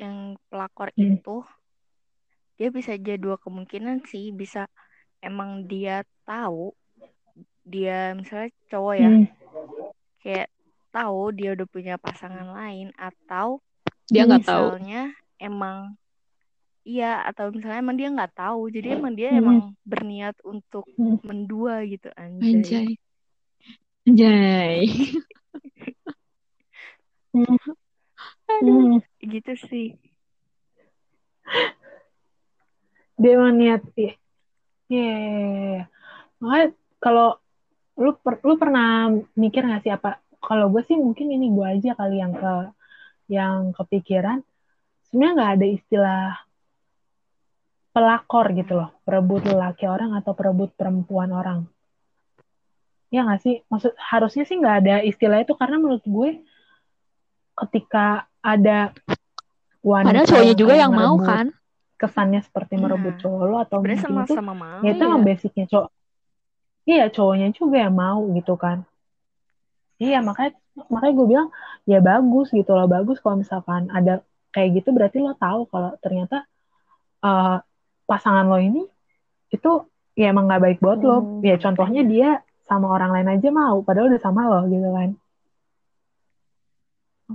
[0.00, 1.20] yang pelakor hmm.
[1.20, 1.36] itu
[2.56, 4.64] dia bisa jadi dua kemungkinan sih bisa
[5.20, 6.72] emang dia tahu
[7.64, 9.26] dia misalnya cowok ya hmm.
[10.24, 10.48] kayak
[10.90, 13.62] tahu dia udah punya pasangan lain atau
[14.10, 15.94] dia nggak tahu misalnya emang
[16.82, 19.40] iya atau misalnya emang dia nggak tahu jadi emang dia hmm.
[19.40, 21.22] emang berniat untuk hmm.
[21.22, 22.88] mendua gitu anjay anjay
[24.06, 24.90] anjay
[28.50, 29.22] aduh hmm.
[29.22, 29.94] gitu sih
[33.20, 34.12] dia emang niat ya
[34.90, 35.86] yeah.
[36.42, 37.36] makanya kalau
[38.00, 41.90] lu per, lu pernah mikir nggak sih apa kalau gue sih mungkin ini gue aja
[41.94, 42.54] kali yang ke
[43.30, 44.42] yang kepikiran
[45.06, 46.24] sebenarnya nggak ada istilah
[47.90, 51.66] pelakor gitu loh, perebut laki orang atau perebut perempuan orang.
[53.10, 53.66] Ya nggak sih?
[53.66, 56.30] Maksud harusnya sih nggak ada istilah itu karena menurut gue
[57.66, 58.94] ketika ada
[59.82, 61.46] wanita Padahal cowoknya juga yang mau kan
[62.00, 65.16] kesannya seperti nah, merebut cowok lo atau mungkin sama itu sama mau, ya itu ya.
[65.20, 65.88] basicnya cowok
[66.88, 68.88] iya cowoknya juga yang mau gitu kan
[70.00, 70.56] iya makanya
[70.88, 71.48] makanya gue bilang
[71.84, 76.48] ya bagus gitu loh bagus kalau misalkan ada kayak gitu berarti lo tahu kalau ternyata
[77.22, 77.60] uh,
[78.08, 78.82] pasangan lo ini
[79.52, 79.70] itu
[80.16, 81.06] ya emang nggak baik buat hmm.
[81.06, 85.10] lo ya contohnya dia sama orang lain aja mau padahal udah sama lo gitu kan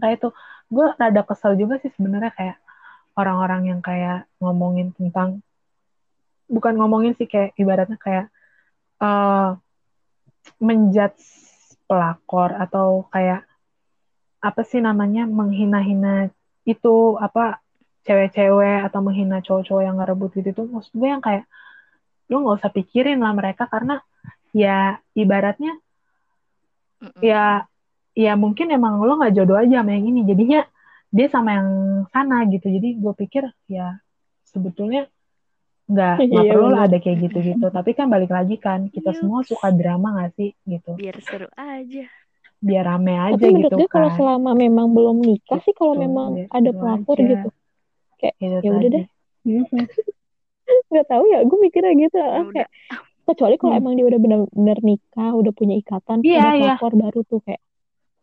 [0.01, 0.29] kayak itu
[0.73, 2.57] gue rada kesel juga sih sebenarnya kayak
[3.15, 5.39] orang-orang yang kayak ngomongin tentang
[6.51, 8.27] bukan ngomongin sih kayak ibaratnya kayak
[8.99, 9.55] uh,
[10.59, 11.44] menjudge
[11.85, 13.45] pelakor atau kayak
[14.41, 16.29] apa sih namanya menghina-hina
[16.65, 17.61] itu apa
[18.05, 21.49] cewek-cewek atau menghina cowok-cowok yang ngerebut gitu tuh maksud gue yang kayak
[22.29, 24.01] lu nggak usah pikirin lah mereka karena
[24.53, 25.77] ya ibaratnya
[27.01, 27.21] Mm-mm.
[27.21, 27.65] ya
[28.13, 30.61] ya mungkin emang lo nggak jodoh aja sama yang ini jadinya
[31.09, 31.69] dia sama yang
[32.13, 33.97] sana gitu jadi gue pikir ya
[34.45, 35.09] sebetulnya
[35.91, 39.19] nggak nggak Iya, perlu lah ada kayak gitu-gitu tapi kan balik lagi kan kita Yups.
[39.19, 42.03] semua suka drama gak sih gitu biar seru aja
[42.65, 45.93] biar rame aja Tapi menurut gitu gue kalau kan selama memang belum nikah sih kalau
[45.93, 47.31] Gitu, memang biar ada seru pelakor aja.
[47.31, 47.47] gitu.
[48.19, 49.05] Kayak Itu ya udah deh.
[50.91, 52.17] Nggak tahu ya, gue mikirnya gitu.
[52.17, 52.69] Ya ah, kayak
[53.27, 53.79] kecuali kalau Hmm.
[53.79, 56.73] emang dia udah benar-benar nikah, udah punya ikatan, Iya, ada iya.
[56.79, 57.61] pelakor baru tuh kayak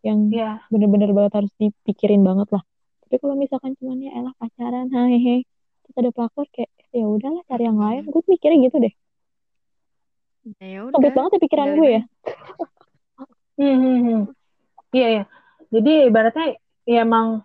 [0.08, 2.62] yang Iya, bener-bener banget harus dipikirin banget lah.
[3.04, 5.34] Tapi kalau misalkan cuman ya elah pacaran, hehehe,
[5.92, 8.02] terus ada pelakor kayak ya udahlah cari yang lain.
[8.08, 8.94] Gue mikirnya gitu deh.
[10.58, 12.02] ya udah banget ya pikiran gue ya.
[13.60, 14.20] Hmm, hmm, hmm.
[14.96, 15.24] Iya, iya.
[15.68, 16.46] Jadi ibaratnya
[16.88, 17.44] ya emang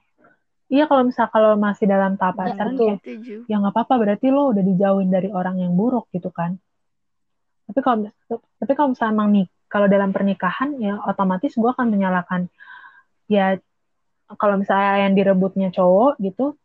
[0.67, 4.63] iya kalau misal kalau masih dalam tahap pacaran setuju ya nggak apa-apa berarti lo udah
[4.63, 6.55] dijauhin dari orang yang buruk gitu kan.
[7.67, 12.47] Tapi kalau tapi kalau misalnya emang nih kalau dalam pernikahan ya otomatis gue akan menyalahkan
[13.27, 13.59] ya
[14.39, 16.55] kalau misalnya yang direbutnya cowok gitu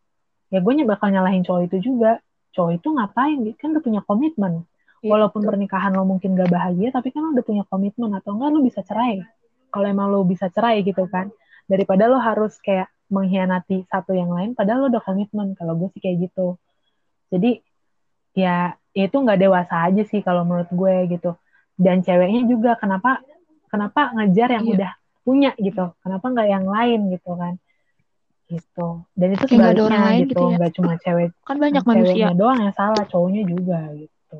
[0.52, 2.20] ya gue bakal nyalahin cowok itu juga.
[2.52, 3.38] Cowok itu ngapain?
[3.56, 4.68] Kan udah punya komitmen.
[5.00, 8.48] Iya, Walaupun pernikahan lo mungkin gak bahagia, tapi kan lo udah punya komitmen atau enggak
[8.52, 9.24] lo bisa cerai.
[9.72, 11.32] Kalau emang lo bisa cerai gitu kan,
[11.66, 15.56] daripada lo harus kayak mengkhianati satu yang lain, padahal lo udah komitmen.
[15.56, 16.60] Kalau gue sih kayak gitu.
[17.32, 17.64] Jadi
[18.36, 21.32] ya itu nggak dewasa aja sih kalau menurut gue gitu.
[21.74, 23.24] Dan ceweknya juga kenapa
[23.72, 24.74] kenapa ngejar yang Iya.
[24.76, 24.92] udah
[25.24, 27.56] punya gitu, kenapa nggak yang lain gitu kan?
[28.52, 28.86] Gitu.
[29.16, 30.56] Dan itu Kayak nggak ada sebaliknya orang lain gitu, gitu ya.
[30.60, 32.26] nggak cuma cewek Kan banyak manusia.
[32.32, 34.36] doang yang salah, cowoknya juga gitu.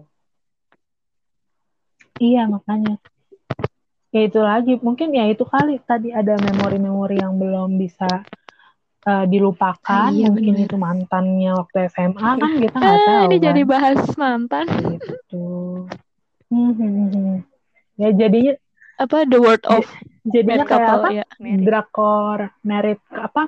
[2.20, 3.01] Iya, makanya.
[4.12, 8.20] Ya itu lagi, mungkin ya itu kali tadi ada memori-memori yang belum bisa
[9.02, 10.68] eh, dilupakan, Iya, mungkin bener.
[10.68, 13.44] itu mantannya waktu SMA kan kita nggak Ah, tahu ini kan.
[13.48, 14.66] jadi bahas mantan.
[14.68, 15.44] Gitu.
[16.52, 17.34] Hmm, hmm, hmm.
[17.97, 18.55] Ya jadinya
[19.01, 19.89] Apa the word of
[20.22, 21.09] jadinya kayak couple apa?
[21.10, 21.24] ya.
[21.40, 21.64] Married.
[21.64, 23.43] Drakor merit apa?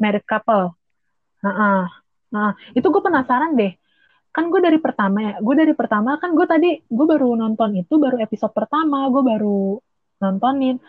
[0.00, 0.72] Merit couple.
[1.44, 1.86] Nah,
[2.32, 3.76] nah, itu gue penasaran deh.
[4.30, 8.00] Kan gue dari pertama ya, gue dari pertama kan gue tadi gue baru nonton itu
[8.00, 9.76] baru episode pertama, gue baru
[10.22, 10.80] nontonin.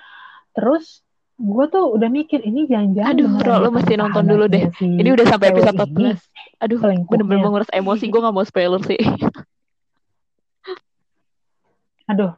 [0.55, 1.03] Terus
[1.41, 4.69] gue tuh udah mikir ini jangan-jangan Aduh, beneran Ro, lo mesti nonton dulu deh.
[4.69, 6.61] sahabatnya si Ini udah sampai episode ini, 14.
[6.61, 6.79] Aduh,
[7.09, 8.05] bener-bener menguras emosi.
[8.13, 9.01] Gue gak mau spoiler sih.
[12.11, 12.31] Aduh.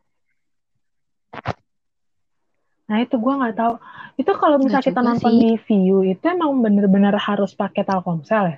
[2.90, 3.74] Nah itu gue nggak tahu.
[4.20, 5.42] Itu kalau misalnya kita nonton sih.
[5.42, 8.58] di View itu emang bener-bener harus pakai Telkomsel ya?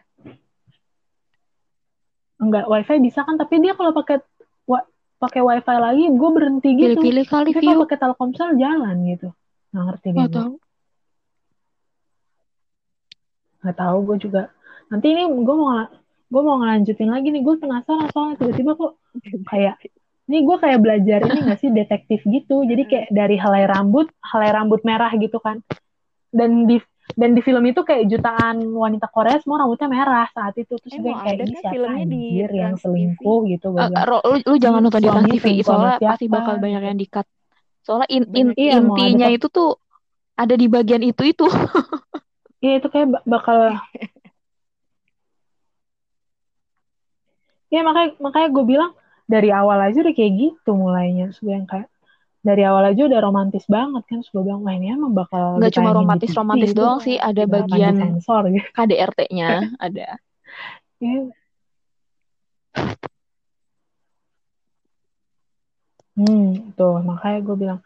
[2.35, 3.39] Enggak, WiFi bisa kan?
[3.39, 4.19] Tapi dia kalau pakai
[4.67, 4.87] wa-
[5.23, 6.99] pakai WiFi lagi, gue berhenti gitu.
[6.99, 9.27] Pilih-pilih kali Tapi kalau pakai Telkomsel jalan gitu.
[9.71, 10.53] Nggak ngerti Gak tahu.
[13.63, 14.41] Nggak tahu gue juga.
[14.91, 15.71] Nanti ini gue mau
[16.25, 17.41] gue mau ngelanjutin lagi nih.
[17.45, 18.91] Gue penasaran soalnya tiba-tiba kok
[19.49, 19.75] kayak
[20.25, 22.65] ini gue kayak belajar ini gak sih detektif gitu.
[22.65, 25.61] Jadi kayak dari helai rambut, helai rambut merah gitu kan.
[26.33, 26.81] Dan di
[27.15, 30.99] dan di film itu kayak jutaan wanita Korea semua rambutnya merah saat itu terus Eh,
[30.99, 32.85] gue kayak ada ini siapa filmnya di anjir yang Trans TV?
[32.89, 33.93] selingkuh gitu bilang.
[34.09, 35.37] Ro, lu, lu jangan nonton di Trans TV.
[35.45, 37.27] selingkuh Soalnya pasti bakal banyak yang di-cut.
[37.85, 38.57] Soalnya in- in-.
[38.57, 39.77] Iya, intinya itu tuh
[40.33, 41.45] ada di bagian itu-itu.
[42.65, 43.57] Iya itu kayak ba- bakal
[47.69, 48.91] Iya makanya makanya gue bilang
[49.25, 51.29] dari awal aja udah kayak gitu mulainya.
[51.33, 51.89] Terus gue yang kayak
[52.45, 54.21] dari awal aja udah romantis banget kan.
[54.21, 57.17] Terus gue bilang wah ini emang bakal Nggak cuma ditayangin di romantis-romantis TV, doang sih.
[57.17, 58.67] Ada bagian disensor gitu.
[58.73, 59.49] KDRT-nya.
[59.85, 60.09] Ada.
[61.01, 61.21] Iya.
[66.15, 67.79] Hmm, tuh makanya gue bilang.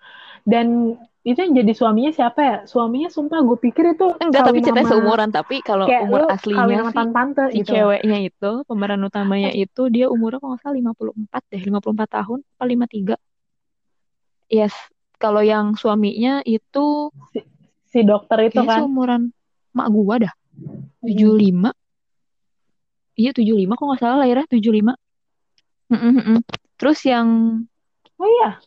[0.45, 2.57] Dan itu yang jadi suaminya siapa ya?
[2.63, 5.29] Suaminya sumpah gue pikir itu Enggak, tapi ceritanya sama seumuran.
[5.35, 7.71] Tapi kalau umur aslinya kawin sama sih, tante si gitu.
[7.75, 11.61] ceweknya itu, pemeran utamanya itu, dia umurnya kalau nggak salah 54 deh.
[11.67, 13.15] 54 tahun, apa 53.
[14.47, 14.73] Yes.
[15.19, 17.43] Kalau yang suaminya itu, Si,
[17.91, 18.79] si dokter itu kan.
[18.79, 19.35] seumuran
[19.75, 20.33] mak gua dah.
[21.03, 21.75] Hmm.
[21.75, 21.75] 75.
[23.19, 24.95] Iya, 75 kok nggak salah lahirnya, 75.
[25.91, 26.37] Mm-mm, mm-mm.
[26.79, 27.27] Terus yang
[28.15, 28.59] Oh iya,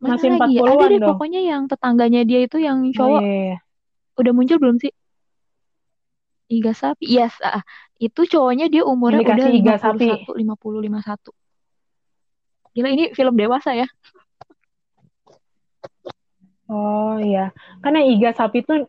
[0.00, 0.60] mana masih lagi ya?
[0.64, 1.10] Ada 40-an deh dong.
[1.12, 3.56] pokoknya yang tetangganya dia itu yang Oh cowok iya, iya.
[4.16, 4.92] udah muncul belum sih?
[6.50, 7.06] Iga Sapi.
[7.06, 7.62] Yes, ah,
[8.02, 10.08] itu cowoknya dia umurnya Yang udah Iga Sapi.
[10.26, 11.30] 51, 50, 51.
[12.74, 13.86] Gila ini film dewasa ya.
[16.70, 17.50] Oh iya,
[17.82, 18.86] karena Iga Sapi tuh,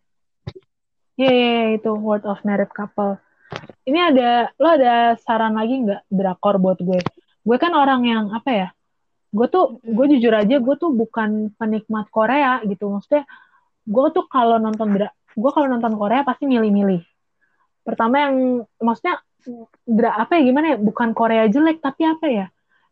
[1.18, 3.18] ya yeah, yeah, itu Word of Married Couple.
[3.90, 7.02] Ini ada, lo ada saran lagi nggak drakor buat gue?
[7.42, 8.68] Gue kan orang yang apa ya?
[9.32, 12.92] Gue tuh, gue jujur aja, gue tuh bukan penikmat Korea gitu.
[12.92, 13.24] Maksudnya,
[13.88, 14.88] gue tuh kalau nonton
[15.32, 17.02] gue kalau nonton Korea pasti milih-milih.
[17.82, 18.36] pertama yang
[18.78, 19.26] maksudnya
[19.90, 20.78] dra apa ya gimana ya?
[20.78, 22.46] Bukan Korea jelek tapi apa ya?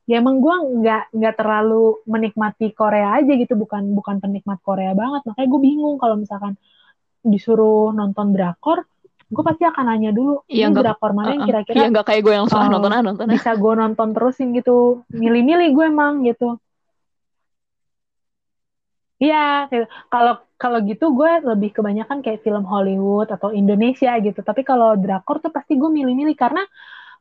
[0.09, 3.53] Ya emang gue nggak nggak terlalu menikmati Korea aja gitu.
[3.53, 5.21] Bukan bukan penikmat Korea banget.
[5.29, 6.57] Makanya gue bingung kalau misalkan
[7.21, 8.87] disuruh nonton drakor
[9.29, 11.49] gue pasti akan nanya dulu Iya, ini nggak- drakor mana yang Uh-uh.
[11.53, 14.49] kira-kira Iya nggak kayak gue yang suka Oh, nonton ah nonton bisa gue nonton terusin
[14.57, 14.75] gitu
[15.13, 16.57] milih-milih gue emang gitu
[19.19, 19.67] Iya,
[20.07, 24.39] kalau kalau gitu gue lebih kebanyakan kayak film Hollywood atau Indonesia gitu.
[24.39, 26.63] Tapi kalau drakor tuh pasti gue milih-milih karena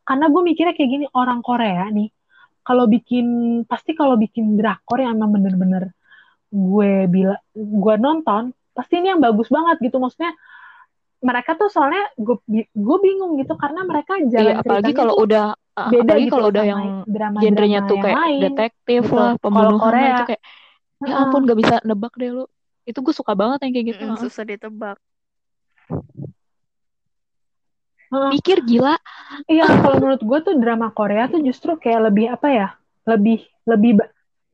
[0.06, 2.06] karena gue mikirnya kayak gini orang Korea nih.
[2.62, 3.26] Kalau bikin
[3.66, 5.90] pasti kalau bikin drakor yang emang bener-bener
[6.48, 10.32] gue bila gue nonton pasti ini yang bagus banget gitu maksudnya
[11.19, 12.39] mereka tuh soalnya gue
[12.70, 16.47] gue bingung gitu karena mereka jalan Iya, apalagi kalau udah ah, beda apalagi gitu kalau
[16.55, 16.82] udah yang
[17.43, 19.19] genrenya tuh kayak lain detektif gitu.
[19.19, 20.43] lah, pembunuhan Korea, itu kayak
[20.99, 22.45] ya ampun gak bisa nebak deh lu.
[22.86, 24.05] Itu gue suka banget yang kayak gitu.
[24.07, 24.19] Ah.
[24.19, 24.97] susah ditebak.
[28.09, 28.31] Heeh.
[28.32, 28.97] Mikir gila.
[29.51, 32.69] Iya, kalau menurut gue tuh drama Korea tuh justru kayak lebih apa ya?
[33.05, 33.93] Lebih lebih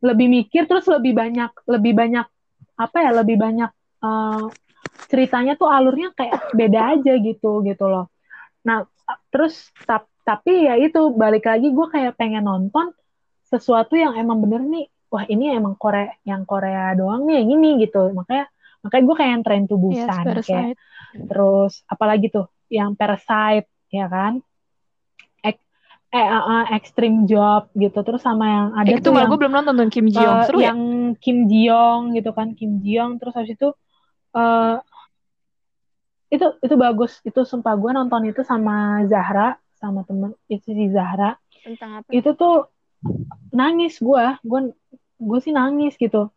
[0.01, 2.27] lebih mikir terus lebih banyak lebih banyak
[2.74, 3.11] apa ya?
[3.15, 3.70] Lebih banyak
[4.01, 4.45] eh,
[5.07, 8.09] ceritanya tuh alurnya kayak beda aja gitu gitu loh.
[8.62, 8.87] Nah,
[9.29, 9.55] terus
[9.85, 12.91] tap- tapi ya itu balik lagi gue kayak pengen nonton
[13.45, 14.87] sesuatu yang emang bener nih.
[15.12, 18.11] Wah, ini emang Korea yang Korea doang nih yang ini gitu.
[18.11, 18.49] Makanya
[18.81, 20.79] makanya gue kayak yang Train to Yes, Busan kayak Parasite.
[21.15, 24.43] terus apalagi tuh yang Parasite ya kan
[25.41, 25.57] Ek,
[26.11, 29.31] eh uh, uh, Extreme Job gitu terus sama yang ada Eh, itu tuh malah yang
[29.31, 30.37] gue belum nonton Kim Ji Young.
[30.37, 30.66] eh, Seru ya?
[30.75, 30.81] yang
[31.16, 33.69] Kim Ji Young gitu kan Kim Ji Young terus habis itu
[34.35, 34.77] eh
[36.35, 37.23] itu itu bagus.
[37.23, 41.39] Itu sumpah gue nonton itu sama Zahra sama temen itu si Zahra.
[41.65, 42.09] Tentang apa?
[42.12, 42.69] itu tuh
[43.55, 44.61] nangis gue gue
[45.19, 46.28] gue sih nangis gitu.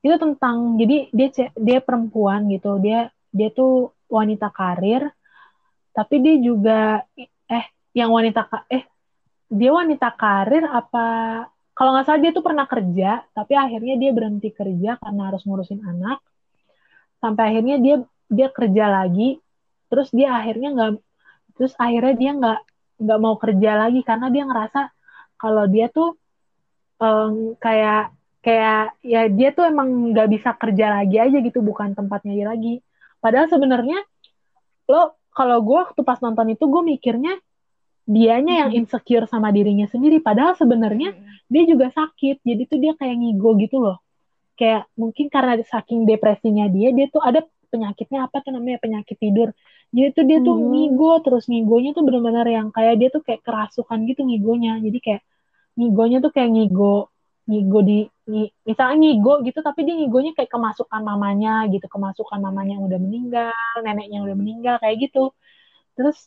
[0.00, 2.80] Itu tentang jadi dia dia perempuan gitu.
[2.80, 5.04] Dia dia tuh wanita karir
[5.92, 7.04] tapi dia juga
[7.50, 8.88] eh yang wanita eh
[9.50, 11.06] dia wanita karir apa
[11.76, 15.82] kalau nggak salah dia tuh pernah kerja tapi akhirnya dia berhenti kerja karena harus ngurusin
[15.84, 16.22] anak
[17.18, 17.96] sampai akhirnya dia
[18.28, 19.38] dia kerja lagi
[19.88, 20.90] terus dia akhirnya nggak
[21.56, 22.58] terus akhirnya dia nggak
[22.98, 24.80] nggak mau kerja lagi karena dia ngerasa
[25.38, 26.18] kalau dia tuh
[26.98, 32.32] em, kayak kayak ya dia tuh emang nggak bisa kerja lagi aja gitu bukan tempatnya
[32.34, 32.74] dia lagi.
[33.18, 33.98] Padahal sebenarnya
[34.90, 37.34] lo kalau gue waktu pas nonton itu gue mikirnya
[38.08, 40.22] dianya yang insecure sama dirinya sendiri.
[40.22, 41.50] Padahal sebenarnya Mm-mm.
[41.50, 43.98] dia juga sakit jadi tuh dia kayak ngigo gitu loh
[44.58, 47.40] kayak mungkin karena saking depresinya dia dia tuh ada
[47.72, 49.48] penyakitnya apa tuh namanya penyakit tidur.
[49.96, 50.68] Jadi tuh dia tuh Hmm.
[50.70, 54.70] ngigo terus ngigonya tuh benar-benar yang kayak dia tuh kayak kerasukan gitu ngigonya.
[54.84, 55.22] Jadi kayak
[55.78, 56.84] ngigonya tuh kayak ngigo
[57.50, 57.94] ngigo di
[58.30, 63.00] ngi- misalnya ngigo gitu tapi dia ngigonya kayak kemasukan mamanya gitu kemasukan mamanya yang udah
[63.06, 63.52] meninggal
[63.84, 65.20] neneknya yang udah meninggal kayak gitu.
[65.96, 66.18] Terus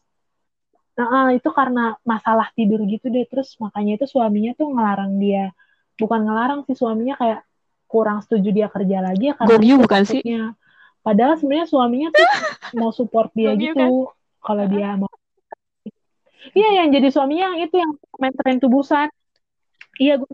[0.97, 1.79] nah, itu karena
[2.11, 3.23] masalah tidur gitu deh.
[3.31, 5.41] Terus makanya itu suaminya tuh ngelarang dia.
[6.01, 7.39] Bukan ngelarang sih suaminya kayak
[7.91, 10.23] kurang setuju dia kerja lagi ya karena Gongyu bukan sih?
[11.03, 12.23] padahal sebenarnya suaminya tuh
[12.79, 13.91] mau support dia Gongyu gitu
[14.39, 15.11] kalau dia mau
[16.55, 19.11] iya yang jadi suaminya yang itu yang main tren tubusan
[19.99, 20.31] iya gue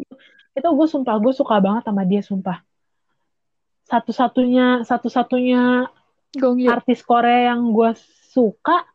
[0.54, 2.62] itu gue sumpah gue suka banget sama dia sumpah
[3.90, 5.90] satu-satunya satu-satunya
[6.38, 6.70] Gongyu.
[6.70, 7.98] artis Korea yang gue
[8.30, 8.86] suka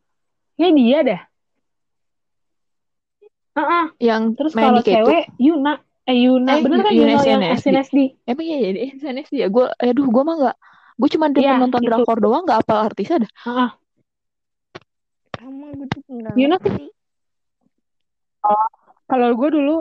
[0.54, 1.22] ya dia deh
[3.52, 3.84] Heeh.
[4.00, 4.92] Yang terus kalau di K2.
[4.96, 7.56] cewek Yuna eh Yuna Eh, bener kan Yuna Yuna yang SNSD.
[7.56, 7.96] SNSD
[8.26, 9.48] Emang iya ya, deh, SNSD ya.
[9.48, 10.56] Gue, aduh, gue mah nggak.
[10.92, 11.88] Gue cuma demen Iya, nonton itu.
[11.88, 13.32] drakor doang, nggak apal artisnya dah.
[13.46, 13.70] Heeh.
[15.32, 16.86] Sama gue tuh nggak Yunus ngerti.
[19.04, 19.76] kalau gue dulu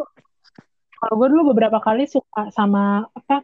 [0.93, 3.41] kalau gue dulu beberapa kali suka sama apa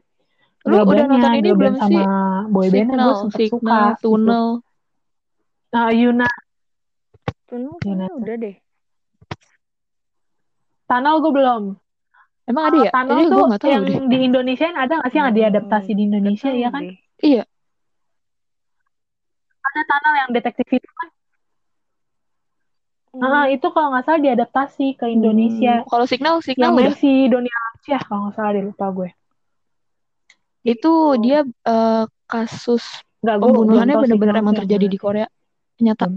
[0.68, 2.06] Lu udah nonton ini belum band sama sih?
[2.52, 4.02] boybandnya gue Signal, sempet Signal, suka gitu.
[4.04, 4.48] Tunnel.
[5.68, 6.30] Nah, Yuna
[7.48, 8.06] Tunnel Yuna.
[8.14, 8.56] udah deh.
[10.86, 11.64] Tunnel gue belum
[12.48, 12.92] Emang ada ya?
[12.92, 13.98] Tuh tahu yang deh.
[14.08, 16.98] di Indonesia ada nggak sih yang Hmm, diadaptasi di Indonesia ya kan deh.
[17.20, 17.44] Iya.
[19.68, 21.08] ada Tunnel yang detektif itu kan
[23.18, 23.24] Hmm.
[23.24, 27.00] Nah, itu kalau nggak salah diadaptasi ke Indonesia Hmm, Kalau Signal, Signal yang udah.
[27.02, 29.10] si Doni Alamsyah kalau nggak salah deh lupa gue
[30.62, 32.84] Itu dia eh, kasus
[33.24, 35.28] nggak gue pembunuhannya bener-bener emang terjadi di Korea.
[35.82, 36.14] Nyata.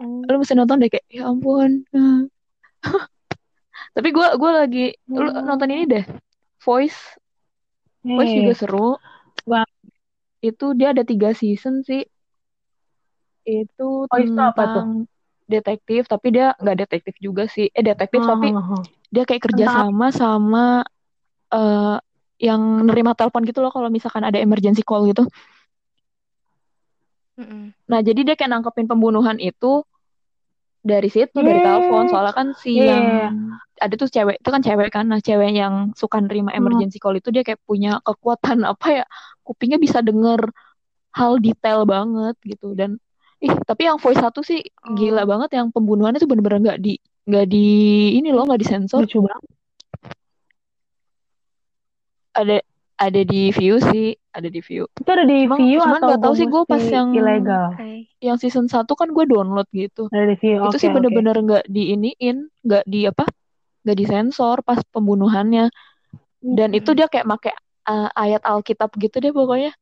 [0.00, 0.22] Hmm.
[0.24, 1.84] Lu mesti nonton deh kayak, ya ampun.
[3.94, 5.44] Tapi gue gue lagi, lu Hmm.
[5.46, 6.04] nonton ini deh.
[6.62, 6.98] Voice.
[8.04, 8.88] Voice Eh, juga seru.
[9.46, 9.66] Wah.
[10.44, 12.04] Itu dia ada tiga season sih.
[13.44, 14.84] Itu Voice tuh apa tuh?
[14.84, 14.88] tentang
[15.44, 17.68] detektif, tapi dia nggak detektif juga sih.
[17.72, 18.82] Eh detektif hmm, tapi hmm, hmm.
[19.12, 20.64] dia kayak kerja Tentang sama sama
[21.52, 21.96] eh
[22.42, 25.24] yang nerima telepon gitu loh kalau misalkan ada emergency call gitu.
[27.34, 27.74] Mm-mm.
[27.90, 29.82] Nah, jadi dia kayak nangkepin pembunuhan itu
[30.84, 31.66] dari situ, dari Yeah.
[31.80, 32.04] telepon.
[32.12, 33.06] Soalnya kan si Iya, yang
[33.80, 35.04] ada tuh cewek, itu kan cewek kan.
[35.08, 36.60] Nah, cewek yang suka nerima Hmm.
[36.60, 39.04] emergency call itu dia kayak punya kekuatan apa ya?
[39.42, 40.52] Kupingnya bisa denger
[41.16, 42.76] hal detail banget gitu.
[42.76, 43.00] Dan
[43.40, 44.60] ih, tapi yang voice satu sih
[44.94, 45.28] gila Oh.
[45.36, 47.66] banget yang pembunuhannya tuh bener-bener nggak di nggak di
[48.20, 49.00] ini loh, nggak disensor.
[49.08, 49.50] Lucu banget.
[52.34, 52.56] Ada
[52.94, 54.86] ada di view sih, ada di view.
[54.94, 57.66] Itu ada di Cuman, view cuman atau nggak tahu gue sih gue pas yang ilegal?
[58.22, 60.06] Yang season 1 kan gue download gitu.
[60.14, 60.62] Ada di view.
[60.62, 63.26] itu Oke, sih bener-bener nggak diiniin, nggak di apa,
[63.82, 65.70] nggak disensor pas pembunuhannya.
[66.44, 66.98] Dan itu Mm-mm.
[66.98, 67.50] dia kayak make
[67.88, 69.72] uh, ayat Alkitab gitu deh pokoknya.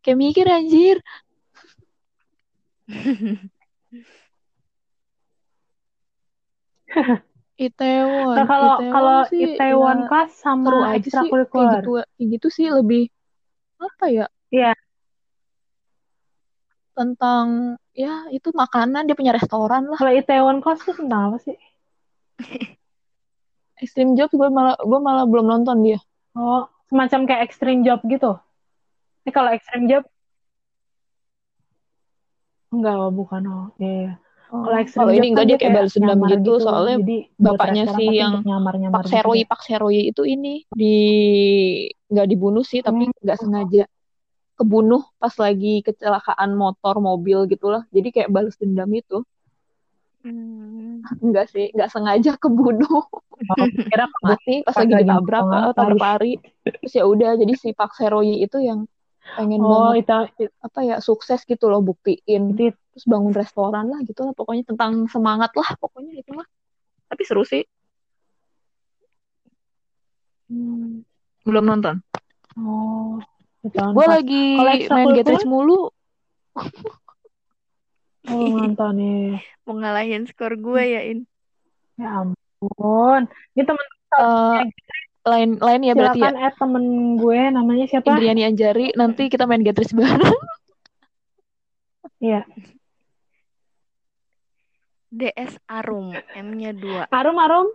[0.00, 0.96] Kayak mikir anjir.
[7.62, 11.82] Itaewon, Nah, kalau Itaewon kalau sih Itaewon ya Class seru sama aja sih kayak ekstrakurikuler.
[11.82, 13.02] gitu, kayak gitu sih lebih
[13.78, 14.72] apa ya Iya.
[16.92, 17.46] tentang
[17.96, 19.96] ya itu makanan dia punya restoran lah.
[19.96, 21.56] Kalau Itaewon Class tuh tentang apa sih?
[23.82, 25.98] Extreme Job gue malah gue malah belum nonton dia.
[26.38, 28.36] Oh, semacam kayak extreme job gitu.
[29.24, 30.04] Ini kalau extreme job
[32.72, 33.42] enggak, bukan.
[33.52, 33.90] Oh, iya.
[34.08, 34.21] iya.
[34.52, 37.16] Kalau Oh, kalau ini kan enggak dia dia kayak balas dendam nyamar gitu, soalnya Jadi
[37.40, 39.48] bapaknya sih tapi yang untuk nyamar-nyamar Pak gitu Seroy deh.
[39.48, 40.96] Pak Seroy itu ini di
[42.12, 43.16] nggak dibunuh sih tapi Hmm.
[43.24, 43.82] nggak sengaja
[44.60, 49.24] kebunuh pas lagi kecelakaan motor mobil gitulah jadi kayak balas dendam itu
[50.22, 51.02] Hmm.
[51.18, 53.02] enggak sih nggak sengaja kebunuh
[53.42, 57.90] Oh, kira mati pas lagi ditabrak eh, tabrak lari terus ya udah jadi si Pak
[57.98, 58.86] Seroy itu yang
[59.38, 64.00] pengen Oh, banget itu apa ya sukses gitu loh buktiin itu terus bangun restoran lah
[64.04, 66.44] gitu lah pokoknya tentang semangat lah pokoknya itu lah
[67.08, 67.64] tapi seru sih
[70.50, 71.06] hmm.
[71.46, 72.02] belum nonton
[72.52, 73.16] Oh,
[73.64, 75.16] gue lagi main ekstrakurikuler?
[75.16, 75.88] Get Rich mulu
[78.28, 79.40] Oh, nonton nih.
[79.66, 81.26] Mau ngalahin skor gue ya, In.
[81.98, 83.26] Ya ampun.
[83.56, 83.82] Ini temen
[84.12, 84.60] Eh,
[85.22, 86.84] lain lain ya berarti ya silakan add temen
[87.14, 88.10] gue namanya siapa?
[88.10, 90.34] Indriani Anjari nanti kita main Get Rich bareng
[92.22, 92.46] Iya.
[95.12, 97.10] DS Arum, M-nya 2.
[97.10, 97.68] Arum Arum.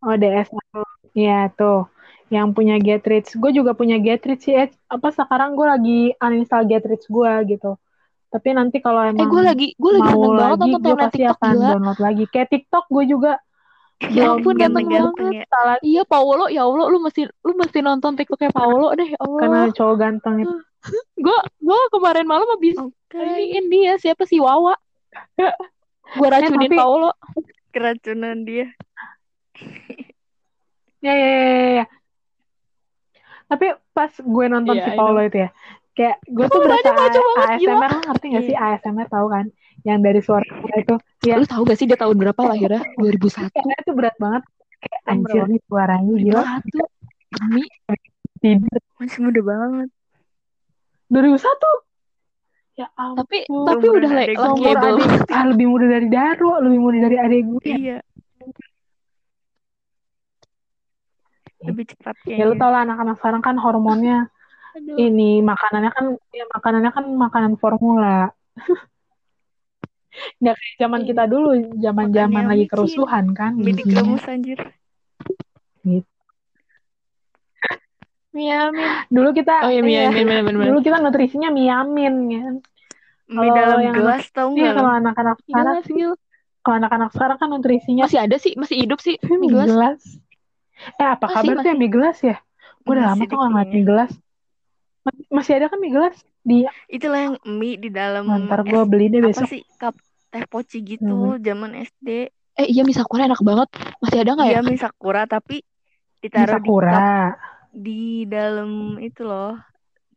[0.00, 0.88] Oh, DS Arum.
[1.12, 1.86] Iya tuh.
[2.32, 3.36] Yang punya Get Rich.
[3.36, 4.56] Gue juga punya Get Rich sih.
[4.56, 7.76] Eh, apa sekarang gue lagi uninstall Get Rich gue gitu.
[8.32, 11.20] Tapi nanti kalau eh emang gue lagi gue lagi mau banget lagi, nonton gue pasti
[11.20, 12.24] TikTok akan gila download lagi.
[12.32, 13.32] Kayak TikTok gue juga
[14.02, 15.74] ya ampun ganteng Ganteng-ganteng banget ya.
[15.80, 19.72] iya Paolo ya Allah lu mesti lu mesti nonton TikToknya Paolo deh ya karena Allah
[19.72, 20.54] cowok ganteng itu.
[21.24, 23.14] gue gue kemarin malam habis Oke.
[23.14, 24.74] iniin dia siapa sih Wawa
[26.12, 27.10] gue racunin tapi- Paolo
[27.68, 28.68] Keracunan dia.
[31.00, 31.86] Ya, ya, ya, ya, ya.
[33.44, 35.50] Tapi pas gue nonton Iya, si I Paulo itu ya,
[35.92, 36.88] kayak gue tuh berasa.
[37.50, 39.50] ASMR, ngerti gak sih ASMR tahu kan?
[39.82, 40.94] Yang dari suara kita itu,
[41.26, 44.42] ya lu tahu gak sih dia tahun berapa lahirnya 2001 kayak itu berat banget.
[44.82, 46.42] Kayak anjir nih suaranya gila.
[46.42, 46.86] 2001
[47.32, 47.64] demi
[48.42, 48.80] Tidur.
[48.98, 49.88] Masih muda banget.
[51.10, 51.82] 2001?
[52.72, 53.20] Ya ampun.
[53.20, 57.62] tapi tapi udah like adik, ah, lebih muda dari Daro, lebih muda dari adik gue.
[57.68, 57.98] Iya.
[61.62, 62.58] Lebih cepat Ya lu kayaknya.
[62.58, 64.26] tau lah anak-anak sekarang kan hormonnya
[64.74, 64.96] Aduh.
[64.98, 66.04] ini makanannya kan
[66.34, 68.32] ya makanannya kan makanan formula.
[70.38, 71.08] Nggak kayak zaman Iya.
[71.08, 71.48] kita dulu,
[71.80, 73.76] zaman-zaman Makannya lagi kerusuhan kan gizinya.
[73.80, 74.58] digeremus anjir.
[78.32, 82.54] Miamin Dulu kita oh iya iya, miamin bener bener dulu kita nutrisinya miamin kan.
[83.28, 84.98] Mie Kalau dalam yang gelas tau Iya nggak kalau lo?
[85.04, 85.76] anak-anak sekarang,
[86.62, 90.00] kalau anak-anak sekarang kan nutrisinya masih ada sih masih hidup sih mie mie gelas gelas.
[90.96, 91.80] Eh apa Masih, kabar tuh ya masih.
[91.80, 92.36] mie gelas ya?
[92.82, 94.12] Gue udah lama Masih tuh nggak ngeliat mie gelas.
[95.02, 98.82] Mas- Masih ada kan mie gelas di Itulah yang mie di dalam ntar es gue
[98.84, 99.48] beli deh apa besok.
[99.48, 99.94] sih cup
[100.28, 102.08] teh poci gitu zaman SD.
[102.52, 103.68] eh iya mie sakura enak banget
[104.02, 106.98] masih ada nggak ya Iya mie sakura tapi Mie ditaruh di cup sakura.
[107.72, 108.70] di dalam
[109.00, 109.56] itu loh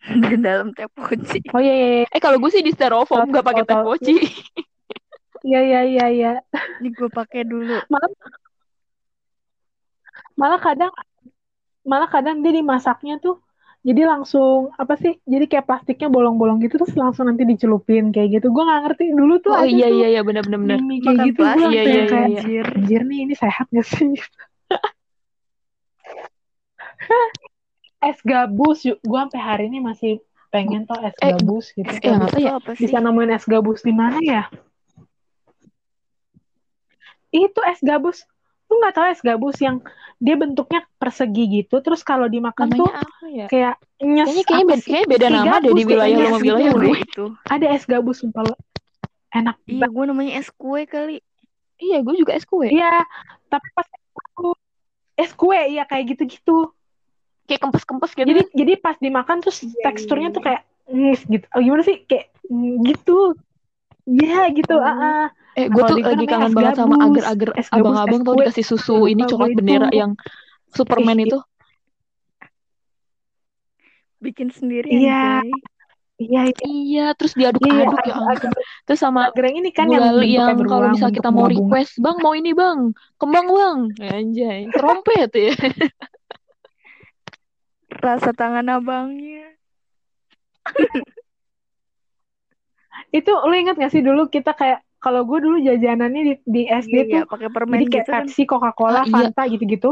[0.25, 1.39] di dalam teh poci.
[1.53, 2.05] Oh iya iya iya.
[2.09, 4.13] eh kalau gue sih di styrofoam nggak pakai teh poci
[5.45, 6.31] Iya iya iya iya.
[6.81, 7.77] Ini gue pakai dulu.
[7.85, 8.09] Malah
[10.33, 10.91] malah kadang
[11.85, 13.44] malah kadang dia dimasaknya tuh
[13.85, 15.13] jadi langsung apa sih?
[15.23, 18.49] Jadi kayak plastiknya bolong-bolong gitu terus langsung nanti dicelupin kayak gitu.
[18.49, 21.15] Gue nggak ngerti dulu tuh oh iya tuh iya iya bener bener bener mie kayak
[21.15, 21.41] Makan gitu.
[21.45, 22.23] Gue Iya, iya, kayak iya.
[22.25, 22.65] anjir.
[22.73, 24.17] anjir nih ini sehat gak sih?
[28.01, 30.21] es gabus, gue sampai hari ini masih
[30.53, 31.89] pengen tau es Eh, gabus gitu.
[31.89, 32.85] eh, apa Itu ya apa sih?
[32.85, 34.43] Bisa nemuin es gabus di mana ya?
[37.29, 38.23] Itu es gabus.
[38.75, 39.79] Lu nggak tahu es gabus yang
[40.19, 43.47] dia bentuknya persegi gitu, terus kalau dimakan tuh Namanya apa ya?
[43.47, 46.97] kayak nyes Kayaknya kayaknya beda, kayaknya beda nama deh di wilayah gitu wilayah gue.
[47.07, 47.25] itu.
[47.47, 48.55] Ada es gabus sumpah lo.
[49.31, 51.23] Enak Iya, gue namanya es kue kali.
[51.79, 52.67] Iya, gue juga es kue.
[52.67, 53.03] Iya,
[53.47, 53.87] tapi pas
[54.31, 54.55] aku
[55.15, 56.75] es kue ya kayak gitu-gitu.
[57.47, 58.27] Kayak kempes-kempes gitu.
[58.27, 60.47] Jadi jadi pas dimakan terus Iya, teksturnya iya, tuh iya.
[60.51, 60.61] kayak
[60.91, 61.45] ngis gitu.
[61.55, 62.03] Oh, gimana sih?
[62.03, 62.35] Kayak
[62.83, 63.35] gitu.
[64.05, 64.77] Iya gitu.
[64.77, 64.85] Oh.
[64.85, 65.25] ah, ah.
[65.57, 68.95] eh, gue Kalau tuh di gue lagi kangen banget sama agar-agar abang-abang tuh dikasih susu
[69.09, 69.97] ini coklat gue bendera itu.
[69.97, 70.11] yang
[70.69, 71.37] Superman itu.
[74.21, 75.41] Bikin sendiri Iya.
[75.41, 75.51] anjay.
[76.15, 76.63] Iya, iya.
[76.63, 78.51] Iya, terus Iya, iya, diaduk-aduk ya ampun.
[78.87, 82.55] Terus sama agar ini kan yang yang kalau misal kita mau request, bang mau ini
[82.55, 85.51] bang, kembang bang, anjay, trompet ya.
[88.05, 89.59] Rasa tangan abangnya.
[93.15, 96.91] Itu lu inget gak sih dulu kita kayak kalau gue dulu jajanannya di, di SD
[96.91, 98.23] Iya, tuh iya, pakai permen jadi kayak gitu kan.
[98.25, 99.13] Pepsi, Coca-Cola, Ah, iya.
[99.13, 99.91] Fanta gitu-gitu.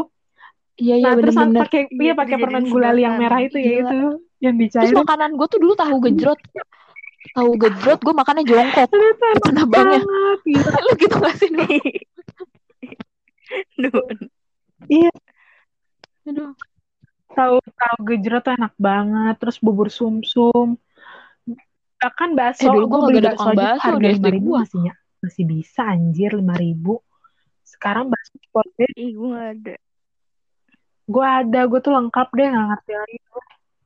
[0.74, 1.62] Iya iya Nah, terus bener-bener.
[1.64, 3.98] pakai Iya, iya pakai permen gulali yang merah itu ya itu
[4.42, 4.98] yang Terus dicairin.
[5.00, 6.40] makanan gue tuh dulu tahu gejrot.
[7.32, 8.90] Tahu gejrot gue makannya jongkok.
[8.90, 9.70] Abangnya.
[9.70, 10.68] banget gitu.
[10.86, 11.50] Lu gitu gak sih?
[13.78, 14.18] Nun.
[14.90, 15.12] Iya,
[16.28, 16.52] Aduh.
[17.32, 19.36] tahu tahu gejrot tuh enak banget.
[19.40, 20.76] Terus bubur sumsum.
[22.04, 24.92] Bahkan bakso, Eh dulu gue beli bakso tukang aja bakso harga lima ribu gue.
[25.24, 27.00] masih bisa anjir lima ribu.
[27.64, 29.76] Sekarang bakso portnya Ih, gue gak ada.
[31.04, 33.18] gue ada, gue tuh lengkap deh nggak ngerti lagi.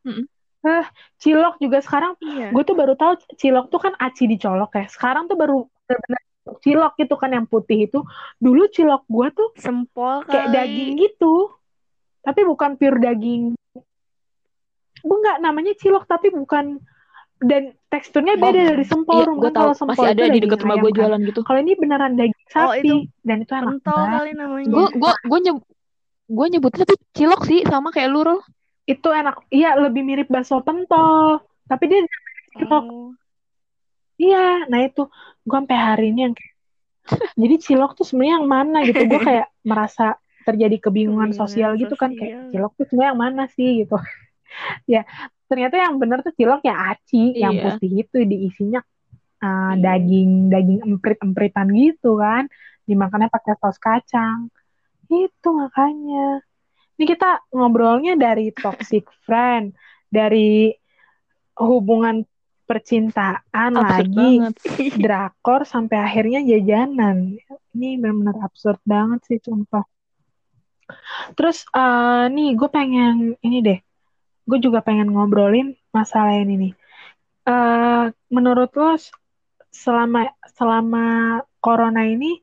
[0.03, 0.25] Mm-mm.
[0.59, 0.85] Eh,
[1.17, 2.49] cilok juga sekarang Iya.
[2.51, 4.85] gue tuh baru tahu cilok tuh kan aci dicolok ya.
[4.87, 6.21] Sekarang tuh baru benar-benar
[6.59, 7.99] cilok gitu kan yang putih itu.
[8.37, 10.55] Dulu cilok gue tuh Sempol kayak kali.
[10.55, 11.53] daging gitu.
[12.21, 13.53] Tapi bukan pure daging.
[14.99, 16.81] Gue nggak namanya cilok tapi bukan
[17.37, 19.21] dan teksturnya Oh, beda dari sempol.
[19.21, 21.39] Iya, gue tahu kalau sempol masih ada di dekat rumah gue jualan gitu.
[21.45, 24.17] Kalau ini beneran daging Oh, sapi itu dan itu enak banget.
[24.17, 24.67] kali namanya.
[24.73, 25.57] Gue gue gue nyeb
[26.27, 28.39] gue nyebutnya tapi cilok sih sama kayak lu Rol.
[28.89, 29.47] Itu enak.
[29.53, 31.43] Iya, lebih mirip bakso pentol.
[31.69, 31.99] Tapi dia
[32.57, 32.85] cilok.
[32.89, 33.11] Oh.
[34.17, 35.05] Iya, nah itu
[35.45, 36.35] gue sampai hari ini yang
[37.41, 39.01] jadi cilok tuh sebenarnya yang mana gitu.
[39.05, 43.83] Gue kayak merasa terjadi kebingungan sosial gitu kan kayak cilok tuh sebenarnya yang mana sih
[43.85, 43.99] gitu.
[44.93, 45.03] ya,
[45.47, 47.63] ternyata yang benar tuh cilok ya aci, yang Iya.
[47.73, 48.81] putih itu diisinya
[49.39, 49.81] uh, Iya.
[49.81, 52.45] daging daging emprit-empritan gitu kan.
[52.83, 54.47] Dimakannya pakai saus kacang.
[55.07, 56.43] Itu makanya.
[56.97, 59.71] Ini kita ngobrolnya dari toxic friend,
[60.07, 60.71] dari
[61.57, 62.23] hubungan
[62.67, 64.53] percintaan Absurd lagi banget.
[65.03, 67.39] drakor sampai akhirnya jajanan.
[67.71, 69.87] Ini benar-benar absurd banget sih sumpah.
[71.35, 73.79] Terus eh, nih gue pengen ini deh.
[74.47, 76.73] Gue juga pengen ngobrolin masalah ini nih.
[77.47, 78.95] Eh, menurut lo
[79.71, 81.05] selama selama
[81.59, 82.39] corona ini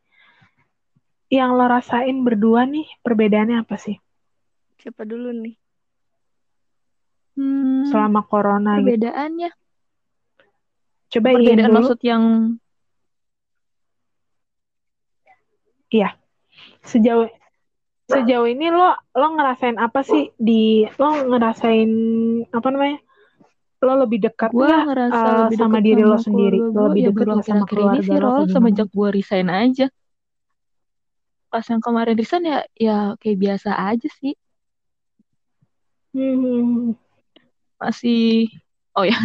[1.33, 3.97] yang lo rasain berdua nih perbedaannya apa sih?
[4.79, 5.57] Siapa dulu nih?
[7.35, 9.01] Hmm, Selama corona gitu.
[9.01, 9.51] perbedaannya.
[11.11, 11.77] Coba Iin Perbedaan dulu.
[11.81, 12.25] maksud yang
[15.95, 16.19] Iya.
[16.83, 17.31] Sejauh
[18.05, 21.91] sejauh ini lo lo ngerasain apa sih di lo ngerasain
[22.53, 22.99] apa namanya?
[23.85, 26.59] Lo lebih dekat gue nggak ngerasa eh, lebih sama diri lo sama sendiri?
[26.61, 29.87] keluarga Lo gue lebih ya dekat sama akhir-akhir ini sih lo semenjak gue resign aja.
[31.49, 34.35] Pas yang kemarin resign ya ya kayak biasa aja sih.
[36.15, 36.95] Hmm.
[37.81, 38.49] Masih
[38.95, 39.19] oh ya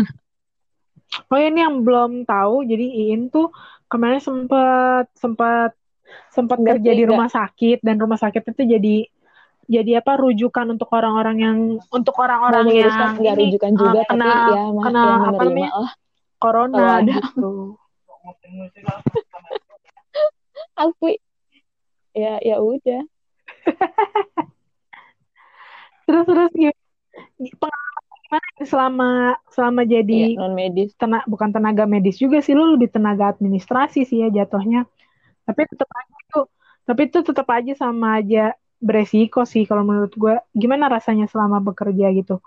[1.29, 3.49] Oh ini yang belum tahu, jadi Iin tuh
[3.89, 5.73] kemarin sempat sempat
[6.29, 8.97] sempat kerja di rumah sakit dan rumah sakit itu jadi
[9.69, 11.57] jadi apa rujukan untuk orang-orang yang
[11.93, 15.71] untuk orang-orang yang nggak ini rujukan eh, juga, kena tapi ya, kena ya apa namanya
[15.77, 15.91] lah
[16.39, 17.13] corona ada.
[17.19, 17.51] gitu.
[20.87, 21.11] Aku
[22.15, 23.03] ya ya udah.
[26.09, 26.81] Terus terus gimana?
[27.37, 27.77] Gimana
[28.65, 30.89] selama selama Iya jadi non medis.
[30.97, 34.89] tena, bukan tenaga medis juga sih lu lebih tenaga administrasi sih ya jatuhnya.
[35.49, 36.45] Tapi tetap aja tuh,
[36.85, 40.35] tapi itu tetap aja sama aja beresiko sih kalau menurut gue.
[40.53, 42.37] Gimana rasanya selama bekerja gitu?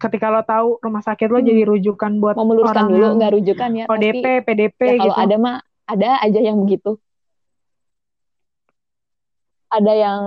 [0.00, 1.46] Ketika lo tahu rumah sakit lo Hmm.
[1.46, 5.14] jadi rujukan buat Mau meluruskan orang dulu nggak rujukan ya ODP, pasti PDP ya kalau
[5.14, 5.22] gitu.
[5.22, 5.56] ada mah
[5.86, 6.90] ada aja yang begitu.
[9.72, 10.20] Ada yang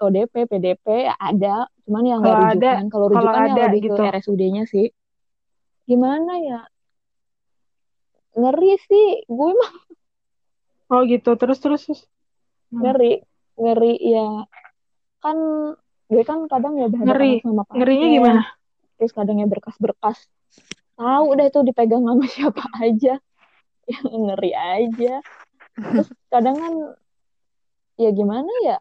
[0.00, 2.84] ODP, PDP ya ada, cuman yang nggak Kalau ada, rujukan.
[2.88, 3.94] Kalau kalau rujukan ya ada lebih gitu.
[3.96, 4.86] ke RSUD-nya sih.
[5.84, 6.60] Gimana ya?
[8.34, 9.72] Ngeri sih, gue mah
[10.92, 11.82] Oh gitu, terus terus.
[11.88, 12.00] terus.
[12.72, 12.84] Hmm.
[12.84, 13.22] ngeri,
[13.56, 14.44] ngeri ya.
[15.22, 15.38] Kan
[16.04, 18.42] gue kan kadang ya Ngeri, sama ngerinya pasien, gimana?
[19.00, 20.18] terus kadang ya berkas-berkas.
[20.94, 23.18] Tahu udah itu dipegang sama siapa aja.
[23.84, 25.14] Ya ngeri aja.
[25.74, 26.74] Terus kadang kan
[27.98, 28.78] ya gimana ya?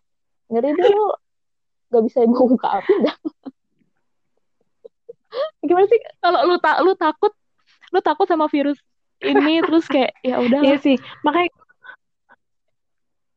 [0.54, 1.08] ngeri deh lu
[1.90, 3.18] gak bisa buka api dah
[5.68, 7.34] gimana sih kalau lu tak lu takut
[7.90, 8.78] lu takut sama virus
[9.24, 11.50] ini terus kayak ya udah Iya sih, makanya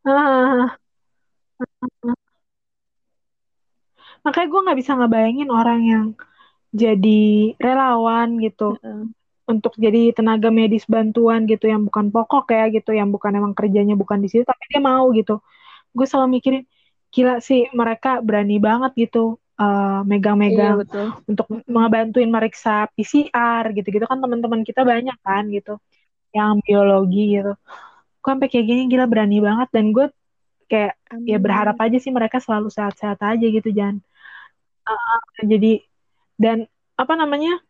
[0.07, 0.79] ah,
[4.25, 6.07] makanya gue nggak bisa ngebayangin orang yang
[6.75, 8.77] jadi relawan gitu
[9.47, 13.95] untuk jadi tenaga medis bantuan gitu yang bukan pokok ya gitu, yang bukan emang kerjanya
[13.95, 15.39] bukan di situ tapi dia mau gitu.
[15.95, 16.63] Gue selalu mikirin
[17.15, 21.07] gila sih mereka berani banget gitu uh, megang-megang Iya, betul.
[21.31, 25.79] untuk ngebantuin meriksa PCR gitu-gitu kan teman-teman kita banyak kan gitu
[26.35, 27.55] yang biologi gitu.
[28.27, 30.11] Gue sampai kayak gini gila berani banget dan gue
[30.67, 31.43] kayak ya Amin.
[31.47, 34.03] berharap aja sih mereka selalu sehat-sehat aja gitu jangan
[34.83, 35.79] uh, jadi
[36.35, 36.67] dan
[36.99, 37.63] apa namanya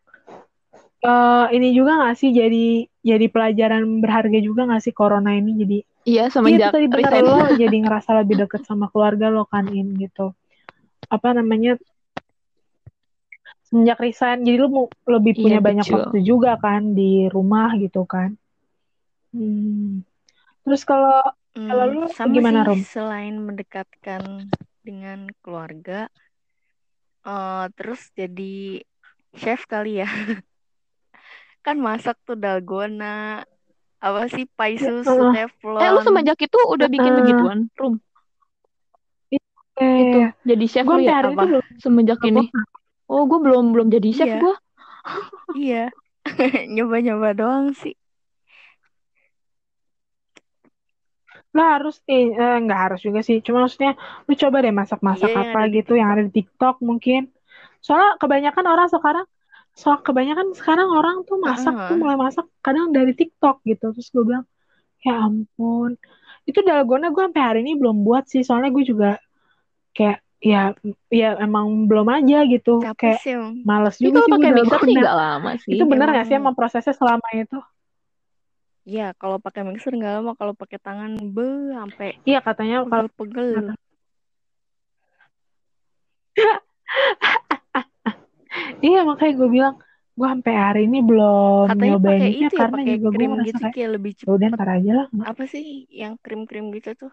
[1.05, 5.78] uh, ini juga nggak sih jadi jadi pelajaran berharga juga nggak sih corona ini jadi
[6.07, 9.93] Iya, Iya semenjak itu tadi lo jadi ngerasa lebih deket sama keluarga lo kan in
[9.99, 10.33] gitu
[11.11, 11.77] apa namanya
[13.66, 15.97] semenjak resign jadi lo lebih Iya, punya banyak betul.
[16.01, 18.39] waktu juga kan di rumah gitu kan
[19.35, 20.15] hmm.
[20.66, 21.22] Terus kalau
[21.68, 22.80] kalau Hmm, lu sama gimana sih Rom?
[22.93, 24.22] selain mendekatkan
[24.86, 26.06] dengan keluarga,
[27.28, 28.43] eh terus jadi
[29.40, 30.06] chef kali ya.
[31.64, 33.06] Kan masak tuh dalgona,
[34.06, 35.34] apa sih pai Ya, susu, uh,
[35.82, 36.06] Eh, lu teflon.
[36.06, 37.94] semenjak itu udah bikin uh, begituan, Rum?
[40.02, 41.12] Itu, eh, jadi chef gue ya?
[41.16, 41.43] hari itu Apa?
[41.43, 42.52] belum Semenjak apa ini.
[43.12, 44.55] Oh, gue belum belum jadi chef Iya, gue.
[45.59, 45.76] iya.
[46.74, 47.94] Nyoba-nyoba doang sih.
[51.57, 53.37] Lo harus eh eh, nggak harus juga sih.
[53.47, 53.93] Cuma maksudnya
[54.28, 57.20] lu coba deh masak-masak Iya, yang apa gitu yang ada di TikTok mungkin.
[57.85, 59.27] Soalnya kebanyakan orang sekarang
[59.77, 62.01] soal kebanyakan sekarang orang tuh masak tuh Heeh.
[62.01, 63.85] mulai masak kadang dari TikTok gitu.
[63.95, 64.45] Terus gue bilang
[65.05, 65.91] ya ampun.
[66.49, 68.43] Itu dalgona gue sampai hari ini belum buat sih.
[68.47, 69.11] Soalnya gue juga
[69.97, 70.77] kayak ya
[71.09, 72.85] ya emang belum aja gitu.
[72.85, 73.35] Capek kayak sih
[73.65, 75.70] males juga kalau sih pakai mixer sih nggak lama sih.
[75.74, 76.43] itu bener gak sih Emang.
[76.53, 77.59] emang prosesnya selama itu
[78.87, 83.75] ya kalau pakai mixer nggak lama, kalau pakai tangan be sampai iya katanya kalau pegel-pegel.
[88.87, 89.75] iya makanya gue bilang
[90.17, 93.13] gue sampai hari ini belum Katanya nyobain pakai itu itu ya, karena pakai juga gue
[93.13, 96.65] krim ngerasa gitu kayak kayak lebih ya udah ntar aja lah Apa sih yang krim-krim
[96.73, 97.13] gitu tuh?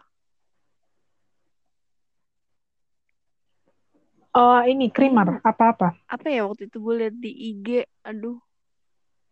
[4.33, 7.67] oh ini Iya, creamer apa apa apa ya waktu itu gue liat di IG.
[8.05, 8.37] Aduh.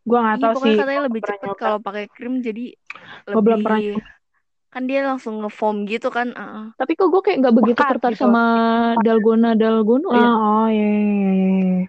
[0.01, 2.65] Gue nggak Iya, tahu pokoknya sih katanya lebih cepet kalau pakai krim jadi
[3.29, 4.01] gue belum pernah lebih
[4.71, 6.31] kan dia langsung ngefoam gitu kan.
[6.31, 6.65] Heeh.
[6.79, 8.43] Tapi kok gue kayak nggak begitu pekat tertarik gitu sama
[9.03, 10.27] dalgona dalgono ya.
[10.31, 11.85] oh, oh iya iya iya iya.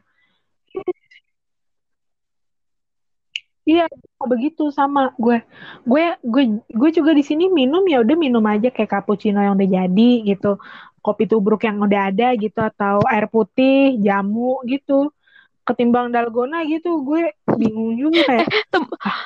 [3.63, 3.87] Iya,
[4.27, 5.39] begitu sama gue.
[5.87, 9.69] Gue gue gue juga di sini minum ya udah minum aja kayak cappuccino yang udah
[9.79, 10.59] jadi gitu.
[10.99, 15.15] Kopi tubruk yang udah ada gitu atau air putih, jamu gitu.
[15.63, 19.19] Ketimbang dalgona gitu, gue bingung juga kayak Tem ah,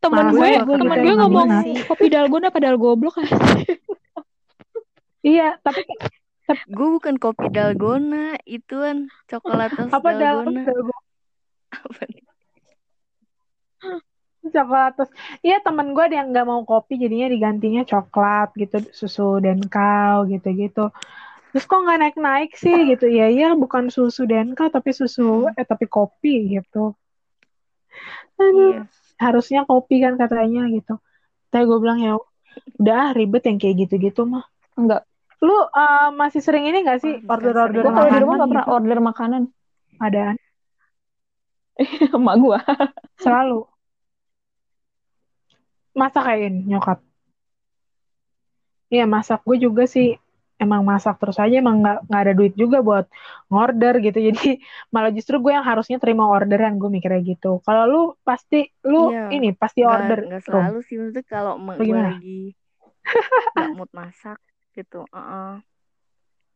[0.00, 1.48] temen gue temen gue ngomong
[1.88, 3.28] kopi dalgona padahal goblok kan.
[5.20, 5.84] Iya, tapi
[6.66, 10.62] Gue bukan kopi dalgona, ituan coklatos apa dal dalgona.
[10.66, 10.98] dalgona
[11.70, 12.02] Apa
[14.50, 15.12] coklat terus
[15.44, 20.24] iya temen gue ada yang nggak mau kopi jadinya digantinya coklat gitu susu dan kau
[20.26, 20.84] gitu gitu
[21.52, 23.04] terus kok nggak naik naik sih gitu.
[23.04, 26.96] Ya iya bukan susu dan kau tapi susu eh tapi kopi gitu
[28.36, 28.82] aduh Iya.
[29.20, 30.96] harusnya kopi kan katanya gitu.
[31.50, 32.12] Tapi gue bilang ya
[32.80, 34.44] udah ah, ribet yang kayak gitu gitu mah.
[34.74, 35.04] Enggak.
[35.40, 38.36] lu eh, masih sering ini gak sih Wah, bukan order order Gue kalau di rumah
[38.36, 39.42] makanan nggak pernah gitu order makanan.
[39.98, 40.36] adaan
[42.16, 42.58] Emak gue.
[43.16, 43.60] selalu.
[45.96, 46.98] Masak kayaknya nyokap.
[48.90, 49.40] Iya masak.
[49.46, 50.18] Gue juga sih
[50.60, 53.06] emang masak terus aja emang nggak nggak ada duit juga buat
[53.48, 54.60] ngorder gitu jadi
[54.92, 59.32] malah justru gue yang harusnya terima orderan gue mikirnya gitu kalau lu pasti lu Iya.
[59.34, 62.40] ini pasti Nggak, order nggak selalu sih maksudnya kalau gue lagi
[63.56, 64.38] nggak mood masak
[64.76, 65.02] gitu.
[65.10, 65.50] Heeh.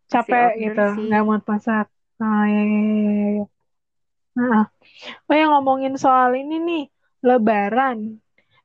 [0.05, 3.45] Pasti capek gitu nggak mau masak nah ya, ya, ya, ya, ya.
[4.35, 4.67] Nah,
[5.31, 6.83] oh yang ngomongin soal ini nih
[7.23, 8.19] lebaran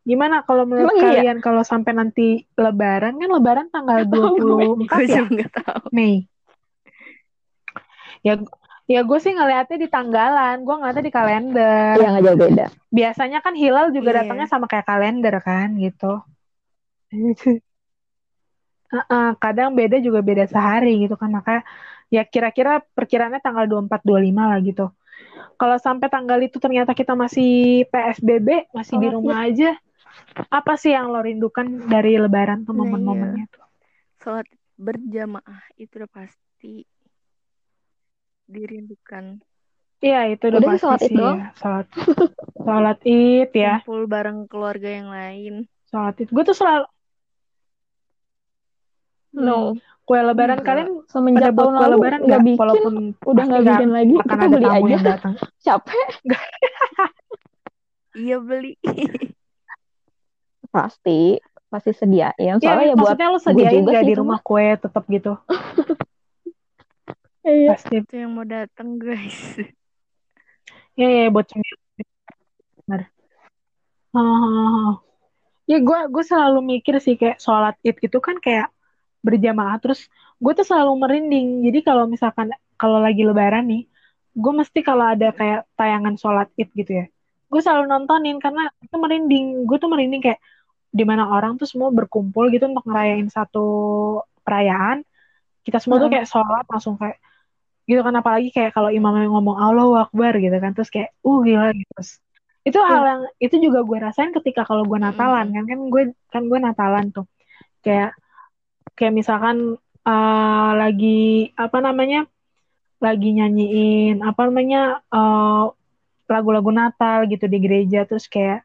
[0.08, 1.22] gimana kalau menurut Emang iya?
[1.22, 4.10] kalian kalau sampai nanti lebaran kan lebaran tanggal gue.
[4.10, 4.40] 24
[4.90, 5.22] Gue ya
[5.52, 5.84] tahu.
[5.92, 6.26] Mei
[8.20, 8.36] ya
[8.90, 12.66] ya gue sih ngeliatnya di tanggalan gue ngeliatnya di kalender Iya nggak jauh beda.
[12.90, 14.18] biasanya kan hilal juga Iya.
[14.24, 16.20] datangnya sama kayak kalender kan gitu.
[18.90, 21.62] Heeh, kadang beda juga beda sehari gitu kan makanya
[22.10, 24.90] ya kira-kira perkiraannya tanggal 24 25 lah gitu.
[25.60, 29.72] Kalau sampai tanggal itu ternyata kita masih PSBB, masih di Sholat rumah aja.
[30.50, 32.90] Apa sih yang lo rindukan dari lebaran tuh Nah, iya.
[32.90, 33.64] momen-momennya tuh?
[34.20, 36.84] Sholat berjamaah itu udah pasti
[38.46, 39.40] dirindukan.
[40.00, 41.38] Iya itu udah, Udah pasti sholat sih doang.
[41.38, 41.48] ya.
[41.56, 41.88] Sholat,
[42.56, 43.76] sholat id ya.
[43.84, 45.54] Kumpul bareng keluarga yang lain.
[45.86, 46.30] Sholat id.
[46.30, 46.88] Gue tuh selalu
[49.30, 49.78] No.
[50.04, 50.66] kue lebaran Enggak.
[50.66, 54.34] kalian Semenjak tahun kue lalu lebaran nggak bikin, Walaupun udah nggak bikin lagi, akan kita
[54.42, 54.90] ada beli tamu aja.
[54.90, 55.34] yang datang.
[55.66, 56.10] capek.
[58.18, 58.74] Iya beli.
[60.70, 62.34] Pasti, pasti sediain.
[62.38, 64.46] Iya, Soalnya ya buat maksudnya lu gue sediain sih di rumah mah.
[64.46, 65.34] kue tetap gitu?
[67.50, 67.74] Iya.
[67.74, 67.96] Pasti.
[68.04, 69.58] Itu yang mau datang guys.
[70.94, 71.80] Iya, iya, buat cemilan.
[72.86, 73.02] Benar.
[74.14, 75.02] Hahaha.
[75.70, 78.74] Ya gue gue selalu mikir sih kayak sholat id gitu kan kayak
[79.22, 80.10] berjamaah terus
[80.42, 81.62] gue tuh selalu merinding.
[81.66, 83.86] Jadi kalau misalkan kalau lagi lebaran nih,
[84.34, 87.06] gue mesti kalau ada kayak tayangan sholat id gitu ya,
[87.54, 89.46] gue selalu nontonin karena itu merinding.
[89.70, 90.40] Gue tuh merinding kayak
[90.90, 93.66] di mana orang tuh semua berkumpul gitu untuk ngerayain satu
[94.42, 95.06] perayaan.
[95.62, 96.26] Kita semua tuh Heeh.
[96.26, 97.22] kayak sholat langsung kayak
[97.90, 101.74] gitu kan apalagi kayak kalau imamnya ngomong Allahu Akbar gitu kan terus kayak uh gila
[101.74, 101.90] gitu.
[101.98, 102.22] Terus,
[102.70, 106.44] itu hal yang itu juga gue rasain ketika kalau gue Natalan kan kan gue kan
[106.46, 107.26] gue Natalan tuh
[107.82, 108.14] kayak
[108.94, 112.30] kayak misalkan eh, lagi apa namanya
[113.02, 115.64] lagi nyanyiin apa namanya eh,
[116.30, 118.62] lagu-lagu Natal gitu di gereja terus kayak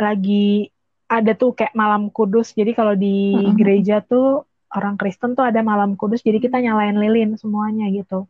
[0.00, 0.72] lagi
[1.06, 2.52] ada tuh kayak malam kudus.
[2.54, 3.54] Jadi kalau di Mm-mm.
[3.54, 6.22] gereja tuh orang Kristen tuh ada malam kudus.
[6.22, 8.26] Jadi kita nyalain lilin semuanya gitu.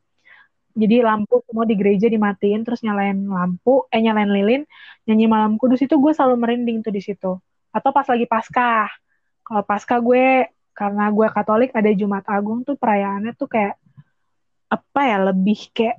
[0.77, 4.63] Jadi lampu semua di gereja dimatiin terus nyalain lampu eh nyalain lilin
[5.09, 5.81] nyanyi malam kudus.
[5.81, 7.41] Itu gue selalu merinding tuh di situ.
[7.73, 8.93] Atau pas lagi paskah.
[9.41, 13.81] Kalau paskah gue karena gue Katolik ada Jumat Agung tuh perayaannya tuh kayak
[14.69, 15.97] apa ya lebih kayak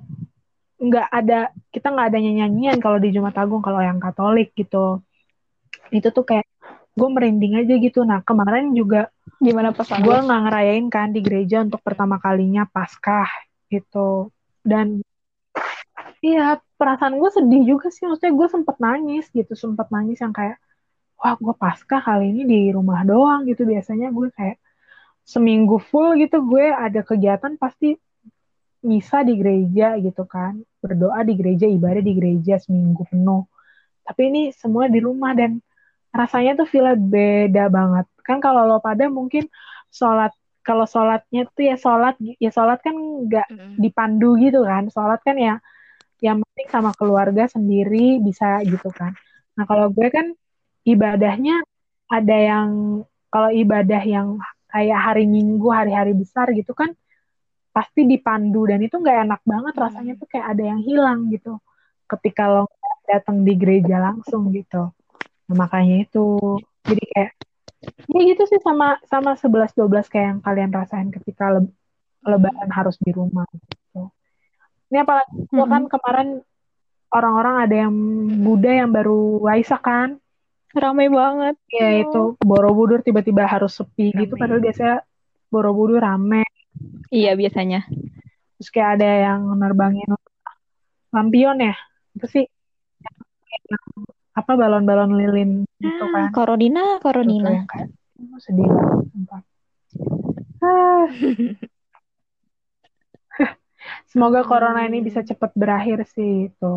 [0.78, 5.02] nggak ada kita nggak ada nyanyian kalau di Jumat Agung kalau yang Katolik gitu
[5.94, 6.46] itu tuh kayak
[6.98, 8.02] gue merinding aja gitu.
[8.02, 13.30] Nah kemarin juga Gimana pesan gue nggak ngerayain kan di gereja untuk pertama kalinya Paskah
[13.70, 14.34] gitu.
[14.66, 14.98] Dan
[16.18, 18.02] iya perasaan gue sedih juga sih.
[18.10, 20.58] Maksudnya gue sempet nangis gitu sempet nangis yang kayak
[21.22, 23.62] wah gue Paskah kali ini di rumah doang gitu.
[23.62, 24.58] Biasanya gue kayak
[25.22, 27.94] seminggu full gitu gue ada kegiatan pasti
[28.82, 30.58] misa di gereja gitu kan.
[30.82, 33.46] Berdoa di gereja ibadah di gereja seminggu penuh.
[34.02, 35.62] Tapi ini semua di rumah dan
[36.12, 38.06] rasanya tuh feel beda banget.
[38.24, 39.48] Kan kalau lo pada mungkin
[39.88, 40.32] sholat
[40.64, 43.48] kalau sholatnya tuh ya sholat ya sholat kan nggak
[43.80, 44.88] dipandu gitu kan.
[44.92, 45.60] Sholat kan ya
[46.18, 49.14] yang penting sama keluarga sendiri bisa gitu kan.
[49.56, 50.34] Nah kalau gue kan
[50.84, 51.62] ibadahnya
[52.08, 52.68] ada yang
[53.28, 56.92] kalau ibadah yang kayak hari minggu hari-hari besar gitu kan
[57.72, 58.68] pasti dipandu.
[58.68, 61.60] Dan itu nggak enak banget rasanya tuh kayak ada yang hilang gitu.
[62.08, 62.68] Ketika lo
[63.08, 64.92] datang di gereja langsung gitu
[65.48, 66.24] nah, makanya itu
[66.84, 67.30] jadi kayak
[68.08, 71.72] ya gitu sih sama sama 11 12 kayak yang kalian rasain ketika le-
[72.26, 74.10] lebaran harus di rumah gitu.
[74.88, 76.28] Ini apalagi itu kan kemarin
[77.12, 77.94] orang-orang ada yang
[78.44, 80.20] Buddha yang baru Waisak kan.
[80.76, 81.56] Ramai banget.
[81.72, 84.40] Ya itu Borobudur tiba-tiba harus sepi gitu Rame.
[84.40, 84.96] padahal biasanya
[85.48, 86.44] Borobudur rame.
[87.08, 87.88] Iya biasanya.
[88.60, 90.12] Terus kayak ada yang nerbangin
[91.12, 91.74] lampion ya.
[92.16, 92.44] Itu sih
[94.38, 96.28] apa balon-balon lilin gitu kan.
[96.28, 97.50] Ah, Korodina, Itu tuh Korodina.
[97.50, 97.88] yang kayak
[98.22, 99.40] oh, sedih banget sumpah.
[100.58, 101.06] Ah.
[104.08, 106.76] Semoga corona ini bisa cepat berakhir sih itu.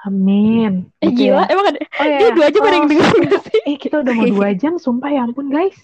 [0.00, 0.88] Amin.
[0.98, 1.52] Eh Gitu gila, ya.
[1.52, 2.18] emang ada Oh iya.
[2.18, 3.60] dia dua jam yang Oh, denger gak sih?
[3.68, 5.76] Eh kita udah mau dua jam, sumpah ya ampun guys.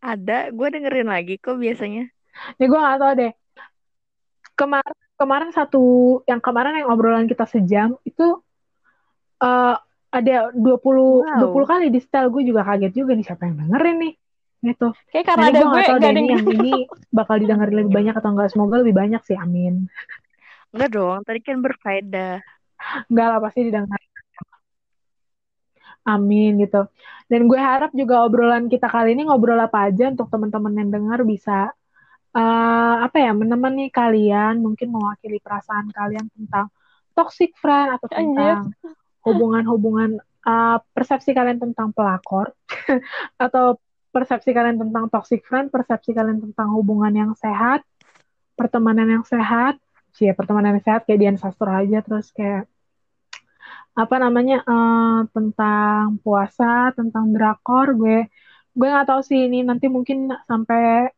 [0.00, 2.08] Ada, gue dengerin lagi kok biasanya.
[2.56, 3.32] Ya gue gak tahu deh.
[4.54, 5.82] Kemarin kemarin satu
[6.24, 8.38] yang kemarin yang obrolan kita sejam itu
[9.40, 9.76] eh
[10.10, 11.54] ada 20 Wow.
[11.54, 14.14] 20 kali di setel gue juga kaget juga nih siapa yang dengerin nih.
[14.60, 14.86] Gitu.
[15.08, 16.72] Kayak karena Jadi ada gue gue gak ada ini yang ini
[17.08, 18.48] bakal didengerin lebih banyak atau enggak.
[18.52, 19.88] Semoga lebih banyak sih, amin.
[20.74, 22.42] Enggak dong, tadi kan berfaedah.
[23.08, 24.00] Enggak lah pasti didengar.
[26.04, 26.90] Amin gitu.
[27.30, 31.20] Dan gue harap juga obrolan kita kali ini ngobrol apa aja untuk teman-teman yang dengar
[31.22, 31.70] bisa
[32.34, 36.66] eh, apa ya menemani kalian, mungkin mewakili perasaan kalian tentang
[37.14, 38.58] toxic friend atau Anjir.
[39.24, 42.52] Hubungan-hubungan eh, persepsi kalian tentang pelakor
[43.44, 43.78] atau
[44.10, 47.86] persepsi kalian tentang toxic friend, persepsi kalian tentang hubungan yang sehat,
[48.58, 49.78] pertemanan yang sehat,
[50.10, 52.66] sih ya pertemanan yang sehat kayak Dian Sastro aja terus kayak
[53.94, 58.26] apa namanya eh, tentang puasa, tentang drakor, gue
[58.70, 61.10] gue nggak tahu sih ini nanti mungkin sampai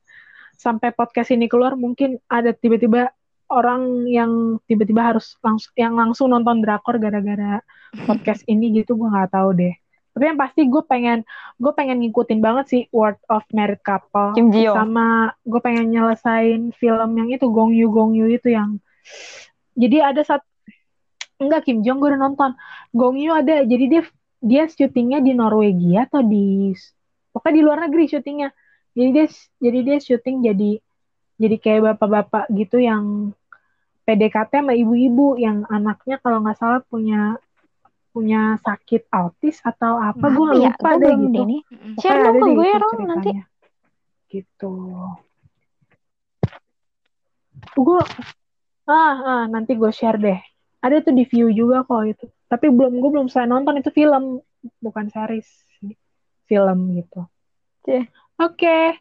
[0.56, 3.12] sampai podcast ini keluar mungkin ada tiba-tiba
[3.52, 7.60] orang yang tiba-tiba harus langsung yang langsung nonton drakor gara-gara
[8.08, 9.74] podcast ini gitu gue nggak tahu deh.
[10.12, 11.24] Tapi yang pasti gue pengen
[11.56, 16.72] gue pengen ngikutin banget sih World of Married Couple Kim Ji sama gue pengen nyelesain
[16.76, 18.76] film yang itu Gong Yu Gong Yu itu yang
[19.72, 20.44] jadi ada satu
[21.40, 22.50] enggak Kim Jong gue udah nonton.
[22.92, 24.02] Gong Yu ada jadi dia
[24.42, 26.76] dia syutingnya di Norwegia atau di
[27.32, 28.52] pokoknya di luar negeri syutingnya.
[28.92, 29.26] Jadi dia
[29.64, 30.70] jadi dia syuting jadi
[31.40, 33.32] jadi kayak bapak-bapak gitu yang
[34.12, 37.40] PDKT sama ibu-ibu yang anaknya kalau nggak salah punya
[38.12, 40.28] punya sakit autis atau apa?
[40.28, 40.76] Gue ya?
[40.76, 41.42] lupa Gue deh gitu.
[41.48, 41.58] ini.
[41.96, 43.30] Share dong ke gue, itu Rom, nanti.
[44.28, 44.72] gitu.
[47.72, 48.00] Gue
[48.84, 50.40] ah, ah nanti gue share deh.
[50.84, 52.28] Ada tuh di view juga kok itu.
[52.52, 53.80] Tapi belum gue belum saya nonton.
[53.80, 54.44] Itu film
[54.84, 55.48] bukan series.
[56.44, 57.24] Film gitu.
[58.36, 59.00] Oke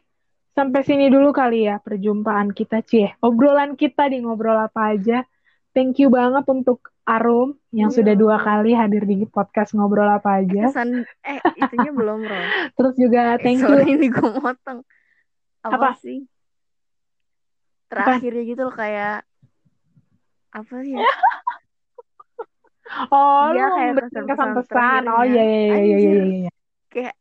[0.52, 5.24] sampai sini dulu kali ya perjumpaan kita cie obrolan kita di ngobrol apa aja
[5.72, 10.38] thank you banget untuk Arum yang Iya, sudah dua kali hadir di podcast ngobrol apa
[10.38, 12.46] aja Kesan eh itunya belum Ron.
[12.78, 14.86] terus juga Eh, thank you sorry ini gue motong.
[15.62, 15.90] Apa, Apa?
[15.98, 16.22] sih?
[17.88, 19.26] Terakhirnya gitu loh kayak
[20.52, 21.02] apa sih ya?
[23.10, 23.94] oh lu Iya, kayak
[24.28, 25.26] pesan-pesan oh terakhirnya.
[25.26, 26.50] iya iya iya iya iya, iya.
[26.86, 27.14] Kayak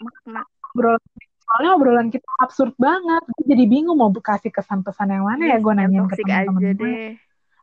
[0.00, 1.02] makna obrolan
[1.50, 3.26] soalnya obrolan kita absurd banget.
[3.26, 6.72] Gue jadi bingung mau kasih kesan pesan yang mana ya gue nanyain ke teman-teman gue
[6.78, 7.12] deh.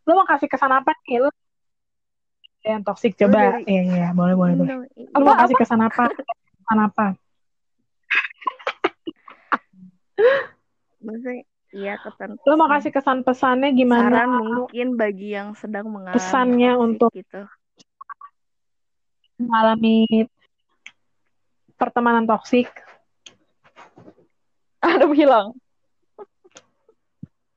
[0.03, 1.23] lo mau kasih kesan apa nih?
[1.23, 1.31] Lo
[2.67, 3.63] yang toksik coba.
[3.63, 4.07] iya iya.
[4.11, 4.75] Boleh boleh boleh.
[5.15, 6.11] Lo mau kasih kesan apa?
[6.11, 7.05] Kesan apa?
[10.99, 14.27] Maksudnya iya kesan lo mau kasih kesan pesannya gimana?
[14.27, 17.47] Saran mungkin bagi yang sedang mengalami Pesannya untuk- gitu.
[19.37, 20.25] mengalami
[21.77, 22.73] pertemanan toksik
[24.85, 25.57] Aduh hilang.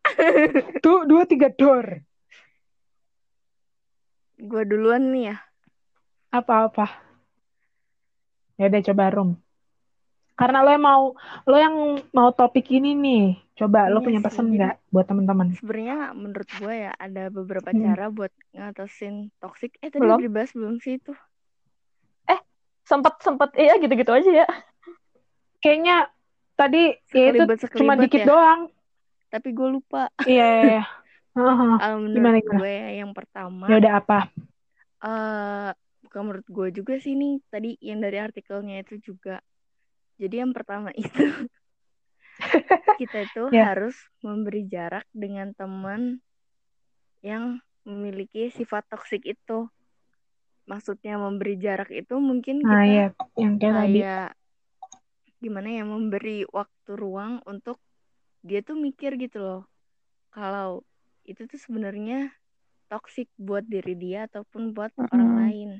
[0.85, 2.03] tuh dua tiga dor
[4.41, 5.37] Gue duluan nih ya.
[6.31, 6.87] apa apa
[8.55, 9.31] ya udah coba rum
[10.39, 11.03] karena lo yang mau
[11.45, 11.75] lo yang
[12.15, 13.25] mau topik ini nih
[13.55, 17.83] coba lo Iya punya pesan nggak buat teman-teman Sebenarnya menurut gue ya ada beberapa Hmm.
[17.83, 19.75] cara buat ngatasin toksik.
[19.83, 20.23] Eh tadi Belum.
[20.23, 21.13] dibahas belum sih itu?
[22.81, 24.49] Sempet sempet iya gitu-gitu aja ya.
[25.61, 26.11] kayaknya
[26.61, 26.83] tadi
[27.17, 27.45] ya itu
[27.81, 28.29] cuma dikit ya.
[28.29, 28.61] doang
[29.31, 30.11] Tapi gue lupa.
[30.29, 30.83] iya iya, iya.
[31.39, 31.73] Heeh.
[31.79, 32.59] Ah, Gimana, gimana?
[32.61, 34.19] gue ya, yang pertama ya udah apa
[35.01, 35.71] eh
[36.05, 39.41] bukan menurut gue juga sih nih tadi yang dari artikelnya itu juga.
[40.21, 41.25] Jadi yang pertama itu
[43.01, 43.73] kita itu Ya.
[43.73, 46.21] harus memberi jarak dengan teman
[47.25, 49.69] yang memiliki sifat toksik itu.
[50.69, 53.07] Maksudnya memberi jarak itu mungkin nah kita ya
[53.41, 54.27] yang kayak tadi kayak
[55.45, 57.77] gimana ya memberi waktu ruang untuk
[58.49, 59.63] dia tuh mikir gitu loh.
[60.35, 60.71] Kalau
[61.31, 62.17] itu tuh sebenarnya
[62.91, 65.39] toksik buat diri dia ataupun buat orang Mm-mm.
[65.41, 65.71] lain.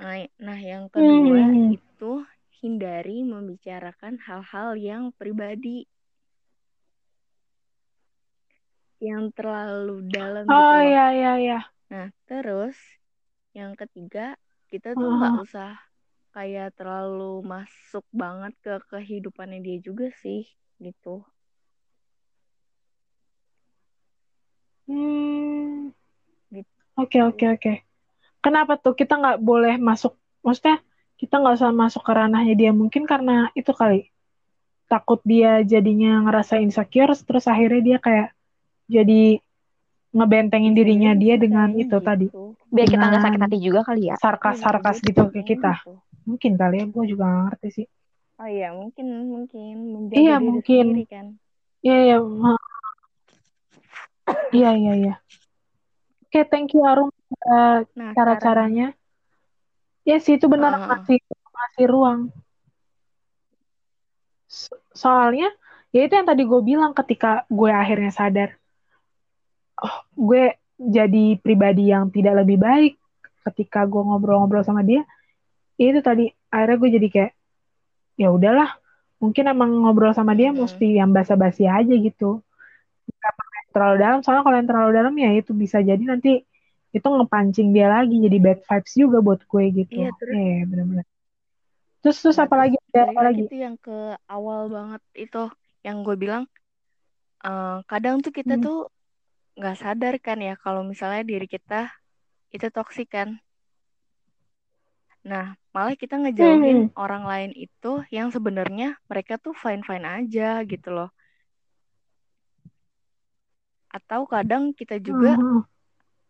[0.00, 0.16] Nah,
[0.46, 1.74] nah yang kedua Hmm.
[1.76, 2.10] itu
[2.60, 5.76] hindari membicarakan hal-hal yang pribadi
[9.08, 11.56] yang terlalu dalam gitu oh iya iya iya
[11.92, 12.76] Nah, terus
[13.58, 14.38] yang ketiga
[14.70, 15.74] kita tuh nggak usah
[16.30, 20.46] kayak terlalu masuk banget ke kehidupannya dia juga sih
[20.78, 21.26] gitu.
[24.86, 25.94] Hmm.
[26.50, 26.70] Gitu.
[26.98, 27.72] Oke oke oke.
[28.40, 30.16] Kenapa tuh kita nggak boleh masuk?
[30.42, 30.82] Maksudnya
[31.20, 34.08] kita nggak usah masuk ke ranahnya dia mungkin karena itu kali
[34.88, 38.28] takut dia jadinya ngerasa insecure terus akhirnya dia kayak
[38.90, 39.38] jadi
[40.10, 42.58] ngebentengin dirinya dia dengan itu tadi gitu.
[42.70, 44.16] Biar kita nggak sakit hati juga kali ya.
[44.18, 45.94] sarkas Iya, sarkas bisa gitu ke kita gitu.
[46.22, 47.88] Mungkin kali ya gue juga nggak ngerti sih
[48.40, 50.84] Oh iya, mungkin mungkin menjaga Iya, diri mungkin.
[50.96, 51.26] sendiri kan.
[51.80, 52.16] iya iya
[54.50, 55.14] iya iya iya
[56.24, 57.08] oke thank you Arum
[57.44, 58.92] uh, Nah, cara-caranya
[60.02, 60.86] ya sih itu benar Heeh.
[60.88, 61.18] ngasih
[61.52, 62.20] ngasih ruang
[64.50, 65.52] So- soalnya
[65.90, 68.56] ya itu yang tadi gue bilang ketika gue akhirnya sadar
[69.78, 72.94] oh gue jadi pribadi yang tidak lebih baik
[73.46, 75.04] ketika gue ngobrol-ngobrol sama dia
[75.80, 76.24] ya itu tadi
[76.54, 77.32] akhirnya gue jadi kayak
[78.22, 78.70] ya udahlah
[79.22, 80.60] mungkin emang ngobrol sama dia Mm-mm.
[80.62, 82.40] mesti yang basa-basi aja gitu
[83.08, 83.34] Nggak
[83.74, 86.30] terlalu dalam soalnya kalau yang terlalu dalam ya itu bisa jadi nanti
[86.96, 91.06] itu ngepancing dia lagi jadi bad vibes juga buat gue gitu Iya, terus- Eh, bener-bener
[92.02, 93.92] terus terus Nah, apa lagi ada apa lagi tuh yang ke
[94.34, 95.38] awal banget itu
[95.86, 96.42] yang gue bilang
[97.46, 98.64] eh, kadang tuh kita Hmm.
[98.64, 98.76] tuh
[99.58, 101.74] nggak sadar kan ya kalau misalnya diri kita
[102.54, 103.28] itu toksik kan.
[105.24, 106.90] Nah, malah kita ngejauhin Hmm.
[107.04, 111.08] orang lain itu yang sebenarnya mereka tuh fine-fine aja gitu loh.
[113.96, 115.64] Atau kadang kita juga Mhm.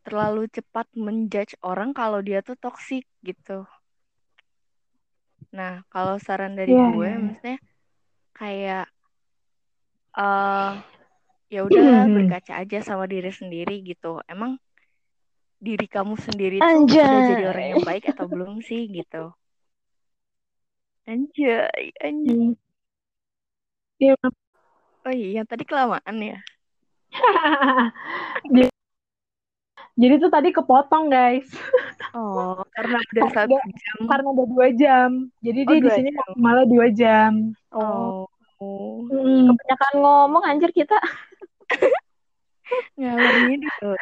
[0.04, 3.64] terlalu cepat menjudge orang kalau dia tuh toksik gitu.
[5.56, 7.20] Nah, kalau saran dari Iya, gue, iya, iya.
[7.24, 7.56] maksudnya
[8.38, 8.84] kayak
[10.18, 10.70] eh
[11.54, 12.14] ya udahlah Hmm.
[12.14, 14.06] berkaca aja sama diri sendiri gitu.
[14.32, 14.52] Emang
[15.60, 17.72] diri kamu sendiri tuh udah jadi orang Anjay.
[17.76, 19.30] yang baik atau belum sih gitu.
[21.04, 22.56] Anjay, anjay.
[24.00, 24.16] Iya,
[25.00, 26.36] Oh iya, tadi kelamaan ya.
[28.54, 28.68] jadi,
[29.96, 31.48] jadi tuh tadi kepotong guys,
[32.10, 33.98] Oh, karena udah satu jam.
[34.08, 35.10] karena udah dua jam.
[35.44, 36.10] Jadi Oh, dia di sini
[36.40, 37.52] malah dua jam.
[37.70, 38.24] Oh,
[38.60, 39.50] Oh, Hmm.
[39.50, 40.96] kebanyakan ngomong anjir kita.
[43.00, 43.96] ngalor ngidul.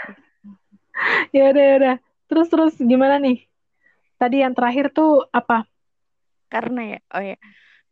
[1.37, 1.97] Ya udah, ya udah.
[2.29, 3.47] Terus terus gimana nih?
[4.19, 5.65] Tadi yang terakhir tuh apa?
[6.51, 7.37] Karena ya, oh ya,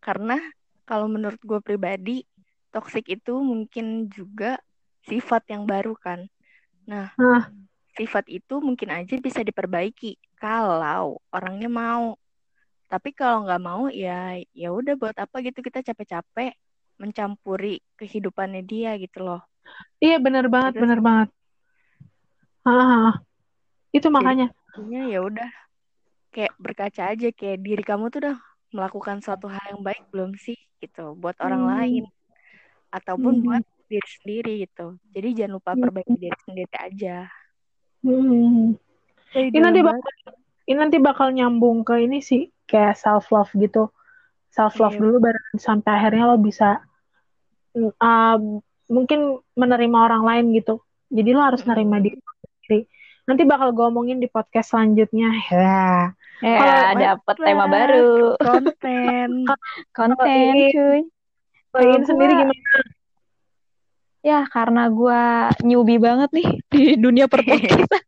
[0.01, 0.41] karena
[0.89, 2.25] kalau menurut gue pribadi,
[2.73, 4.59] toxic itu mungkin juga
[5.07, 6.27] sifat yang baru kan.
[6.89, 7.53] Nah, Hah.
[7.95, 12.17] sifat itu mungkin aja bisa diperbaiki kalau orangnya mau.
[12.87, 16.55] Tapi kalau nggak mau ya ya udah buat apa gitu kita capek-capek
[16.97, 19.43] mencampuri kehidupannya dia gitu loh.
[20.01, 21.29] Iya benar banget, benar banget.
[22.67, 23.23] Ah,
[23.95, 24.51] itu makanya.
[24.91, 25.49] Ya udah
[26.35, 28.37] kayak berkaca aja kayak diri kamu tuh udah
[28.75, 31.73] melakukan suatu hal yang baik belum sih gitu buat orang Hmm.
[31.79, 32.05] lain
[32.93, 33.45] ataupun Hmm.
[33.47, 34.99] buat diri sendiri gitu.
[35.15, 35.83] Jadi jangan lupa Hmm.
[35.87, 37.17] perbaiki diri sendiri aja.
[38.03, 38.75] Hmm.
[39.33, 40.11] Jadi Ini nanti bakal,
[40.67, 43.89] ini nanti bakal nyambung ke ini sih, kayak self love gitu.
[44.51, 45.03] Self love Iya.
[45.07, 46.83] dulu baru sampai akhirnya lo bisa
[47.77, 48.37] uh,
[48.89, 49.21] mungkin
[49.55, 50.83] menerima orang lain gitu.
[51.09, 52.26] Jadi lo harus nerima diri lo
[52.67, 52.91] sendiri.
[53.27, 55.31] Nanti bakal gue omongin di podcast selanjutnya.
[55.51, 56.15] Ya.
[56.45, 58.37] Ya, Kalau- dapat tema baru.
[58.37, 59.31] konten.
[59.97, 61.01] Konten, cuy.
[61.73, 62.81] Kalau sendiri gimana?
[64.21, 68.03] Ya, karena gua newbie banget nih di dunia perpodcastan.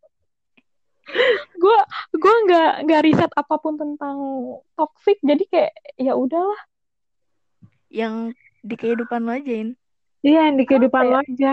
[1.63, 1.79] gua
[2.13, 4.17] gua nggak nggak riset apa pun tentang
[4.77, 6.59] toxic, jadi kayak ya udahlah.
[7.89, 9.73] yang di kehidupan lo ajain.
[10.21, 11.13] Iya, yang di kehidupan ya?
[11.13, 11.51] lo aja.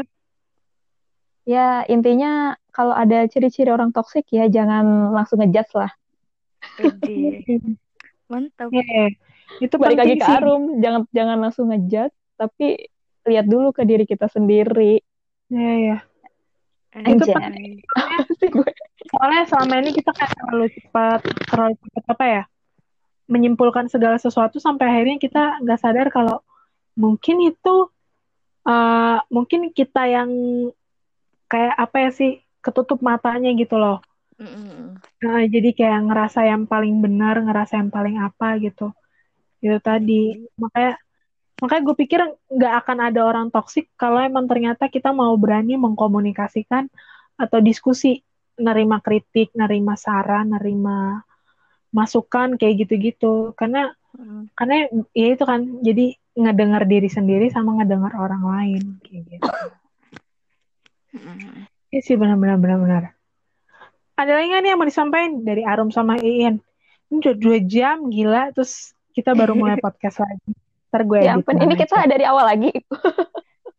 [1.46, 5.92] Ya, intinya kalau ada ciri-ciri orang toxic ya jangan langsung ngejudge lah.
[8.32, 8.74] Mantap.
[8.74, 9.14] Iya,
[9.62, 10.36] itu Balik lagi penting ke sih.
[10.42, 12.90] Arum, jangan jangan langsung ngejudge, tapi
[13.30, 15.02] lihat dulu ke diri kita sendiri.
[15.54, 15.98] Iya, iya.
[16.96, 17.30] Anjay.
[17.30, 17.72] Anjay.
[18.42, 18.70] Sih gue.
[19.14, 22.44] Soalnya selama ini kita kayak terlalu cepat, terlalu cepat apa ya?
[23.30, 26.42] Menyimpulkan segala sesuatu sampai akhirnya kita nggak sadar kalau
[26.98, 27.76] mungkin itu
[28.66, 30.30] eh, mungkin kita yang
[31.46, 32.32] kayak apa ya sih
[32.62, 34.02] ketutup matanya gitu loh.
[34.42, 35.00] Mm-mm.
[35.24, 38.92] Nah, jadi kayak ngerasa yang paling benar, ngerasa yang paling apa gitu.
[39.64, 40.50] Itu tadi.
[40.60, 41.00] Makanya
[41.56, 42.20] makanya gue pikir
[42.52, 46.92] nggak akan ada orang toksik kalau emang ternyata kita mau berani mengkomunikasikan
[47.40, 48.20] atau diskusi,
[48.60, 51.24] nerima kritik, nerima saran, nerima
[51.96, 53.56] masukan kayak gitu-gitu.
[53.56, 54.48] Karena Mm.
[54.56, 54.76] karena
[55.12, 59.52] ya itu kan jadi ngedengar diri sendiri sama ngedengar orang lain kayak gitu.
[61.94, 63.04] Iya sih benar-benar benar-benar.
[64.16, 66.60] Ada lagi nggak nih yang mau disampaikan dari Arum sama Iin?
[67.12, 70.56] Ini udah dua jam gila, terus kita baru mulai podcast lagi.
[70.92, 72.72] Ntar gue Ya ampun, ini kita dari awal lagi.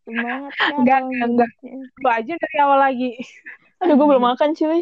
[0.05, 0.77] Semangat ya.
[0.77, 1.51] Enggak, enggak, enggak.
[1.97, 3.13] Coba aja dari awal lagi.
[3.81, 4.81] Aduh, gue belum makan cuy.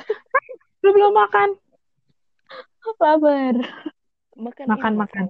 [0.84, 1.48] Lu belum makan?
[2.96, 3.54] Sabar.
[4.36, 5.24] Makan, Makan, makan.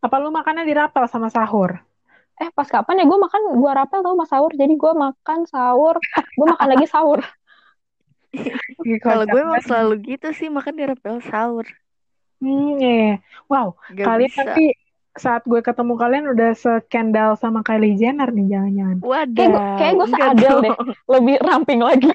[0.00, 1.82] Apa lu makannya di rapel sama sahur?
[2.34, 4.50] Eh, pas kapan ya gue makan, gue rapel tau mas sahur.
[4.50, 5.96] Jadi gue makan sahur,
[6.34, 7.22] gue makan lagi sahur.
[8.84, 11.62] Ih, Kalau gue emang selalu gitu sih makan di rapel sahur.
[12.42, 13.14] Hmm, iya, iya.
[13.46, 14.42] Wow, Gak kalian bisa.
[14.42, 14.66] nanti
[15.14, 18.96] saat gue ketemu kalian udah sekendal sama Kylie Jenner nih jangan-jangan.
[18.98, 19.48] Wadah.
[19.78, 20.62] Kayak gue dong.
[20.66, 20.74] deh,
[21.08, 22.10] lebih ramping lagi.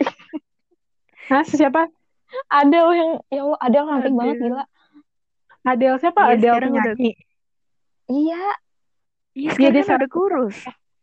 [1.32, 1.88] Hah, siapa?
[2.52, 4.20] Adel yang, ya Allah, ramping Adele.
[4.20, 4.64] banget gila.
[5.64, 6.20] Adele siapa?
[6.20, 7.12] Iya, Adele udah- penyanyi.
[8.10, 8.44] Iya,
[9.34, 10.58] Iya sekarang dia kan udah kurus.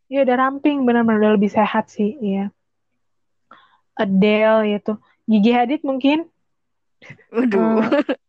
[0.06, 2.50] Iya udah ramping, benar-benar udah lebih sehat sih, iya.
[3.96, 4.92] Adele itu.
[5.26, 6.28] Gigi Hadid mungkin?
[7.32, 7.82] Waduh.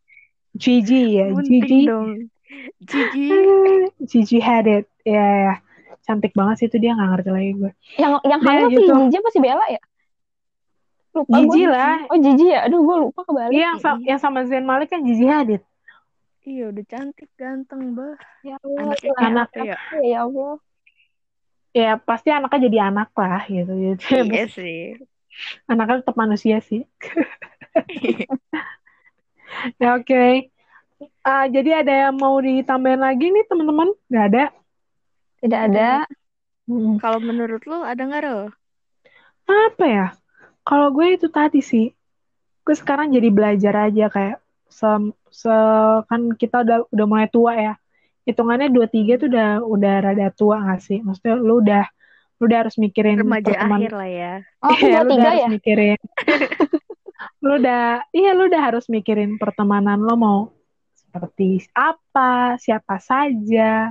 [0.62, 1.80] Gigi ya, Bunting Gigi.
[1.86, 2.08] dong.
[2.82, 3.30] Gigi.
[4.02, 4.84] Gigi Hadid.
[5.06, 5.54] Ya, ya.
[6.02, 7.70] Cantik banget sih itu dia nggak ngerti lagi gue.
[8.00, 8.80] yang yang Dia hamil gitu.
[8.80, 9.82] sih Gigi apa sih Bella ya?
[11.12, 11.68] Lupa Gigi gue.
[11.68, 11.96] lah.
[12.08, 13.52] Oh Gigi ya, aduh gue lupa kebalik.
[13.52, 15.60] Iya, yang, sa- yang sama Zayn Malik kan Gigi Hadid.
[16.48, 18.16] Iya udah cantik ganteng bah.
[18.40, 19.76] Ya Allah, Anaknya anak- ya?
[20.00, 20.54] ya Allah.
[21.76, 23.72] Ya pasti anaknya jadi anak lah gitu.
[23.76, 24.04] gitu.
[24.08, 24.80] Iya sih.
[25.70, 26.82] Anaknya tetap manusia sih.
[29.80, 30.52] Ya oke.
[31.24, 33.88] Ah, jadi ada yang mau ditambahin lagi nih teman-teman?
[34.10, 34.44] Nggak ada?
[35.40, 35.88] Tidak ada.
[36.68, 37.00] Mm.
[37.00, 38.42] Kalau menurut lu ada nggak Rel?
[39.48, 40.06] Apa ya?
[40.68, 41.96] kalau gue itu tadi sih,
[42.60, 44.36] gue sekarang jadi belajar aja kayak
[44.68, 44.88] se,
[45.32, 45.52] se
[46.08, 47.74] kan kita udah udah mulai tua ya.
[48.24, 50.98] Hitungannya dua tiga tuh udah udah rada tua gak sih?
[51.00, 51.84] Maksudnya lu udah
[52.38, 53.80] lu udah harus mikirin Remaja pertemanan.
[53.82, 54.32] akhir lah ya.
[54.62, 55.48] Oh, Iya, dua lu udah tiga harus ya?
[55.48, 55.98] mikirin.
[57.44, 57.82] lu udah,
[58.14, 60.40] iya lu udah harus mikirin pertemanan lo mau
[60.94, 63.90] seperti apa, siapa saja.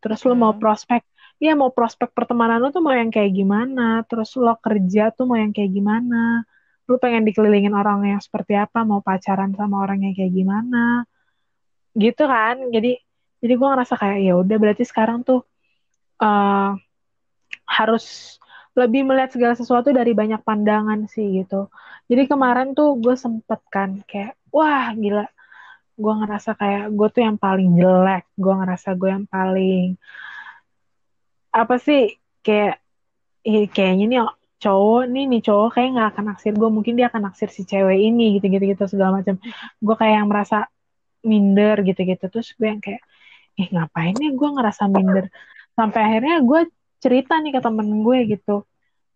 [0.00, 0.60] Terus lu mau Hmm.
[0.60, 1.00] prospek,
[1.40, 4.02] iya mau prospek pertemanan lu tuh mau yang kayak gimana.
[4.08, 6.44] Terus lo kerja tuh mau yang kayak gimana.
[6.90, 11.06] Lu pengen dikelilingin orang yang seperti apa, mau pacaran sama orang yang kayak gimana.
[11.94, 12.58] Gitu kan.
[12.74, 12.98] Jadi
[13.40, 15.46] jadi gue ngerasa kayak ya udah berarti sekarang tuh
[16.20, 16.70] eh
[17.70, 18.36] harus
[18.74, 21.70] lebih melihat segala sesuatu dari banyak pandangan sih gitu.
[22.10, 25.26] Jadi kemarin tuh gue sempet kan kayak, wah gila,
[25.98, 29.98] gue ngerasa kayak gue tuh yang paling jelek, gue ngerasa gue yang paling
[31.50, 32.14] apa sih
[32.46, 32.78] kayak,
[33.74, 34.20] kayaknya nih
[34.60, 37.98] cowok nih nih cowok kayak nggak akan naksir gue, mungkin dia akan naksir si cewek
[37.98, 39.40] ini gitu gitu gitu segala macam.
[39.80, 40.68] Gue kayak yang merasa
[41.24, 43.00] minder gitu gitu, terus gue yang kayak,
[43.56, 45.28] eh ngapain nih gue ngerasa minder,
[45.76, 46.60] sampai akhirnya gue
[47.00, 48.64] cerita nih ke temen gue gitu,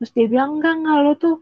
[0.01, 1.37] terus dia bilang enggak enggak lo tuh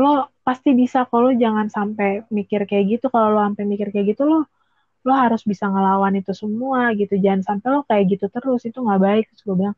[0.00, 3.06] lo pasti bisa kalau jangan sampai mikir kayak gitu.
[3.12, 4.48] Kalau lo sampai mikir kayak gitu lo
[5.00, 7.16] lo harus bisa ngelawan itu semua gitu.
[7.20, 8.64] Jangan sampai lo kayak gitu terus.
[8.64, 9.24] Itu nggak baik.
[9.34, 9.76] Terus gue bilang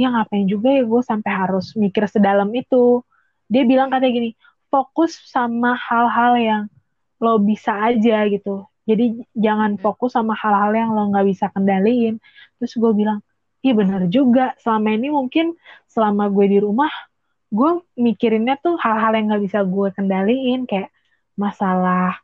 [0.00, 3.04] ya ngapain juga ya gue sampai harus mikir sedalam itu?
[3.52, 4.30] Dia bilang katanya gini
[4.72, 6.62] fokus sama hal-hal yang
[7.20, 8.64] lo bisa aja gitu.
[8.88, 12.16] Jadi jangan fokus sama hal-hal yang lo nggak bisa kendaliin.
[12.56, 13.20] Terus gue bilang
[13.60, 14.56] iya bener juga.
[14.62, 15.52] Selama ini mungkin
[15.90, 16.88] selama gue di rumah
[17.52, 20.64] gue mikirinnya tuh hal-hal yang nggak bisa gue kendaliin.
[20.64, 20.88] Kayak
[21.36, 22.16] masalah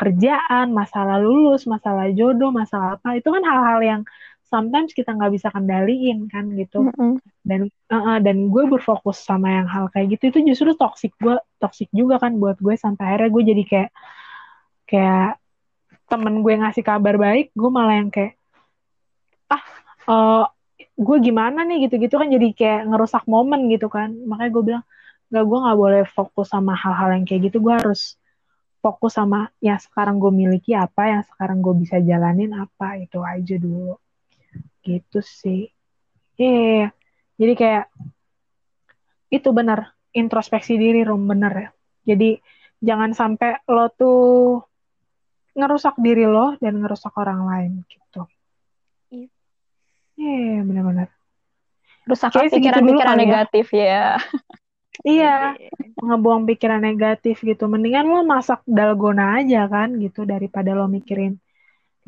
[0.00, 3.20] kerjaan, masalah lulus, masalah jodoh, masalah apa.
[3.20, 4.02] Itu kan hal-hal yang
[4.50, 6.90] sometimes kita nggak bisa kendaliin kan gitu.
[6.90, 7.22] Mm-mm.
[7.46, 11.88] dan uh-uh, dan gue berfokus sama yang hal kayak gitu itu justru toksik gue toksik
[11.94, 13.90] juga kan buat gue sampai akhirnya gue jadi kayak
[14.90, 15.30] kayak
[16.10, 18.34] temen gue ngasih kabar baik gue malah yang kayak
[19.48, 19.62] ah
[20.10, 20.44] eh,
[21.00, 21.88] gue gimana nih?
[21.88, 24.12] gitu-gitu kan jadi kayak ngerusak momen gitu kan.
[24.28, 24.84] Makanya gue bilang
[25.30, 28.18] nggak gue nggak boleh fokus sama hal-hal yang kayak gitu gue harus
[28.82, 33.54] fokus sama yang sekarang gue miliki apa yang sekarang gue bisa jalanin apa itu aja
[33.60, 33.94] dulu
[34.82, 35.70] gitu sih.
[36.40, 36.94] Iya
[37.40, 37.86] jadi kayak
[39.32, 41.70] itu benar introspeksi diri rom bener ya.
[42.12, 42.36] Jadi
[42.84, 44.60] jangan sampai lo tuh
[45.56, 48.28] ngerusak diri lo dan ngerusak orang lain gitu.
[49.08, 49.28] Iya.
[50.20, 51.08] iya benar-benar.
[52.04, 52.16] Dulu
[52.52, 53.20] pikiran-pikiran ya.
[53.24, 54.20] negatif ya.
[55.06, 55.56] iya.
[55.96, 57.72] ngebuang pikiran negatif gitu.
[57.72, 61.40] Mendingan lo masak dalgona aja kan gitu daripada lo mikirin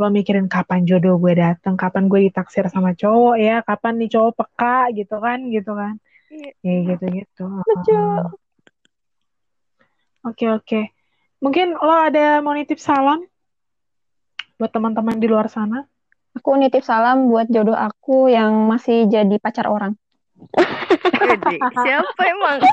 [0.03, 4.33] lo mikirin kapan jodoh gue dateng kapan gue ditaksir sama cowok ya kapan nih cowok
[4.35, 5.95] peka gitu kan gitu kan
[6.33, 6.51] Iya.
[6.65, 8.03] ya gitu gitu Lucu.
[10.27, 10.81] oke oke
[11.39, 13.23] mungkin lo ada mau nitip salam
[14.59, 15.87] buat teman-teman di luar sana
[16.33, 19.93] Aku nitip salam buat jodoh aku yang masih jadi pacar orang.
[21.85, 22.57] Siapa emang?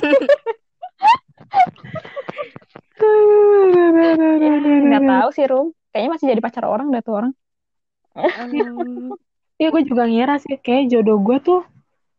[4.88, 5.76] Nggak tahu sih, Rum.
[5.90, 7.34] Kayaknya masih jadi pacar orang dah tuh orang.
[9.60, 11.61] Iya gue juga ngira sih kayak jodoh gue tuh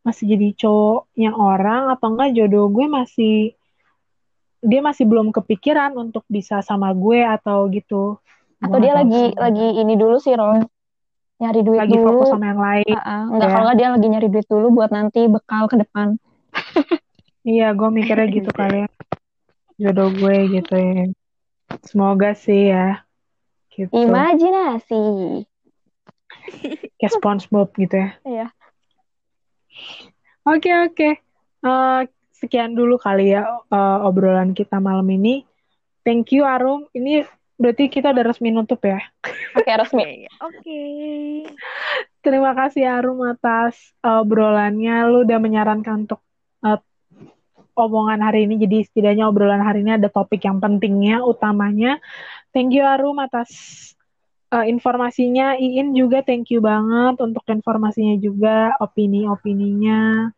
[0.05, 3.57] masih jadi cowoknya orang atau enggak jodoh gue masih
[4.61, 8.21] dia masih belum kepikiran untuk bisa sama gue atau gitu.
[8.61, 9.41] Atau Gue dia lagi sih.
[9.41, 10.69] lagi ini dulu sih, Rom.
[11.41, 12.05] Nyari duit lagi dulu.
[12.13, 12.93] fokus sama yang lain.
[12.93, 13.23] Ah, ah.
[13.33, 13.55] Enggak, Ya.
[13.57, 16.21] kalau dia lagi nyari duit dulu buat nanti bekal ke depan.
[17.41, 18.89] Iya, gue mikirnya gitu kali ya.
[19.81, 21.09] Jodoh gue gitu ya.
[21.89, 23.01] Semoga sih ya.
[23.71, 23.91] Gitu.
[23.95, 25.03] Imajinasi.
[26.99, 28.11] Kayak SpongeBob gitu ya.
[28.27, 28.47] Iya.
[30.45, 31.11] Oke, oke.
[31.61, 32.01] Eh,
[32.35, 35.45] sekian dulu kali ya eh, obrolan kita malam ini.
[36.03, 36.89] Thank you Arum.
[36.97, 37.25] Ini
[37.61, 39.01] berarti kita udah resmi nutup ya.
[39.57, 40.03] Oke, resmi.
[40.03, 40.81] Oke, Oke.
[42.21, 45.09] Terima kasih Arum atas eh, obrolannya.
[45.09, 46.21] Lu udah menyarankan untuk
[47.77, 48.59] omongan hari ini.
[48.61, 51.99] Jadi setidaknya obrolan hari ini ada topik yang pentingnya, utamanya.
[52.51, 53.51] Thank you Arum atas
[54.51, 55.55] eh, informasinya.
[55.59, 60.31] Iin juga thank you banget untuk informasinya juga, opini-opininya.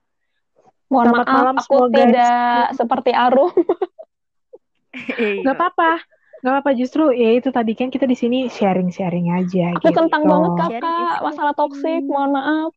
[0.92, 1.94] Mohon Selamat maaf, malam aku guys.
[1.96, 3.52] tidak seperti Arum.
[5.48, 6.04] Gak apa-apa.
[6.42, 9.96] Gak apa-apa justru ya itu tadi kan kita di sini sharing-sharing aja Aku gitu.
[10.04, 12.04] kentang banget kakak, masalah toksik.
[12.04, 12.72] Mohon maaf.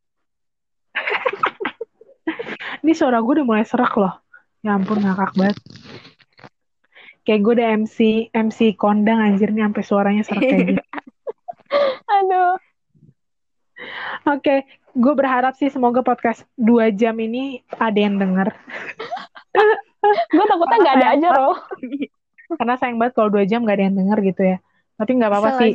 [2.82, 4.14] Ini suara gue udah mulai serak loh.
[4.66, 5.56] Ya ampun ngakak banget.
[7.22, 7.98] Kayak gue udah MC
[8.34, 10.82] MC kondang anjir nih sampai suaranya serak kayak gitu.
[12.18, 12.58] Aduh.
[14.26, 18.50] Oke, gue berharap sih semoga podcast dua jam ini ada yang denger.
[20.34, 21.56] gue takutnya nggak ada aja loh.
[22.58, 24.58] Karena sayang banget kalau dua jam gak ada yang denger gitu ya.
[24.96, 25.70] Tapi nggak apa-apa sih.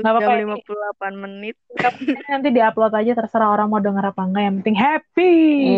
[0.00, 0.60] Nggak apa-apa jam ini.
[0.60, 1.56] 58 menit.
[2.28, 4.42] Nanti diupload aja terserah orang mau denger apa enggak.
[4.44, 5.34] Yang penting happy.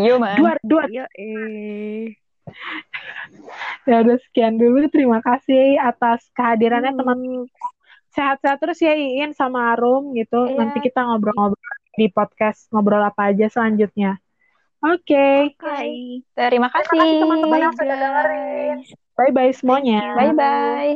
[0.06, 0.36] Iya man.
[0.38, 0.86] Duar, duar.
[0.90, 2.18] Iya eh.
[3.88, 4.86] Ya udah sekian dulu.
[4.92, 7.00] Terima kasih atas kehadirannya Hmm.
[7.00, 7.18] teman.
[8.12, 10.48] Sehat-sehat terus ya Iin sama Arum gitu.
[10.48, 10.56] Iya.
[10.58, 14.18] Nanti kita ngobrol-ngobrol di podcast ngobrol apa aja selanjutnya.
[14.82, 15.54] Oke.
[15.58, 16.22] Bye.
[16.34, 16.94] Terima kasih.
[16.94, 18.76] kasih teman-teman yang sudah dengerin.
[19.18, 20.14] Bye-bye semuanya.
[20.14, 20.94] Bye bye.